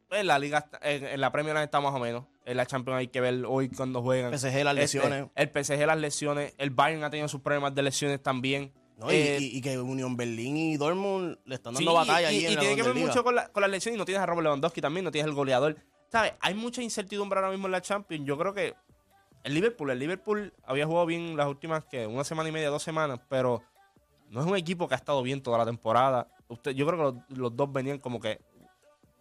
pues, 0.09 0.25
la 0.25 0.39
liga, 0.39 0.69
en, 0.83 1.07
en 1.07 1.21
la 1.21 1.33
Premier 1.33 1.57
está 1.57 1.81
más 1.81 1.95
o 1.95 1.99
menos. 1.99 2.25
En 2.45 2.57
la 2.57 2.67
Champions 2.67 2.99
hay 2.99 3.09
que 3.09 3.21
ver 3.21 3.45
hoy 3.49 3.69
cuando 3.71 4.03
juegan. 4.03 4.31
PSG, 4.33 4.63
las 4.65 4.77
Este, 4.77 4.99
lesiones. 4.99 5.27
el 5.35 5.49
PSG, 5.51 5.87
las 5.87 5.99
lesiones. 5.99 6.55
El 6.59 6.71
Bayern 6.71 7.03
ha 7.05 7.11
tenido 7.11 7.27
sus 7.29 7.41
problemas 7.41 7.75
de 7.75 7.83
lesiones 7.83 8.23
también. 8.23 8.73
No, 8.97 9.11
Eh, 9.11 9.39
y- 9.41 9.57
y 9.57 9.61
que 9.61 9.77
Unión 9.79 10.17
Berlín 10.17 10.57
y 10.57 10.77
Dortmund 10.77 11.39
le 11.47 11.55
están 11.57 11.75
Sí, 11.75 11.85
dando 11.85 11.99
batalla 11.99 12.31
y, 12.31 12.37
ahí 12.37 12.43
y- 12.43 12.47
en 12.47 12.53
y 12.53 12.55
la 12.55 12.61
tiene 12.61 12.77
que 12.77 12.83
ver 12.85 12.95
mucho 12.95 13.25
con, 13.25 13.35
la- 13.35 13.49
con 13.49 13.61
las 13.63 13.71
lesiones 13.71 13.97
y 13.97 13.99
no 13.99 14.05
tienes 14.05 14.23
a 14.23 14.27
Robert 14.27 14.45
Lewandowski 14.45 14.81
también, 14.81 15.05
no 15.05 15.11
tienes 15.11 15.27
el 15.29 15.35
goleador. 15.35 15.77
¿Sabes? 16.15 16.33
Hay 16.39 16.55
mucha 16.55 16.81
incertidumbre 16.81 17.41
ahora 17.41 17.51
mismo 17.51 17.67
en 17.67 17.73
la 17.73 17.83
Champions. 17.83 18.25
Yo 18.25 18.39
creo 18.39 18.55
que 18.55 18.73
el 19.43 19.53
Liverpool, 19.53 19.91
el 19.91 19.99
Liverpool 19.99 20.53
había 20.65 20.87
jugado 20.87 21.07
bien 21.07 21.37
las 21.37 21.49
últimas, 21.49 21.85
que 21.87 22.07
Una 22.07 22.23
semana 22.23 22.49
y 22.49 22.53
media, 22.53 22.69
dos 22.71 22.85
semanas, 22.85 23.19
pero 23.29 23.63
no 24.31 24.41
es 24.41 24.47
un 24.47 24.57
equipo 24.57 24.87
que 24.87 24.95
ha 24.95 24.97
estado 24.97 25.21
bien 25.25 25.43
toda 25.43 25.59
la 25.59 25.67
temporada. 25.67 26.29
Usted, 26.47 26.71
yo 26.71 26.87
creo 26.87 26.97
que 26.99 27.03
los, 27.33 27.39
los 27.41 27.57
dos 27.57 27.73
venían 27.73 27.99
como 27.99 28.21
que 28.21 28.41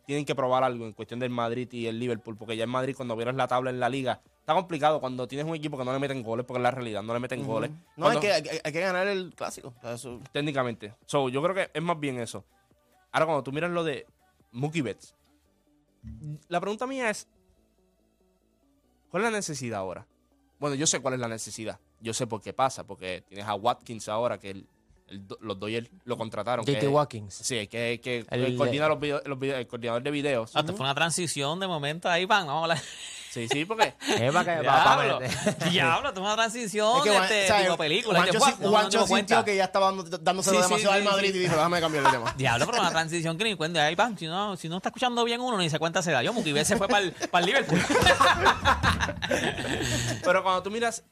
tienen 0.06 0.24
que 0.24 0.36
probar 0.36 0.64
algo 0.64 0.86
en 0.86 0.92
cuestión 0.94 1.20
del 1.20 1.32
Madrid 1.32 1.68
y 1.72 1.88
el 1.88 1.98
Liverpool, 1.98 2.38
porque 2.38 2.56
ya 2.56 2.64
el 2.66 2.70
Madrid 2.70 2.94
cuando 2.96 3.16
vieras 3.16 3.34
la 3.34 3.48
tabla 3.48 3.72
en 3.72 3.80
la 3.80 3.90
liga, 3.90 4.22
está 4.42 4.54
complicado 4.54 5.00
cuando 5.00 5.28
tienes 5.28 5.48
un 5.48 5.56
equipo 5.56 5.80
que 5.80 5.86
no 5.86 5.94
le 5.94 5.98
meten 6.00 6.22
goles, 6.22 6.46
porque 6.46 6.60
es 6.60 6.64
la 6.64 6.70
realidad, 6.70 7.02
no 7.02 7.16
le 7.16 7.20
meten 7.20 7.44
goles. 7.44 7.72
No, 7.98 8.06
hay 8.06 8.12
Cuando- 8.18 8.20
que, 8.22 8.34
hay, 8.34 8.44
que- 8.44 8.62
hay 8.64 8.72
que 8.72 8.80
ganar 8.82 9.08
el 9.08 9.34
clásico. 9.34 9.74
Eso- 9.82 10.20
técnicamente. 10.32 10.94
So, 11.08 11.30
yo 11.30 11.42
creo 11.42 11.56
que 11.56 11.72
es 11.74 11.82
más 11.82 12.00
bien 12.00 12.20
eso. 12.20 12.46
Ahora, 13.12 13.26
cuando 13.26 13.42
tú 13.44 13.52
miras 13.52 13.72
lo 13.72 13.84
de 13.84 14.06
Mookie 14.52 14.84
Betts, 14.84 15.16
la 16.48 16.60
pregunta 16.60 16.88
mía 16.88 17.10
es: 17.10 17.28
¿cuál 19.10 19.24
es 19.24 19.32
la 19.32 19.38
necesidad 19.38 19.80
ahora? 19.80 20.08
Bueno, 20.60 20.76
yo 20.76 20.88
sé 20.88 21.02
cuál 21.02 21.16
es 21.16 21.20
la 21.20 21.28
necesidad. 21.28 21.80
Yo 22.00 22.14
sé 22.14 22.28
por 22.28 22.42
qué 22.42 22.54
pasa, 22.54 22.86
porque 22.86 23.24
tienes 23.28 23.48
a 23.48 23.56
Watkins 23.56 24.10
ahora, 24.10 24.40
que 24.40 24.52
el, 24.52 24.68
el 25.08 25.26
los 25.42 25.60
Dodgers 25.60 25.90
lo 26.06 26.18
contrataron. 26.18 26.66
JT 26.66 26.80
que- 26.80 26.88
Watkins. 26.88 27.34
Sí, 27.34 27.68
que, 27.68 28.00
que 28.04 28.26
El- 28.30 28.44
el, 28.46 28.58
coordina 28.58 28.88
los 28.88 29.00
video- 29.00 29.22
los 29.26 29.40
video- 29.40 29.58
el 29.58 29.68
coordinador 29.68 30.02
de 30.04 30.12
videos. 30.12 30.52
Ah, 30.56 30.64
te 30.64 30.72
fue 30.74 30.82
una 30.86 30.96
transición 30.96 31.60
de 31.60 31.68
momento 31.68 32.10
ahí, 32.10 32.26
pan. 32.26 32.48
Vamos 32.48 32.62
a 32.62 32.64
hablar. 32.64 32.80
Sí, 33.30 33.48
sí, 33.48 33.66
porque. 33.66 33.96
Es 34.22 34.32
para 34.32 34.58
que 34.58 34.62
Diablo. 34.62 35.20
Diablo, 35.72 36.14
tú 36.14 36.22
una 36.22 36.36
transición 36.36 36.98
Es 36.98 37.04
que 37.04 37.18
este 37.18 37.44
o 37.44 37.48
sea, 37.48 37.62
tipo 37.64 37.78
película. 37.78 38.26
Juancho, 38.62 39.08
sintió 39.08 39.44
que 39.44 39.56
ya 39.56 39.64
estaba 39.64 39.92
dándoselo 40.22 40.58
Sí, 40.58 40.64
demasiado 40.64 40.94
sí, 40.94 41.00
al 41.00 41.04
Madrid 41.04 41.32
sí. 41.32 41.38
y 41.38 41.40
dijo, 41.40 41.56
déjame 41.56 41.80
cambiar 41.82 42.04
de 42.06 42.12
tema. 42.12 42.34
Diablo, 42.38 42.66
pero 42.68 42.80
una 42.80 42.92
transición 42.92 43.36
que 43.38 43.44
ni 43.46 43.56
cuenta. 43.56 43.84
Ahí, 43.84 43.96
pan, 43.96 44.16
si 44.18 44.28
no, 44.28 44.56
si 44.56 44.70
no 44.70 44.78
está 44.78 44.90
escuchando 44.90 45.24
bien 45.24 45.42
uno, 45.42 45.58
ni 45.58 45.68
se 45.70 45.80
cuenta 45.80 46.04
se 46.04 46.12
da. 46.12 46.22
Yo, 46.22 46.32
Betts 46.34 46.68
se 46.68 46.78
fue 46.78 46.88
para 46.88 47.06
el, 47.06 47.12
para 47.12 47.40
el 47.44 47.46
Liverpool. 47.48 47.80
pero 50.24 50.44
cuando 50.44 50.62
tú 50.64 50.72
miras, 50.72 51.04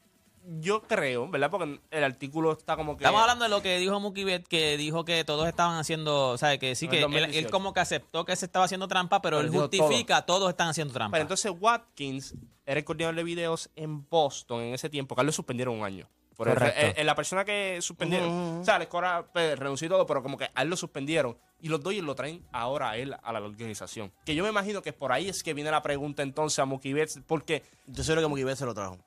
yo 0.60 0.82
creo, 0.82 1.28
¿verdad? 1.28 1.50
Porque 1.50 1.80
el 1.90 2.04
artículo 2.04 2.52
está 2.52 2.76
como 2.76 2.96
que. 2.96 3.04
Estamos 3.04 3.20
hablando 3.20 3.44
de 3.44 3.48
lo 3.50 3.62
que 3.62 3.78
dijo 3.78 3.98
Mookie 4.00 4.24
Betts, 4.24 4.48
que 4.48 4.76
dijo 4.76 5.04
que 5.04 5.24
todos 5.24 5.46
estaban 5.48 5.78
haciendo, 5.78 6.30
o 6.30 6.38
sea, 6.38 6.58
que 6.58 6.74
sí, 6.74 6.88
que 6.88 6.96
él, 6.96 7.02
2018. 7.02 7.38
él 7.46 7.50
como 7.50 7.72
que 7.72 7.80
aceptó 7.80 8.24
que 8.24 8.34
se 8.36 8.46
estaba 8.46 8.64
haciendo 8.64 8.88
trampa, 8.88 9.22
pero 9.22 9.38
Pero 9.38 9.48
él 9.52 9.58
justifica, 9.60 10.22
todos 10.22 10.48
están 10.50 10.68
haciendo 10.68 10.92
trampa. 10.92 11.14
Pero 11.14 11.22
entonces 11.22 11.52
Watkins 11.58 12.34
era 12.66 12.78
el 12.78 12.84
coordinador 12.84 13.14
de 13.16 13.24
videos 13.24 13.70
en 13.76 14.08
Boston 14.08 14.62
en 14.62 14.74
ese 14.74 14.88
tiempo, 14.90 15.14
que 15.14 15.20
a 15.20 15.22
él 15.22 15.26
lo 15.26 15.32
suspendieron 15.32 15.78
un 15.78 15.84
año. 15.84 16.08
Por 16.36 16.48
el- 16.48 16.54
Correcto. 16.54 16.80
el- 16.80 16.94
el- 16.96 17.06
la 17.06 17.14
persona 17.14 17.44
que 17.44 17.78
suspendieron, 17.82 18.28
Ujú, 18.30 18.50
ujú. 18.52 18.60
o 18.62 18.64
sea, 18.64 18.78
les 18.78 18.88
cobra, 18.88 19.26
pues, 19.32 19.56
renunció 19.58 19.86
y 19.86 19.90
todo, 19.90 20.06
pero 20.06 20.22
como 20.22 20.38
que 20.38 20.48
a 20.54 20.62
él 20.62 20.68
lo 20.70 20.76
suspendieron. 20.76 21.36
Y 21.60 21.68
los 21.68 21.80
Dodgers 21.82 22.04
lo 22.04 22.14
traen 22.14 22.42
ahora 22.52 22.90
a 22.90 22.96
él, 22.96 23.14
a 23.22 23.32
la 23.32 23.40
organización. 23.40 24.10
Que 24.24 24.34
yo 24.34 24.42
me 24.42 24.48
imagino 24.48 24.80
que 24.82 24.92
por 24.94 25.12
ahí 25.12 25.28
es 25.28 25.42
que 25.42 25.52
viene 25.54 25.70
la 25.70 25.82
pregunta 25.82 26.22
entonces 26.22 26.58
a 26.58 26.64
Mookie 26.64 26.94
Betts, 26.94 27.20
porque, 27.26 27.62
Yo 27.86 28.02
sé 28.02 28.14
lo 28.14 28.22
que 28.22 28.26
Mookie 28.28 28.44
Betts 28.44 28.60
se 28.60 28.64
lo 28.66 28.74
trajo. 28.74 28.98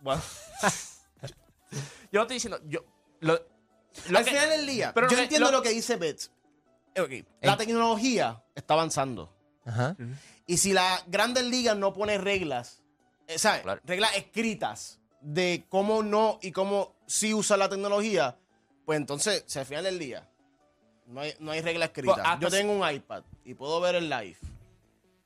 Bueno, 0.00 0.22
yo 2.10 2.12
no 2.12 2.22
estoy 2.22 2.34
diciendo, 2.36 2.60
yo, 2.66 2.80
lo, 3.20 3.34
lo 4.08 4.18
Al 4.18 4.24
que- 4.24 4.30
final 4.30 4.50
del 4.50 4.66
día, 4.66 4.92
pero 4.94 5.06
yo 5.08 5.12
lo 5.12 5.16
que- 5.16 5.22
entiendo 5.24 5.50
lo- 5.50 5.58
lo, 5.58 5.62
que 5.62 5.70
dice 5.70 5.96
Betts. 5.96 6.30
Eh, 6.94 7.00
ok, 7.00 7.26
La 7.42 7.56
tecnología 7.56 8.42
está 8.54 8.74
avanzando. 8.74 9.34
Ajá. 9.64 9.96
Y 10.46 10.56
si 10.56 10.72
la 10.72 11.02
Grandes 11.06 11.44
Ligas 11.44 11.76
no 11.76 11.92
pone 11.92 12.16
reglas, 12.18 12.82
eh, 13.26 13.38
¿sabes? 13.38 13.62
Claro. 13.62 13.80
Reglas 13.84 14.16
escritas 14.16 14.98
de 15.20 15.66
cómo 15.68 16.02
no 16.02 16.38
y 16.40 16.52
cómo 16.52 16.96
sí 17.06 17.34
usar 17.34 17.58
la 17.58 17.68
tecnología, 17.68 18.38
pues 18.86 18.96
entonces, 18.96 19.44
si 19.46 19.58
al 19.58 19.66
final 19.66 19.84
del 19.84 19.98
día 19.98 20.26
no 21.06 21.20
hay, 21.20 21.34
no 21.38 21.50
hay 21.52 21.60
regla 21.60 21.86
escrita. 21.86 22.14
Pues, 22.14 22.26
hasta 22.26 22.40
Yo 22.40 22.50
si- 22.50 22.56
tengo 22.56 22.72
un 22.72 22.90
iPad 22.90 23.22
y 23.44 23.54
puedo 23.54 23.78
ver 23.80 23.96
el 23.96 24.08
live. 24.08 24.38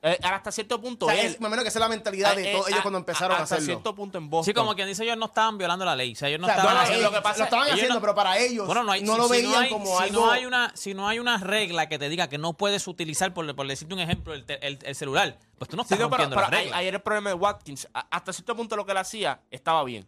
Eh, 0.05 0.19
hasta 0.21 0.51
cierto 0.51 0.81
punto, 0.81 1.05
O 1.05 1.09
sea, 1.09 1.19
él- 1.21 1.27
es, 1.27 1.39
más 1.39 1.47
o 1.47 1.49
menos 1.51 1.63
que 1.63 1.69
esa 1.69 1.79
es 1.79 1.81
la 1.81 1.87
mentalidad 1.87 2.35
de 2.35 2.49
eh, 2.49 2.53
todos 2.53 2.67
eh, 2.67 2.71
ellos 2.71 2.81
cuando 2.81 2.97
empezaron 2.99 3.37
a, 3.37 3.43
hasta 3.43 3.55
hacerlo. 3.55 3.73
cierto 3.73 3.95
punto 3.95 4.17
en 4.17 4.29
Boston. 4.29 4.45
sí, 4.45 4.53
como 4.53 4.75
quien 4.75 4.87
dice, 4.89 5.03
ellos 5.05 5.15
no 5.17 5.27
estaban 5.27 5.57
violando 5.57 5.85
la 5.85 5.95
ley. 5.95 6.11
O 6.11 6.15
sea, 6.15 6.27
ellos 6.27 6.41
no 6.41 6.47
O 6.47 6.49
sea, 6.49 6.57
estaban 6.57 6.75
no, 6.75 6.81
haciendo... 6.81 6.99
ellos- 7.01 7.11
lo 7.13 7.17
que 7.17 7.23
pasa- 7.23 7.37
lo 7.39 7.43
estaban 7.45 7.69
haciendo, 7.71 7.93
no- 7.95 8.01
pero 8.01 8.13
para 8.15 8.37
ellos 8.37 8.65
Bueno, 8.67 8.83
no, 8.83 8.91
hay, 8.91 9.01
no 9.01 9.13
si- 9.13 9.17
lo 9.21 9.25
si 9.27 9.31
veían 9.31 9.51
no 9.51 9.57
hay- 9.59 9.69
como 9.69 9.85
si 9.97 10.03
algo. 10.03 10.25
No 10.25 10.31
hay 10.31 10.45
una, 10.45 10.71
si 10.75 10.93
no 10.93 11.07
hay 11.07 11.19
una 11.19 11.37
regla 11.37 11.87
que 11.87 11.97
te 11.97 12.09
diga 12.09 12.27
que 12.27 12.37
no 12.37 12.53
puedes 12.53 12.85
utilizar, 12.87 13.33
por, 13.33 13.55
por 13.55 13.65
decirte 13.67 13.93
un 13.93 14.01
ejemplo, 14.01 14.33
el, 14.33 14.43
el- 14.61 14.79
el 14.83 14.95
celular, 14.95 15.39
pues 15.57 15.69
tú 15.69 15.77
no 15.77 15.83
Sí, 15.83 15.93
estás 15.93 15.99
no, 15.99 16.09
pero, 16.09 16.23
rompiendo 16.23 16.35
pero 16.35 16.51
la 16.51 16.57
regla. 16.57 16.77
ahí 16.77 16.87
era 16.87 16.97
el 16.97 17.03
problema 17.03 17.29
de 17.29 17.35
Watkins. 17.35 17.87
A- 17.93 18.07
hasta 18.11 18.33
cierto 18.33 18.55
punto 18.57 18.75
lo 18.75 18.85
que 18.85 18.91
él 18.91 18.97
hacía 18.97 19.41
estaba 19.51 19.83
bien. 19.85 20.05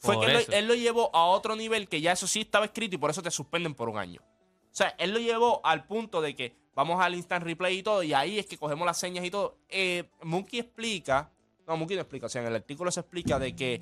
Fue 0.00 0.14
Por 0.14 0.24
que 0.24 0.30
él 0.30 0.36
lo, 0.36 0.40
eso. 0.40 0.52
él 0.52 0.66
lo 0.68 0.74
llevó 0.74 1.10
a 1.14 1.26
otro 1.26 1.54
nivel 1.54 1.88
que 1.88 2.00
ya 2.00 2.10
eso 2.12 2.26
sí 2.26 2.40
estaba 2.40 2.64
escrito 2.64 2.96
y 2.96 2.98
por 2.98 3.10
eso 3.10 3.22
te 3.22 3.30
suspenden 3.30 3.74
por 3.74 3.88
un 3.88 3.98
año. 3.98 4.20
O 4.20 4.74
sea, 4.78 4.94
él 4.98 5.10
lo 5.12 5.18
llevó 5.18 5.60
al 5.64 5.86
punto 5.86 6.20
de 6.20 6.36
que 6.36 6.56
vamos 6.74 7.00
al 7.00 7.14
instant 7.14 7.44
replay 7.44 7.78
y 7.78 7.82
todo, 7.82 8.02
y 8.02 8.12
ahí 8.12 8.38
es 8.38 8.46
que 8.46 8.56
cogemos 8.56 8.86
las 8.86 8.98
señas 8.98 9.24
y 9.24 9.30
todo. 9.30 9.56
Eh, 9.68 10.04
Mookie 10.22 10.60
explica, 10.60 11.30
no, 11.66 11.76
Mookie 11.76 11.94
no 11.94 12.02
explica, 12.02 12.26
o 12.26 12.28
sea, 12.28 12.42
en 12.42 12.48
el 12.48 12.54
artículo 12.54 12.90
se 12.90 13.00
explica 13.00 13.38
de 13.38 13.54
que 13.54 13.80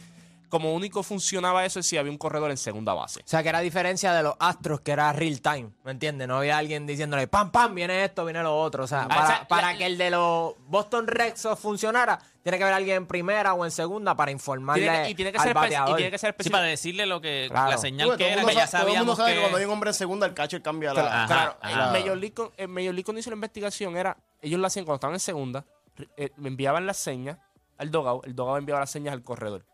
como 0.49 0.73
único 0.75 1.03
funcionaba 1.03 1.65
eso 1.65 1.81
es 1.81 1.87
si 1.87 1.97
había 1.97 2.11
un 2.13 2.19
corredor 2.19 2.51
en 2.51 2.57
segunda 2.57 2.95
base. 2.95 3.21
O 3.21 3.23
sea, 3.27 3.43
que 3.43 3.49
era 3.49 3.61
diferencia 3.61 4.13
de 4.13 4.23
los 4.23 4.35
Astros, 4.39 4.81
que 4.81 4.93
era 4.93 5.13
real 5.13 5.41
time, 5.41 5.71
¿me 5.85 5.91
entiendes? 5.91 6.29
No 6.29 6.37
había 6.39 6.57
alguien 6.59 6.87
diciéndole, 6.87 7.27
pam, 7.27 7.51
pam, 7.51 7.75
viene 7.75 8.05
esto, 8.05 8.25
viene 8.25 8.43
lo 8.43 8.57
otro. 8.57 8.85
O 8.85 8.87
sea, 8.87 9.03
Ah, 9.03 9.09
para, 9.09 9.25
o 9.25 9.27
sea, 9.27 9.49
para 9.49 9.73
la- 9.73 9.79
que 9.79 9.87
el 9.87 9.99
de 9.99 10.11
los 10.11 10.55
Boston 10.67 11.07
Red 11.07 11.37
Sox 11.37 11.61
funcionara, 11.61 12.19
tiene 12.43 12.59
que 12.59 12.65
haber 12.65 12.75
alguien 12.77 12.97
en 12.99 13.07
primera 13.07 13.55
o 13.55 13.65
en 13.65 13.71
segunda 13.73 14.15
para 14.15 14.31
informarle 14.31 14.85
Tiene 14.85 15.03
que- 15.05 15.11
y, 15.11 15.15
tiene 15.17 15.33
que 15.33 15.39
al 15.39 15.45
ser 15.45 15.53
espe- 15.57 15.59
y 15.59 15.63
bateador. 15.63 15.97
tiene 15.97 16.11
que 16.13 16.19
ser 16.19 16.29
Sí, 16.29 16.31
específico. 16.31 16.57
para 16.57 16.67
decirle 16.67 17.07
lo 17.07 17.21
que 17.21 17.49
Claro. 17.51 17.71
la 17.73 17.79
señal 17.79 18.17
que 18.17 18.33
el 18.33 18.39
era, 18.39 18.45
que 18.49 18.55
ya 18.55 18.67
sabe- 18.69 18.85
todo 18.85 18.93
el 18.95 18.99
mundo 19.01 19.17
sabíamos 19.17 19.17
sabe 19.17 19.31
que 19.31 19.35
que... 19.35 19.41
cuando 19.41 19.59
hay 19.59 19.65
un 19.65 19.71
hombre 19.73 19.91
en 19.91 19.95
segunda, 19.95 20.27
el 20.27 20.35
catcher 20.35 20.63
cambia 20.63 20.95
la. 20.95 21.25
Ajá, 21.25 21.57
Claro, 21.61 21.93
Major 21.93 22.17
League, 22.17 22.35
Major 22.69 22.95
League 22.95 23.05
cuando 23.05 23.19
hizo 23.21 23.31
la 23.31 23.37
investigación 23.37 23.97
era, 23.97 24.17
ellos 24.41 24.61
lo 24.61 24.67
hacían 24.69 24.85
cuando 24.85 24.97
estaban 24.97 25.15
en 25.15 25.21
segunda, 25.21 25.65
re- 25.97 26.09
eh, 26.17 26.31
me 26.37 26.49
enviaban 26.49 26.87
las 26.87 26.99
señas 26.99 27.37
al 27.79 27.91
dogout, 27.91 28.25
el 28.27 28.35
dogout 28.37 28.59
enviaba 28.59 28.79
las 28.81 28.91
señas 28.91 29.13
al 29.13 29.25
corredor. 29.25 29.67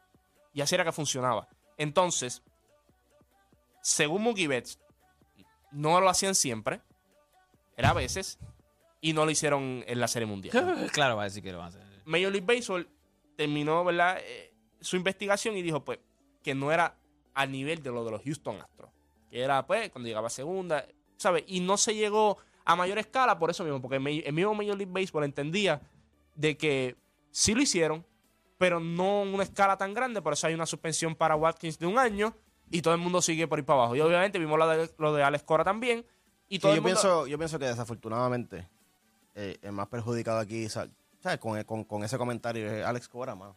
Y 0.52 0.60
así 0.60 0.74
era 0.74 0.84
que 0.84 0.92
funcionaba. 0.92 1.48
Entonces, 1.76 2.42
según 3.82 4.22
Mookie 4.22 4.46
Betts, 4.46 4.78
no 5.70 6.00
lo 6.00 6.08
hacían 6.08 6.34
siempre, 6.34 6.80
era 7.76 7.90
a 7.90 7.94
veces, 7.94 8.38
y 9.00 9.12
no 9.12 9.24
lo 9.24 9.30
hicieron 9.30 9.84
en 9.86 10.00
la 10.00 10.08
Serie 10.08 10.26
Mundial. 10.26 10.90
claro, 10.92 11.16
va 11.16 11.22
a 11.22 11.24
decir 11.24 11.42
que 11.42 11.52
lo 11.52 11.58
va 11.58 11.64
a 11.64 11.68
hacer. 11.68 11.82
Major 12.04 12.32
League 12.32 12.46
Baseball 12.46 12.88
terminó 13.36 13.84
¿verdad? 13.84 14.18
Eh, 14.22 14.54
su 14.80 14.96
investigación 14.96 15.56
y 15.56 15.62
dijo 15.62 15.84
pues 15.84 15.98
que 16.42 16.54
no 16.54 16.72
era 16.72 16.96
al 17.34 17.50
nivel 17.50 17.82
de 17.82 17.90
lo 17.90 18.04
de 18.04 18.10
los 18.10 18.22
Houston 18.22 18.60
Astros. 18.60 18.90
Que 19.30 19.40
era 19.40 19.66
pues 19.66 19.90
cuando 19.90 20.08
llegaba 20.08 20.26
a 20.26 20.30
segunda, 20.30 20.86
¿sabes? 21.16 21.44
Y 21.46 21.60
no 21.60 21.76
se 21.76 21.94
llegó 21.94 22.38
a 22.64 22.76
mayor 22.76 22.98
escala 22.98 23.38
por 23.38 23.50
eso 23.50 23.64
mismo, 23.64 23.80
porque 23.80 23.96
el 23.96 24.32
mismo 24.32 24.54
Major 24.54 24.76
League 24.76 24.92
Baseball 24.92 25.24
entendía 25.24 25.80
de 26.34 26.56
que 26.56 26.96
sí 27.30 27.54
lo 27.54 27.62
hicieron, 27.62 28.06
pero 28.62 28.78
no 28.78 29.22
en 29.24 29.34
una 29.34 29.42
escala 29.42 29.76
tan 29.76 29.92
grande, 29.92 30.22
por 30.22 30.34
eso 30.34 30.46
hay 30.46 30.54
una 30.54 30.66
suspensión 30.66 31.16
para 31.16 31.34
Watkins 31.34 31.80
de 31.80 31.86
un 31.86 31.98
año 31.98 32.32
y 32.70 32.80
todo 32.80 32.94
el 32.94 33.00
mundo 33.00 33.20
sigue 33.20 33.48
por 33.48 33.58
ir 33.58 33.64
para 33.64 33.80
abajo. 33.80 33.96
Y 33.96 34.00
obviamente 34.00 34.38
vimos 34.38 34.56
lo 34.56 34.68
de, 34.68 34.88
lo 34.98 35.12
de 35.12 35.24
Alex 35.24 35.42
Cora 35.42 35.64
también. 35.64 36.06
Y 36.48 36.54
Sí, 36.56 36.58
todo 36.60 36.76
yo, 36.76 36.80
mundo, 36.80 36.94
pienso, 37.00 37.26
yo 37.26 37.38
pienso 37.38 37.58
que 37.58 37.64
desafortunadamente 37.66 38.68
eh, 39.34 39.58
el 39.62 39.72
más 39.72 39.88
perjudicado 39.88 40.38
aquí, 40.38 40.68
sa- 40.68 40.86
¿sabes? 41.20 41.40
Con, 41.40 41.60
con- 41.64 41.82
con 41.82 42.04
ese 42.04 42.16
comentario 42.18 42.70
es 42.70 42.84
Alex 42.84 43.08
Cora, 43.08 43.34
más. 43.34 43.52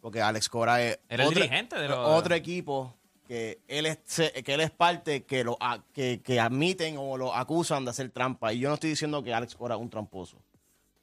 Porque 0.00 0.22
Alex 0.22 0.48
Cora 0.48 0.80
es 0.80 1.00
Era 1.08 1.24
el 1.24 1.28
otro, 1.30 1.40
dirigente 1.42 1.76
de 1.76 1.88
los- 1.88 1.98
otro 1.98 2.36
equipo 2.36 2.94
que 3.26 3.58
él 3.66 3.86
es 3.86 3.98
que 4.44 4.54
él 4.54 4.60
es 4.60 4.70
parte 4.70 5.24
que 5.24 5.42
lo 5.42 5.56
a- 5.58 5.82
que, 5.92 6.20
que 6.22 6.38
admiten 6.38 6.96
o 6.98 7.16
lo 7.16 7.34
acusan 7.34 7.84
de 7.84 7.90
hacer 7.90 8.10
trampa. 8.10 8.52
Y 8.52 8.60
yo 8.60 8.68
no 8.68 8.74
estoy 8.74 8.90
diciendo 8.90 9.24
que 9.24 9.34
Alex 9.34 9.56
Cora 9.56 9.74
es 9.74 9.80
un 9.80 9.90
tramposo. 9.90 10.36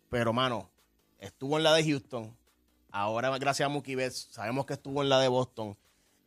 Pero, 0.09 0.31
mano, 0.31 0.69
estuvo 1.19 1.57
en 1.57 1.63
la 1.63 1.73
de 1.73 1.83
Houston. 1.83 2.33
Ahora, 2.97 3.29
gracias 3.37 3.65
a 3.65 3.69
Mookie 3.69 3.95
Betts, 3.95 4.27
sabemos 4.31 4.65
que 4.65 4.73
estuvo 4.73 5.01
en 5.03 5.09
la 5.09 5.19
de 5.19 5.27
Boston. 5.27 5.77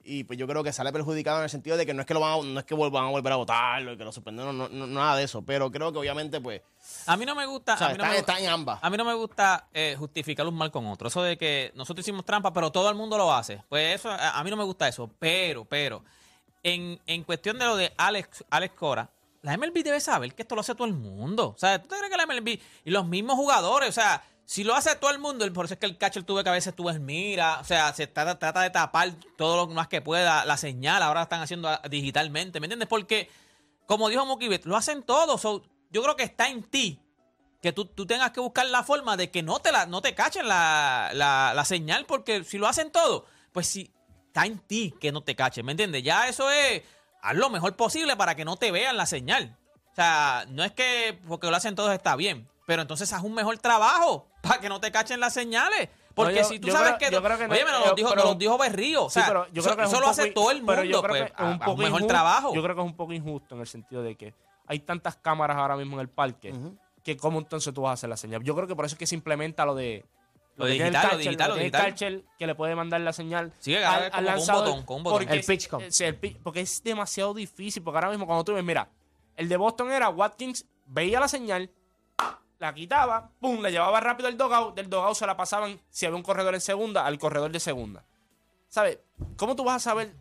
Y 0.03 0.25
pues 0.25 0.39
yo 0.39 0.47
creo 0.47 0.63
que 0.65 0.73
sale 0.73 0.93
perjudicado 0.93 1.39
en 1.39 1.45
el 1.45 1.51
sentido 1.51 1.77
de 1.77 1.85
que 1.85 1.93
no 1.93 2.01
es 2.01 2.07
que 2.07 2.15
lo 2.15 2.21
van 2.21 2.41
a, 2.41 2.43
no 2.43 2.61
es 2.61 2.65
que 2.65 2.75
vuelvan 2.75 3.05
a 3.05 3.09
volver 3.11 3.33
a 3.33 3.37
votarlo 3.37 3.93
y 3.93 3.97
que 3.99 4.05
lo 4.05 4.13
suspendieron, 4.13 4.57
no, 4.57 4.69
no- 4.69 4.87
nada 4.87 5.17
de 5.17 5.25
eso. 5.25 5.43
Pero 5.43 5.71
creo 5.71 5.93
que 5.93 5.99
obviamente, 5.99 6.41
pues, 6.41 6.63
A 7.07 7.17
mí 7.17 7.27
no 7.27 7.35
me 7.35 7.45
gusta... 7.45 7.75
o 7.75 7.77
sea, 7.77 7.89
a 7.89 7.91
mí 7.91 7.99
no 7.99 8.05
está, 8.13 8.35
me- 8.35 8.45
en 8.45 8.49
ambas. 8.51 8.79
A 8.83 8.89
mí 8.89 8.97
no 8.97 9.05
me 9.05 9.13
gusta 9.15 9.67
eh, 9.75 9.97
justificar 9.99 10.47
un 10.47 10.55
mal 10.55 10.71
con 10.71 10.87
otro. 10.87 11.09
Eso 11.09 11.23
de 11.23 11.37
que 11.37 11.71
nosotros 11.75 12.05
hicimos 12.07 12.25
trampa, 12.25 12.53
pero 12.53 12.71
todo 12.73 12.89
el 12.89 12.95
mundo 12.95 13.19
lo 13.19 13.33
hace. 13.35 13.63
Pues 13.69 13.97
eso, 13.97 14.11
a, 14.11 14.39
a 14.39 14.43
mí 14.45 14.49
no 14.51 14.57
me 14.57 14.65
gusta 14.65 14.89
eso. 14.89 15.11
Pero, 15.19 15.65
pero, 15.67 16.03
en, 16.63 16.99
en 17.07 17.23
cuestión 17.25 17.59
de 17.59 17.67
lo 17.67 17.77
de 17.77 17.93
Alex, 17.99 18.45
Alex 18.49 18.75
Cora, 18.75 19.11
la 19.43 19.57
MLB 19.57 19.83
debe 19.83 20.01
saber 20.01 20.35
que 20.35 20.43
esto 20.43 20.55
lo 20.55 20.63
hace 20.63 20.75
todo 20.75 20.87
el 20.87 20.95
mundo. 20.95 21.49
O 21.49 21.59
sea, 21.59 21.81
¿tú 21.81 21.89
te 21.89 21.97
crees 21.97 22.11
que 22.11 22.17
la 22.17 22.27
MLB 22.27 22.59
y 22.85 22.91
los 22.91 23.07
mismos 23.07 23.37
jugadores, 23.37 23.91
o 23.91 23.93
sea, 23.93 24.23
si 24.51 24.65
lo 24.65 24.75
hace 24.75 24.97
todo 24.97 25.13
el 25.13 25.21
mundo, 25.21 25.47
por 25.53 25.67
eso 25.67 25.75
es 25.75 25.79
que 25.81 25.87
el 25.87 25.97
catcher 25.97 26.25
tuve 26.25 26.43
que 26.43 26.49
a 26.51 26.53
veces 26.55 26.75
tú 26.75 26.91
en 26.91 27.07
mira, 27.07 27.61
o 27.61 27.65
sea, 27.65 27.93
se 27.95 28.09
trata, 28.09 28.37
trata 28.37 28.63
de 28.63 28.71
tapar 28.71 29.13
todo 29.39 29.55
lo 29.65 29.73
más 29.73 29.87
que 29.87 30.03
pueda, 30.03 30.45
la 30.45 30.57
señal, 30.57 31.05
ahora 31.05 31.23
están 31.23 31.41
haciendo 31.41 31.69
ah, 31.69 31.81
digitalmente, 31.89 32.59
¿me 32.59 32.67
entiendes? 32.67 32.89
Porque, 32.89 33.31
como 33.87 34.09
dijo 34.09 34.27
Mookie 34.27 34.49
Betts, 34.49 34.67
lo 34.67 34.77
hacen 34.77 35.05
todos. 35.05 35.41
Yo 35.93 36.03
creo 36.03 36.17
que 36.17 36.25
está 36.25 36.49
en 36.49 36.65
ti 36.65 37.01
que 37.63 37.73
tú, 37.73 37.85
tú 37.85 38.07
tengas 38.07 38.33
que 38.33 38.41
buscar 38.41 38.67
la 38.67 38.83
forma 38.83 39.17
de 39.17 39.31
que 39.31 39.45
no 39.45 39.61
te, 39.61 39.71
la, 39.71 39.87
no 39.87 40.03
te 40.03 40.17
cachen 40.17 40.49
la, 40.49 41.11
la- 41.15 41.53
la 41.55 41.65
señal, 41.65 42.05
porque 42.07 42.43
si 42.43 42.59
lo 42.59 42.67
hacen 42.67 42.91
todo, 42.91 43.27
pues 43.53 43.69
si 43.69 43.93
está 44.27 44.47
en 44.47 44.59
ti 44.59 44.93
que 45.01 45.13
no 45.13 45.21
te 45.23 45.37
cachen, 45.37 45.65
¿me 45.65 45.71
entiendes? 45.75 46.03
Ya 46.03 46.27
eso 46.27 46.51
es, 46.51 46.83
haz 47.23 47.37
lo 47.37 47.51
mejor 47.51 47.77
posible 47.77 48.17
para 48.17 48.35
que 48.35 48.45
no 48.45 48.57
te 48.57 48.73
vean 48.73 48.97
la 48.97 49.07
señal. 49.07 49.57
O 49.93 49.95
sea, 49.95 50.45
no 50.49 50.65
es 50.65 50.73
que 50.73 51.21
porque 51.29 51.47
lo 51.49 51.55
hacen 51.55 51.77
todos 51.77 51.93
está 51.93 52.17
bien, 52.17 52.49
pero 52.71 52.83
entonces 52.83 53.13
haz 53.13 53.25
un 53.25 53.35
mejor 53.35 53.59
trabajo 53.59 54.29
para 54.43 54.61
que 54.61 54.69
no 54.69 54.79
te 54.81 54.93
cachen 54.93 55.19
las 55.19 55.33
señales. 55.35 55.89
Porque 56.15 56.37
yo- 56.37 56.45
si 56.45 56.61
tú 56.61 56.71
sabes 56.71 56.95
creo- 56.99 57.11
que... 57.11 57.11
yo 57.17 57.21
creo 57.21 57.37
que 57.37 57.49
no- 57.49 57.53
oye, 57.55 57.65
me 57.65 57.73
lo 57.73 57.95
dijo, 57.97 58.11
pero- 58.11 58.23
me 58.23 58.29
lo 58.31 58.35
dijo 58.37 58.57
Berrío. 58.59 59.07
O 59.07 59.11
Sí, 59.11 59.15
sea, 59.19 59.27
pero 59.27 59.47
yo 59.53 59.61
creo 59.65 59.77
que 59.77 59.83
es 59.83 59.89
eso 59.89 60.01
lo 60.01 60.07
hace 60.07 60.31
todo 60.31 60.53
el 60.53 60.63
pero 60.65 60.85
yo 60.85 60.99
mundo, 60.99 61.03
creo 61.09 61.23
pues, 61.25 61.33
que 61.33 61.43
es 61.43 61.49
un 61.49 61.55
a 61.55 61.59
poco 61.59 61.73
un 61.73 61.79
mejor 61.79 62.01
injusto- 62.03 62.07
trabajo. 62.07 62.55
Yo 62.55 62.63
creo 62.63 62.75
que 62.77 62.81
es 62.83 62.87
un 62.87 62.97
poco 62.97 63.13
injusto 63.13 63.55
en 63.57 63.61
el 63.63 63.67
sentido 63.67 64.03
de 64.05 64.17
que 64.17 64.35
hay 64.69 64.79
tantas 64.79 65.17
cámaras 65.17 65.57
ahora 65.57 65.77
mismo 65.77 65.95
en 65.97 66.01
el 66.03 66.09
parque 66.09 66.55
que 67.03 67.17
cómo 67.17 67.41
entonces 67.41 67.75
tú 67.75 67.83
vas 67.83 67.91
a 67.91 67.95
hacer 67.95 68.09
la 68.09 68.17
señal. 68.17 68.45
Yo 68.45 68.55
creo 68.55 68.69
que 68.69 68.77
por 68.77 68.85
eso 68.85 68.95
es 68.95 68.99
que 69.01 69.07
se 69.09 69.17
implementa 69.17 69.65
lo 69.67 69.75
de 69.75 70.05
Lo 70.55 70.67
el 70.67 70.75
digital, 70.75 71.09
lo 71.11 71.19
digital, 71.19 71.49
lo 71.49 71.55
el 71.57 71.61
digital. 71.63 71.85
catcher 71.87 72.25
que 72.39 72.47
le 72.47 72.55
puede 72.55 72.77
mandar 72.77 73.01
la 73.01 73.13
señal 73.13 73.53
Sí, 73.59 73.73
que 73.75 73.83
con 74.13 74.25
un 74.29 74.47
botón, 74.47 74.83
con 74.85 74.97
un 74.99 75.03
botón. 75.03 75.19
porque 75.19 75.33
El 75.35 75.41
eh, 75.41 75.91
sí, 75.91 76.05
el 76.05 76.15
porque 76.45 76.61
es 76.61 76.81
demasiado 76.85 77.35
difícil. 77.35 77.83
Porque 77.83 77.97
ahora 77.97 78.11
mismo 78.11 78.27
cuando 78.27 78.45
tú 78.45 78.53
ves, 78.55 78.63
mira, 78.63 78.89
el 79.37 79.49
de 79.49 79.57
Boston 79.57 79.91
era 79.91 80.09
Watkins, 80.11 80.67
veía 80.87 81.19
la 81.19 81.27
señal, 81.29 81.71
la 82.61 82.75
quitaba, 82.75 83.31
pum, 83.41 83.61
la 83.63 83.71
llevaba 83.71 83.99
rápido 84.01 84.29
al 84.29 84.37
dogout, 84.37 84.77
del 84.77 84.89
dogout 84.89 85.17
se 85.17 85.27
la 85.27 85.37
pasaban, 85.37 85.81
si 85.89 86.05
había 86.07 86.17
un 86.17 86.23
corredor 86.23 86.55
en 86.55 86.61
segunda, 86.61 87.07
al 87.07 87.19
corredor 87.19 87.51
de 87.51 87.59
segunda. 87.59 88.05
¿Sabes? 88.69 88.99
¿Cómo 89.37 89.57
tú 89.57 89.65
vas 89.65 89.77
a 89.77 89.91
saber 89.91 90.15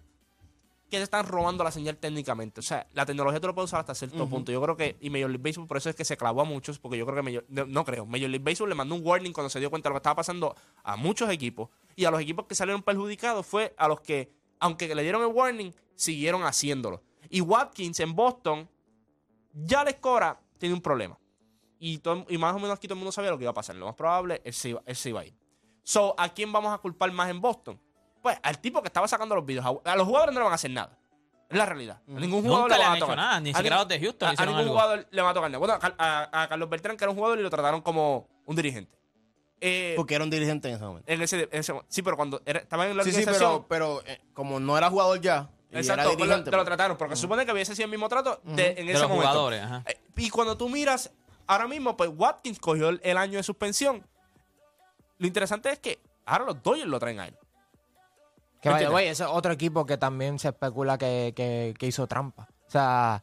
que 0.90 0.98
te 0.98 1.04
están 1.04 1.28
robando 1.28 1.64
la 1.66 1.72
señal 1.72 1.98
técnicamente? 1.98 2.62
O 2.62 2.64
sea, 2.64 2.88
la 2.94 3.06
tecnología 3.06 3.42
tú 3.42 3.48
lo 3.48 3.54
puedes 3.54 3.70
usar 3.70 3.82
hasta 3.82 3.94
cierto 3.94 4.28
punto. 4.28 4.52
Yo 4.54 4.62
creo 4.62 4.78
que, 4.78 4.96
y 5.02 5.10
Major 5.10 5.30
League 5.30 5.44
Baseball 5.44 5.68
por 5.68 5.78
eso 5.78 5.90
es 5.90 5.96
que 5.98 6.06
se 6.06 6.16
clavó 6.16 6.42
a 6.42 6.46
muchos, 6.46 6.80
porque 6.80 6.98
yo 6.98 7.06
creo 7.06 7.18
que, 7.18 7.30
Major- 7.30 7.46
no, 7.50 7.66
no 7.66 7.84
creo, 7.84 8.06
Major 8.06 8.30
League 8.30 8.44
Baseball 8.44 8.70
le 8.70 8.76
mandó 8.76 8.96
un 8.96 9.06
warning 9.06 9.34
cuando 9.34 9.50
se 9.50 9.60
dio 9.60 9.70
cuenta 9.70 9.90
de 9.90 9.92
lo 9.92 9.96
que 9.96 10.00
estaba 10.00 10.16
pasando 10.16 10.56
a 10.84 10.96
muchos 10.96 11.30
equipos. 11.30 11.70
Y 11.98 12.06
a 12.06 12.12
los 12.12 12.22
equipos 12.22 12.48
que 12.48 12.56
salieron 12.56 12.82
perjudicados 12.82 13.46
fue 13.46 13.76
a 13.78 13.88
los 13.90 14.00
que, 14.00 14.32
aunque 14.62 14.96
le 14.96 15.04
dieron 15.04 15.22
el 15.22 15.28
warning, 15.28 15.72
siguieron 15.96 16.44
haciéndolo. 16.44 17.04
Y 17.30 17.42
Watkins 17.42 18.00
en 18.00 18.16
Boston, 18.16 18.68
ya 19.54 19.84
les 19.84 19.96
cobra, 19.96 20.40
tiene 20.58 20.74
un 20.74 20.82
problema. 20.82 21.18
Y, 21.80 22.00
todo- 22.00 22.26
y 22.30 22.38
más 22.38 22.54
o 22.56 22.60
menos 22.60 22.76
aquí 22.78 22.88
todo 22.88 22.96
el 22.96 23.00
mundo 23.00 23.12
sabía 23.12 23.30
lo 23.32 23.38
que 23.38 23.46
iba 23.46 23.52
a 23.52 23.54
pasar. 23.54 23.76
Lo 23.76 23.86
más 23.86 23.96
probable, 23.96 24.42
él 24.44 24.54
se 24.54 24.70
iba, 24.70 24.82
él 24.86 24.96
se 24.96 25.10
iba 25.10 25.22
a 25.22 25.26
ir. 25.26 25.34
So, 25.84 26.14
¿a 26.18 26.30
quién 26.30 26.52
vamos 26.52 26.74
a 26.74 26.78
culpar 26.78 27.12
más 27.12 27.30
en 27.30 27.40
Boston? 27.42 27.80
Pues 28.22 28.38
al 28.44 28.60
tipo 28.60 28.82
que 28.82 28.88
estaba 28.88 29.08
sacando 29.08 29.34
los 29.36 29.46
videos. 29.46 29.66
A, 29.66 29.92
a 29.94 29.96
los 29.96 30.06
jugadores 30.06 30.34
no 30.34 30.42
le 30.42 30.44
van 30.44 30.52
a 30.52 30.56
hacer 30.56 30.72
nada. 30.72 30.98
Es 31.50 31.58
la 31.58 31.66
realidad. 31.66 32.02
A 32.08 32.20
ningún 32.20 32.42
jugador 32.44 32.64
Nunca 32.70 32.76
le 32.78 32.84
le 32.84 32.90
van 32.90 32.98
a 32.98 33.00
tocar. 33.00 33.18
nada, 33.18 33.40
ni 33.40 33.50
A 33.52 33.54
siquiera 33.56 33.78
los 33.78 33.88
de 33.88 34.00
Houston 34.00 34.28
A, 34.28 34.32
a 34.32 34.46
ningún 34.46 34.60
algo. 34.60 34.72
jugador 34.74 35.08
le 35.10 35.22
van 35.22 35.32
a 35.32 35.34
tocar 35.34 35.50
nada. 35.50 35.58
Bueno, 35.60 35.74
a, 35.74 35.80
Car- 35.80 35.96
a- 35.98 36.44
a 36.44 36.48
Carlos 36.50 36.70
Beltrán, 36.70 36.98
que 36.98 37.04
era 37.06 37.10
un 37.12 37.18
jugador, 37.18 37.40
y 37.40 37.42
lo 37.44 37.50
trataron 37.50 37.82
como 37.82 38.28
un 38.46 38.56
dirigente. 38.56 39.00
Eh, 39.62 39.94
Porque 39.98 40.16
era 40.16 40.24
un 40.24 40.30
dirigente 40.30 40.70
en 40.70 40.76
ese 40.76 40.84
momento. 40.86 41.12
en 41.12 41.22
ese, 41.22 41.44
en 41.52 41.60
ese- 41.60 41.74
sí, 41.88 42.02
pero 42.02 42.16
cuando 42.18 42.42
era- 42.46 42.60
estaba 42.60 42.88
en 42.88 42.96
la 42.96 43.04
Sí, 43.04 43.12
sí, 43.12 43.24
pero, 43.26 43.66
pero 43.68 44.02
eh, 44.06 44.22
como 44.34 44.60
no 44.60 44.78
era 44.78 44.90
jugador 44.90 45.20
ya, 45.20 45.50
Exacto, 45.72 46.02
era 46.12 46.18
pues 46.18 46.30
te 46.44 46.52
lo 46.52 46.58
pues, 46.58 46.66
trataron, 46.66 46.98
porque 46.98 47.16
se 47.16 47.22
supone 47.24 47.46
que 47.46 47.52
hubiese 47.52 47.76
sido 47.76 47.86
el 47.86 47.92
mismo 47.92 48.08
trato 48.10 48.40
de- 48.44 48.70
en 48.70 48.86
De 48.86 48.92
ese 48.92 48.94
los 49.02 49.10
momento. 49.10 49.28
jugadores, 49.30 49.62
ajá. 49.62 49.84
Eh, 49.88 50.00
Y 50.18 50.30
cuando 50.30 50.56
tú 50.56 50.70
miras, 50.70 51.12
ahora 51.50 51.68
mismo, 51.68 51.98
pues 51.98 52.10
Watkins 52.16 52.60
cogió 52.60 52.90
el, 52.90 53.02
el 53.04 53.18
año 53.18 53.38
de 53.38 53.44
suspensión. 53.44 54.06
Lo 55.18 55.28
interesante 55.28 55.70
es 55.72 55.80
que 55.80 56.00
ahora 56.26 56.46
los 56.46 56.64
Dodgers 56.64 56.88
lo 56.88 57.00
traen 57.00 57.20
a 57.20 57.28
él. 57.28 57.36
Que 58.62 58.70
vaya, 58.70 58.90
güey, 58.90 59.08
ese 59.08 59.24
es 59.24 59.30
otro 59.32 59.52
equipo 59.54 59.86
que 59.86 59.98
también 59.98 60.38
se 60.40 60.50
especula 60.50 60.98
que, 60.98 61.34
que, 61.36 61.74
que 61.78 61.88
hizo 61.88 62.08
trampa. 62.08 62.48
O 62.68 62.72
sea, 62.72 63.22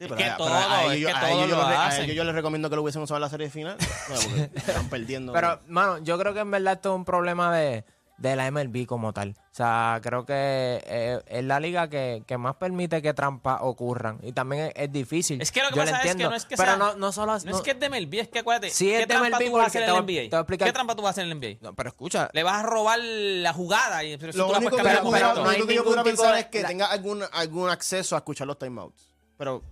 Sí, 0.00 0.04
Es 0.04 0.12
que 0.12 0.24
a- 0.24 0.36
todo, 0.36 0.48
es 0.92 1.04
que 1.04 1.10
a 1.10 1.20
todo 1.20 1.28
ellos 1.30 1.48
yo 1.50 1.56
lo 1.56 1.68
les- 1.68 1.76
a 1.78 1.86
hacen. 1.88 2.04
ellos 2.04 2.14
yo 2.16 2.22
les 2.24 2.34
recomiendo 2.34 2.70
que 2.70 2.76
lo 2.76 2.82
hubiesen 2.82 3.02
usado 3.02 3.16
en 3.18 3.22
la 3.22 3.28
serie 3.30 3.50
final. 3.50 3.76
no, 4.08 4.14
porque 4.14 4.50
están 4.54 4.88
perdiendo. 4.88 5.32
pero, 5.32 5.58
mano, 5.66 5.98
yo 5.98 6.16
creo 6.18 6.32
que 6.34 6.38
en 6.40 6.50
verdad 6.52 6.74
esto 6.74 6.90
es 6.90 6.96
un 6.96 7.04
problema 7.04 7.52
de, 7.56 7.84
de 8.18 8.34
la 8.36 8.50
MLB 8.50 8.84
como 8.86 9.12
tal. 9.12 9.30
O 9.38 9.54
sea, 9.58 10.00
creo 10.02 10.26
que 10.26 10.34
eh, 10.34 11.20
es 11.26 11.44
la 11.44 11.60
liga 11.60 11.88
que, 11.88 12.22
que 12.26 12.36
más 12.36 12.56
permite 12.56 13.00
que 13.00 13.14
trampas 13.14 13.60
ocurran. 13.62 14.18
Y 14.22 14.32
también 14.32 14.64
es, 14.66 14.72
es 14.74 14.92
difícil. 14.92 15.40
Es 15.40 15.52
que 15.52 15.62
lo 15.62 15.68
que 15.68 15.76
Yo 15.76 15.82
pasa 15.82 15.96
es 15.98 16.02
que 16.02 16.08
entiendo, 16.10 16.30
no 16.30 16.36
es 16.36 16.44
que 16.44 16.56
Pero 16.56 16.68
sea- 16.72 16.76
no, 16.76 16.94
no 16.96 17.12
solo... 17.12 17.38
No, 17.38 17.56
es 17.56 17.62
que 17.62 17.70
es 17.70 17.80
de 17.80 17.88
MLB, 17.88 18.14
es 18.14 18.28
que 18.28 18.40
acuérdate. 18.40 18.70
Sí, 18.70 18.86
¿Qué 18.86 18.94
es 18.94 18.98
de 19.00 19.06
trampa 19.06 19.38
MLB 19.38 19.46
tú 19.46 19.52
vas 19.52 19.64
a 19.64 19.66
hacer 19.68 19.82
en 19.84 19.88
el 19.88 19.94
NBA? 19.94 20.04
te 20.06 20.28
voy 20.30 20.36
a 20.36 20.40
explicar- 20.40 20.68
¿Qué 20.68 20.72
trampa 20.72 20.96
tú 20.96 21.02
vas 21.02 21.08
a 21.08 21.10
hacer 21.12 21.24
en 21.24 21.30
el 21.30 21.38
NBA? 21.38 21.58
No, 21.62 21.74
pero 21.74 21.88
escucha, 21.90 22.28
Le 22.32 22.42
vas 22.42 22.54
a 22.56 22.62
robar 22.64 22.98
la 23.00 23.52
jugada 23.52 24.02
y 24.04 24.16
pero 24.16 24.32
si 24.32 24.38
Lo 24.38 24.50
la 24.50 24.58
único 24.58 24.76
que, 24.76 24.82
yo 24.82 25.02
pudiera- 25.02 25.34
no 25.34 25.42
lo 25.44 25.48
único 25.50 25.66
que 25.68 25.74
yo 25.76 25.84
pudiera 25.84 26.02
pensar 26.04 26.34
de- 26.34 26.40
es 26.40 26.46
que 26.46 26.62
la- 26.62 26.68
tenga 26.68 26.86
algún, 26.86 27.22
algún 27.32 27.70
acceso 27.70 28.16
a 28.16 28.18
escuchar 28.18 28.46
los 28.48 28.58
timeouts. 28.58 29.14
Pero 29.36 29.62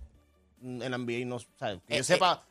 en 0.63 0.79
la 0.89 0.97
NBA 0.97 1.25
no, 1.25 1.35
o 1.35 1.39
sea, 1.39 1.77
que 1.85 1.95
Eh, 1.95 1.97
yo 1.97 2.03
sepa, 2.05 2.43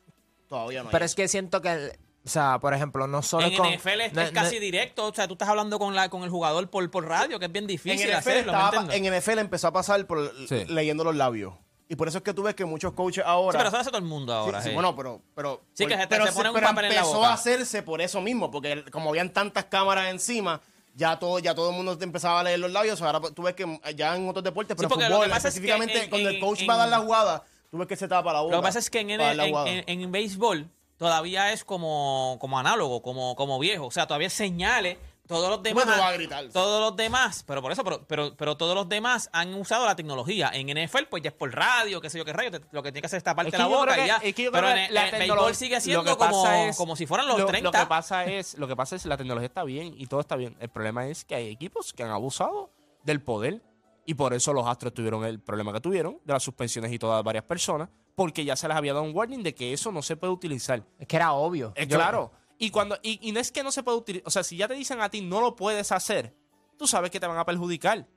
todavía 0.47 0.81
no 0.83 0.89
hay. 0.89 0.91
pero 0.91 1.05
es 1.05 1.15
que 1.15 1.27
siento 1.27 1.59
que... 1.61 1.97
O 2.27 2.29
sea, 2.29 2.59
por 2.59 2.73
ejemplo, 2.73 3.07
no 3.07 3.21
solo 3.21 3.47
En 3.47 3.55
con... 3.55 3.67
NFL 3.73 4.01
es, 4.01 4.13
no- 4.13 4.21
es 4.21 4.31
casi 4.31 4.55
no- 4.55 4.61
directo. 4.61 5.05
O 5.07 5.13
sea, 5.13 5.27
tú 5.29 5.35
estás 5.35 5.47
hablando 5.47 5.79
con, 5.79 5.95
la, 5.95 6.09
con 6.09 6.23
el 6.23 6.29
jugador 6.29 6.69
por, 6.69 6.91
por 6.91 7.07
radio, 7.07 7.39
que 7.39 7.45
es 7.45 7.51
bien 7.53 7.63
en 7.63 7.67
difícil 7.67 8.05
NFL, 8.09 8.13
hacerlo. 8.17 8.51
¿me 8.51 8.59
estaba 8.65 8.93
en 8.95 9.17
NFL 9.17 9.39
empezó 9.39 9.67
a 9.67 9.71
pasar 9.71 10.05
por 10.05 10.33
Sí. 10.49 10.65
leyendo 10.67 11.05
los 11.05 11.15
labios. 11.15 11.53
Y 11.87 11.95
por 11.95 12.09
eso 12.09 12.17
es 12.17 12.23
que 12.25 12.33
tú 12.33 12.43
ves 12.43 12.53
que 12.53 12.65
muchos 12.65 12.91
coaches 12.91 13.23
ahora. 13.25 13.53
Sí, 13.53 13.57
pero 13.59 13.69
eso 13.69 13.77
hace 13.77 13.89
todo 13.91 13.99
el 13.99 14.03
mundo 14.03 14.33
ahora. 14.33 14.61
sí, 14.61 14.67
sí. 14.67 14.73
bueno, 14.75 14.93
pero, 14.93 15.21
pero, 15.33 15.61
Sí, 15.73 15.85
que 15.85 15.95
se 15.97 16.05
pero 16.07 16.25
se 16.27 16.33
ponen 16.33 16.49
un 16.49 16.55
pero 16.55 16.67
papel 16.67 16.83
en 16.85 16.91
la 16.91 16.97
empezó 16.97 17.15
boca. 17.15 17.29
a 17.29 17.33
hacerse 17.33 17.81
por 17.81 18.01
eso 18.01 18.19
mismo, 18.19 18.51
porque 18.51 18.83
como 18.91 19.09
habían 19.11 19.31
tantas 19.31 19.63
cámaras 19.65 20.09
encima, 20.09 20.59
ya 20.95 21.17
todo, 21.17 21.39
ya 21.39 21.55
todo 21.55 21.69
el 21.69 21.77
mundo 21.77 21.97
te 21.97 22.03
empezaba 22.03 22.41
a 22.41 22.43
leer 22.43 22.59
los 22.59 22.71
labios. 22.73 23.01
Ahora 23.01 23.21
tú 23.33 23.41
ves 23.43 23.53
que 23.55 23.79
ya 23.95 24.13
en 24.17 24.27
otros 24.27 24.43
deportes, 24.43 24.75
pero 24.75 24.89
en 24.89 24.93
fútbol, 25.09 25.23
que 25.23 25.29
pasa 25.29 25.47
es 25.47 25.53
que 25.53 25.59
específicamente 25.59 26.03
en- 26.03 26.09
cuando 26.09 26.29
el 26.29 26.39
coach 26.41 26.61
en- 26.63 26.69
va 26.69 26.73
a 26.73 26.77
dar 26.77 26.89
la 26.89 26.99
jugada, 26.99 27.43
tú 27.71 27.77
ves 27.77 27.87
que 27.87 27.95
se 27.95 28.09
tapa 28.09 28.33
la 28.33 28.41
boca. 28.41 28.53
Lo 28.55 28.61
que 28.61 28.65
pasa 28.67 28.79
es 28.79 28.89
que 28.89 28.99
en, 28.99 29.11
en- 29.11 29.83
en 29.87 30.11
béisbol 30.11 30.69
todavía 30.97 31.51
es 31.53 31.63
como, 31.63 32.37
como 32.39 32.59
análogo, 32.59 33.01
como, 33.01 33.35
como 33.35 33.59
viejo. 33.59 33.87
O 33.87 33.91
sea, 33.91 34.07
todavía 34.07 34.29
señales. 34.29 34.97
Todos 35.27 35.49
los 35.49 35.61
demás. 35.61 35.83
Bueno, 35.85 36.01
va 36.01 36.07
a 36.07 36.13
gritar. 36.13 36.45
Todos 36.53 36.79
los 36.79 36.95
demás, 36.95 37.43
pero 37.45 37.61
por 37.61 37.69
eso, 37.73 37.83
pero, 37.83 38.05
pero, 38.07 38.33
pero 38.37 38.55
todos 38.55 38.73
los 38.75 38.87
demás 38.87 39.29
han 39.33 39.53
usado 39.55 39.85
la 39.85 39.93
tecnología. 39.97 40.49
En 40.53 40.67
NFL, 40.69 41.03
pues 41.09 41.21
ya 41.21 41.31
es 41.31 41.35
por 41.35 41.53
radio, 41.53 41.99
qué 41.99 42.09
sé 42.09 42.17
yo 42.17 42.23
qué 42.23 42.31
rayo. 42.31 42.49
te- 42.49 42.61
lo 42.71 42.81
que 42.81 42.93
tiene 42.93 43.01
que 43.01 43.07
hacer 43.07 43.17
es 43.17 43.25
taparte 43.25 43.49
Es 43.49 43.51
que 43.51 43.57
la 43.61 43.67
boca 43.67 43.93
que- 43.95 44.03
y 44.05 44.07
ya. 44.07 44.15
es 44.23 44.33
que 44.33 44.43
yo 44.43 44.53
pero 44.53 44.69
en, 44.69 44.93
la 44.93 45.09
en 45.09 45.11
béisbol 45.11 45.19
tecnología- 45.19 45.53
sigue 45.55 45.81
siendo 45.81 46.17
como, 46.17 46.47
es- 46.47 46.77
como 46.77 46.95
si 46.95 47.05
fueran 47.05 47.27
los 47.27 47.39
lo, 47.39 47.45
30. 47.45 47.71
Lo 47.77 47.83
que 47.83 47.89
pasa 47.89 48.23
es, 48.23 48.57
lo 48.57 48.69
que 48.69 48.77
pasa 48.77 48.95
es 48.95 49.05
la 49.05 49.17
tecnología 49.17 49.47
está 49.47 49.65
bien 49.65 49.93
y 49.97 50.07
todo 50.07 50.21
está 50.21 50.37
bien. 50.37 50.55
El 50.61 50.69
problema 50.69 51.05
es 51.07 51.25
que 51.25 51.35
hay 51.35 51.49
equipos 51.49 51.91
que 51.91 52.03
han 52.03 52.11
abusado 52.11 52.71
del 53.03 53.21
poder 53.21 53.61
y 54.05 54.13
por 54.13 54.33
eso 54.33 54.53
los 54.53 54.65
Astros 54.65 54.93
tuvieron 54.93 55.25
el 55.25 55.41
problema 55.41 55.73
que 55.73 55.81
tuvieron 55.81 56.21
de 56.23 56.31
las 56.31 56.41
suspensiones 56.43 56.89
y 56.93 56.99
todas 56.99 57.21
varias 57.21 57.43
personas 57.43 57.89
porque 58.17 58.43
ya 58.43 58.55
se 58.55 58.67
les 58.67 58.75
había 58.75 58.93
dado 58.93 59.05
un 59.05 59.15
warning 59.15 59.43
de 59.43 59.53
que 59.53 59.73
eso 59.73 59.91
no 59.91 60.01
se 60.01 60.17
puede 60.17 60.33
utilizar. 60.33 60.83
Es 60.97 61.05
que 61.05 61.17
era 61.17 61.33
obvio. 61.33 61.71
Eh, 61.75 61.87
claro. 61.87 62.31
Y 62.57 62.71
cuando 62.71 62.97
y, 63.03 63.19
y 63.21 63.31
no 63.31 63.39
es 63.39 63.51
que 63.51 63.61
no 63.61 63.71
se 63.71 63.83
puede 63.83 63.99
utilizar, 63.99 64.27
o 64.27 64.31
sea, 64.31 64.43
si 64.43 64.57
ya 64.57 64.67
te 64.67 64.73
dicen 64.73 64.99
a 65.01 65.09
ti 65.09 65.21
no 65.21 65.39
lo 65.39 65.55
puedes 65.55 65.91
hacer, 65.91 66.35
tú 66.79 66.87
sabes 66.87 67.11
que 67.11 67.19
te 67.19 67.27
van 67.27 67.37
a 67.37 67.45
perjudicar. 67.45 68.07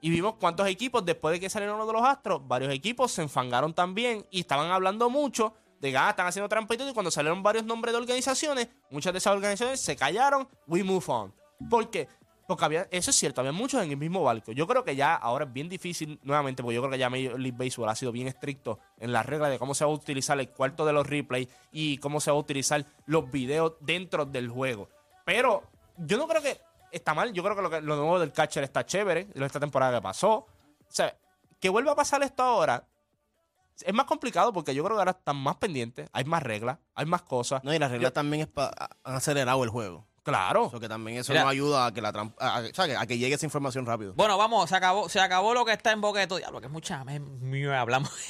Y 0.00 0.08
vimos 0.08 0.36
cuántos 0.38 0.68
equipos, 0.68 1.04
después 1.04 1.32
de 1.32 1.40
que 1.40 1.50
salieron 1.50 1.78
los 1.78 1.88
de 1.88 1.94
los 1.94 2.02
Astros, 2.04 2.46
varios 2.46 2.72
equipos 2.72 3.10
se 3.10 3.22
enfangaron 3.22 3.74
también 3.74 4.24
y 4.30 4.38
estaban 4.38 4.70
hablando 4.70 5.10
mucho 5.10 5.52
de 5.80 5.90
que 5.90 5.96
ah, 5.96 6.10
están 6.10 6.28
haciendo 6.28 6.48
trampa 6.48 6.74
y 6.74 6.76
todo. 6.76 6.90
Y 6.90 6.94
cuando 6.94 7.10
salieron 7.10 7.42
varios 7.42 7.64
nombres 7.64 7.92
de 7.92 7.98
organizaciones, 7.98 8.68
muchas 8.88 9.12
de 9.12 9.18
esas 9.18 9.34
organizaciones 9.34 9.80
se 9.80 9.96
callaron, 9.96 10.48
we 10.68 10.84
move 10.84 11.06
on. 11.08 11.34
¿Por 11.68 11.90
qué? 11.90 12.06
Porque 12.50 12.64
había, 12.64 12.88
eso 12.90 13.10
es 13.10 13.16
cierto, 13.16 13.40
había 13.40 13.52
muchos 13.52 13.80
en 13.80 13.90
el 13.92 13.96
mismo 13.96 14.24
barco. 14.24 14.50
Yo 14.50 14.66
creo 14.66 14.82
que 14.82 14.96
ya 14.96 15.14
ahora 15.14 15.44
es 15.44 15.52
bien 15.52 15.68
difícil, 15.68 16.18
nuevamente, 16.24 16.64
porque 16.64 16.74
yo 16.74 16.80
creo 16.82 16.90
que 16.90 16.98
ya 16.98 17.08
Major 17.08 17.38
League 17.38 17.56
Baseball 17.56 17.88
ha 17.88 17.94
sido 17.94 18.10
bien 18.10 18.26
estricto 18.26 18.80
en 18.98 19.12
las 19.12 19.24
reglas 19.24 19.50
de 19.50 19.58
cómo 19.60 19.72
se 19.74 19.84
va 19.84 19.90
a 19.92 19.94
utilizar 19.94 20.38
el 20.40 20.48
cuarto 20.50 20.84
de 20.84 20.92
los 20.92 21.06
replays 21.06 21.46
y 21.70 21.98
cómo 21.98 22.20
se 22.20 22.32
va 22.32 22.36
a 22.36 22.40
utilizar 22.40 22.84
los 23.06 23.30
videos 23.30 23.74
dentro 23.78 24.24
del 24.26 24.48
juego. 24.48 24.88
Pero 25.24 25.62
yo 25.96 26.18
no 26.18 26.26
creo 26.26 26.42
que 26.42 26.60
está 26.90 27.14
mal. 27.14 27.32
Yo 27.32 27.44
creo 27.44 27.54
que 27.54 27.62
lo, 27.62 27.70
que, 27.70 27.80
lo 27.82 27.94
nuevo 27.94 28.18
del 28.18 28.32
catcher 28.32 28.64
está 28.64 28.84
chévere, 28.84 29.26
de 29.26 29.46
esta 29.46 29.60
temporada 29.60 29.98
que 29.98 30.02
pasó. 30.02 30.34
O 30.38 30.46
sea, 30.88 31.16
que 31.60 31.68
vuelva 31.68 31.92
a 31.92 31.94
pasar 31.94 32.20
esto 32.24 32.42
ahora 32.42 32.84
es 33.82 33.94
más 33.94 34.04
complicado 34.06 34.52
porque 34.52 34.74
yo 34.74 34.84
creo 34.84 34.96
que 34.96 35.00
ahora 35.00 35.12
están 35.12 35.36
más 35.36 35.56
pendientes, 35.56 36.08
hay 36.12 36.24
más 36.24 36.42
reglas, 36.42 36.78
hay 36.94 37.06
más 37.06 37.22
cosas. 37.22 37.64
No, 37.64 37.72
y 37.72 37.78
las 37.78 37.90
reglas 37.90 38.12
también 38.12 38.42
es 38.42 38.48
pa- 38.48 38.70
han 39.04 39.14
acelerado 39.14 39.62
el 39.64 39.70
juego. 39.70 40.06
Claro. 40.22 40.64
O 40.66 40.70
sea, 40.70 40.80
que 40.80 40.88
también 40.88 41.18
eso 41.18 41.32
Mira. 41.32 41.42
nos 41.44 41.52
ayuda 41.52 41.86
a 41.86 41.94
que 41.94 42.00
la 42.02 42.12
trampa, 42.12 42.56
a, 42.58 42.62
que- 42.62 42.96
a 42.96 43.06
que 43.06 43.18
llegue 43.18 43.34
esa 43.34 43.46
información 43.46 43.86
rápido. 43.86 44.12
Bueno, 44.14 44.36
vamos, 44.36 44.68
se 44.68 44.76
acabó, 44.76 45.08
se 45.08 45.18
acabó 45.20 45.54
lo 45.54 45.64
que 45.64 45.72
está 45.72 45.92
en 45.92 46.00
boca 46.00 46.20
de 46.20 46.26
todo. 46.26 46.38
Diablo, 46.38 46.60
que 46.60 46.66
es 46.66 46.72
mucha 46.72 47.02
mío 47.04 47.74
hablamos. 47.76 48.10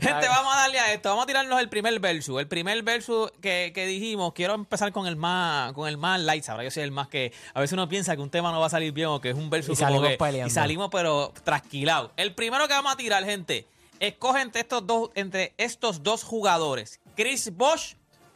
Gente, 0.00 0.28
vamos 0.28 0.52
a 0.52 0.56
darle 0.58 0.78
a 0.80 0.92
esto. 0.92 1.08
Vamos 1.10 1.24
a 1.24 1.26
tirarnos 1.26 1.60
el 1.60 1.68
primer 1.68 1.98
versus. 2.00 2.40
El 2.40 2.48
primer 2.48 2.82
versus 2.82 3.30
que, 3.40 3.72
que 3.74 3.86
dijimos, 3.86 4.32
quiero 4.34 4.54
empezar 4.54 4.92
con 4.92 5.06
el 5.06 5.16
más 5.16 5.72
con 5.72 5.88
el 5.88 5.96
más 5.96 6.20
light. 6.20 6.46
Ahora 6.48 6.64
yo 6.64 6.70
soy 6.70 6.82
el 6.82 6.90
más 6.90 7.08
que 7.08 7.32
a 7.54 7.60
veces 7.60 7.72
uno 7.74 7.88
piensa 7.88 8.14
que 8.16 8.22
un 8.22 8.30
tema 8.30 8.50
no 8.52 8.60
va 8.60 8.66
a 8.66 8.70
salir 8.70 8.92
bien 8.92 9.08
o 9.08 9.20
que 9.20 9.30
es 9.30 9.36
un 9.36 9.48
versus 9.50 9.78
Y 9.78 9.82
como 9.82 9.90
salimos 9.92 10.08
que- 10.10 10.16
peleando. 10.18 10.48
y 10.48 10.50
salimos 10.50 10.88
pero 10.90 11.32
trasquilados. 11.44 12.10
El 12.16 12.34
primero 12.34 12.66
que 12.68 12.74
vamos 12.74 12.92
a 12.92 12.96
tirar, 12.96 13.24
gente, 13.24 13.66
escoge 14.00 14.40
entre 14.42 14.60
estos 14.62 14.86
dos 14.86 15.10
entre 15.14 15.54
estos 15.56 16.02
dos 16.02 16.24
jugadores, 16.24 17.00
Chris 17.16 17.54
Bosch 17.56 17.94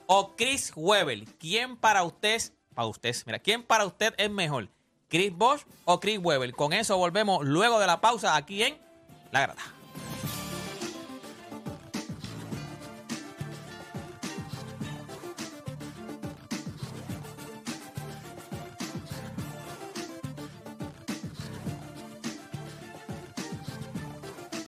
o 0.09 0.35
Chris 0.37 0.73
Weber. 0.75 1.25
¿Quién 1.39 1.77
para 1.77 2.03
usted, 2.03 2.41
para 2.75 2.89
usted, 2.89 3.15
mira, 3.27 3.39
quién 3.39 3.63
para 3.63 3.85
usted 3.85 4.15
es 4.17 4.31
mejor? 4.31 4.69
¿Chris 5.09 5.33
Bosch 5.33 5.65
o 5.85 6.01
Chris 6.01 6.19
Weber? 6.21 6.53
Con 6.53 6.73
eso 6.73 6.97
volvemos 6.97 7.45
luego 7.45 7.79
de 7.79 7.87
la 7.87 8.01
pausa 8.01 8.35
aquí 8.35 8.63
en 8.63 8.79
La 9.31 9.43
Grata. 9.43 9.63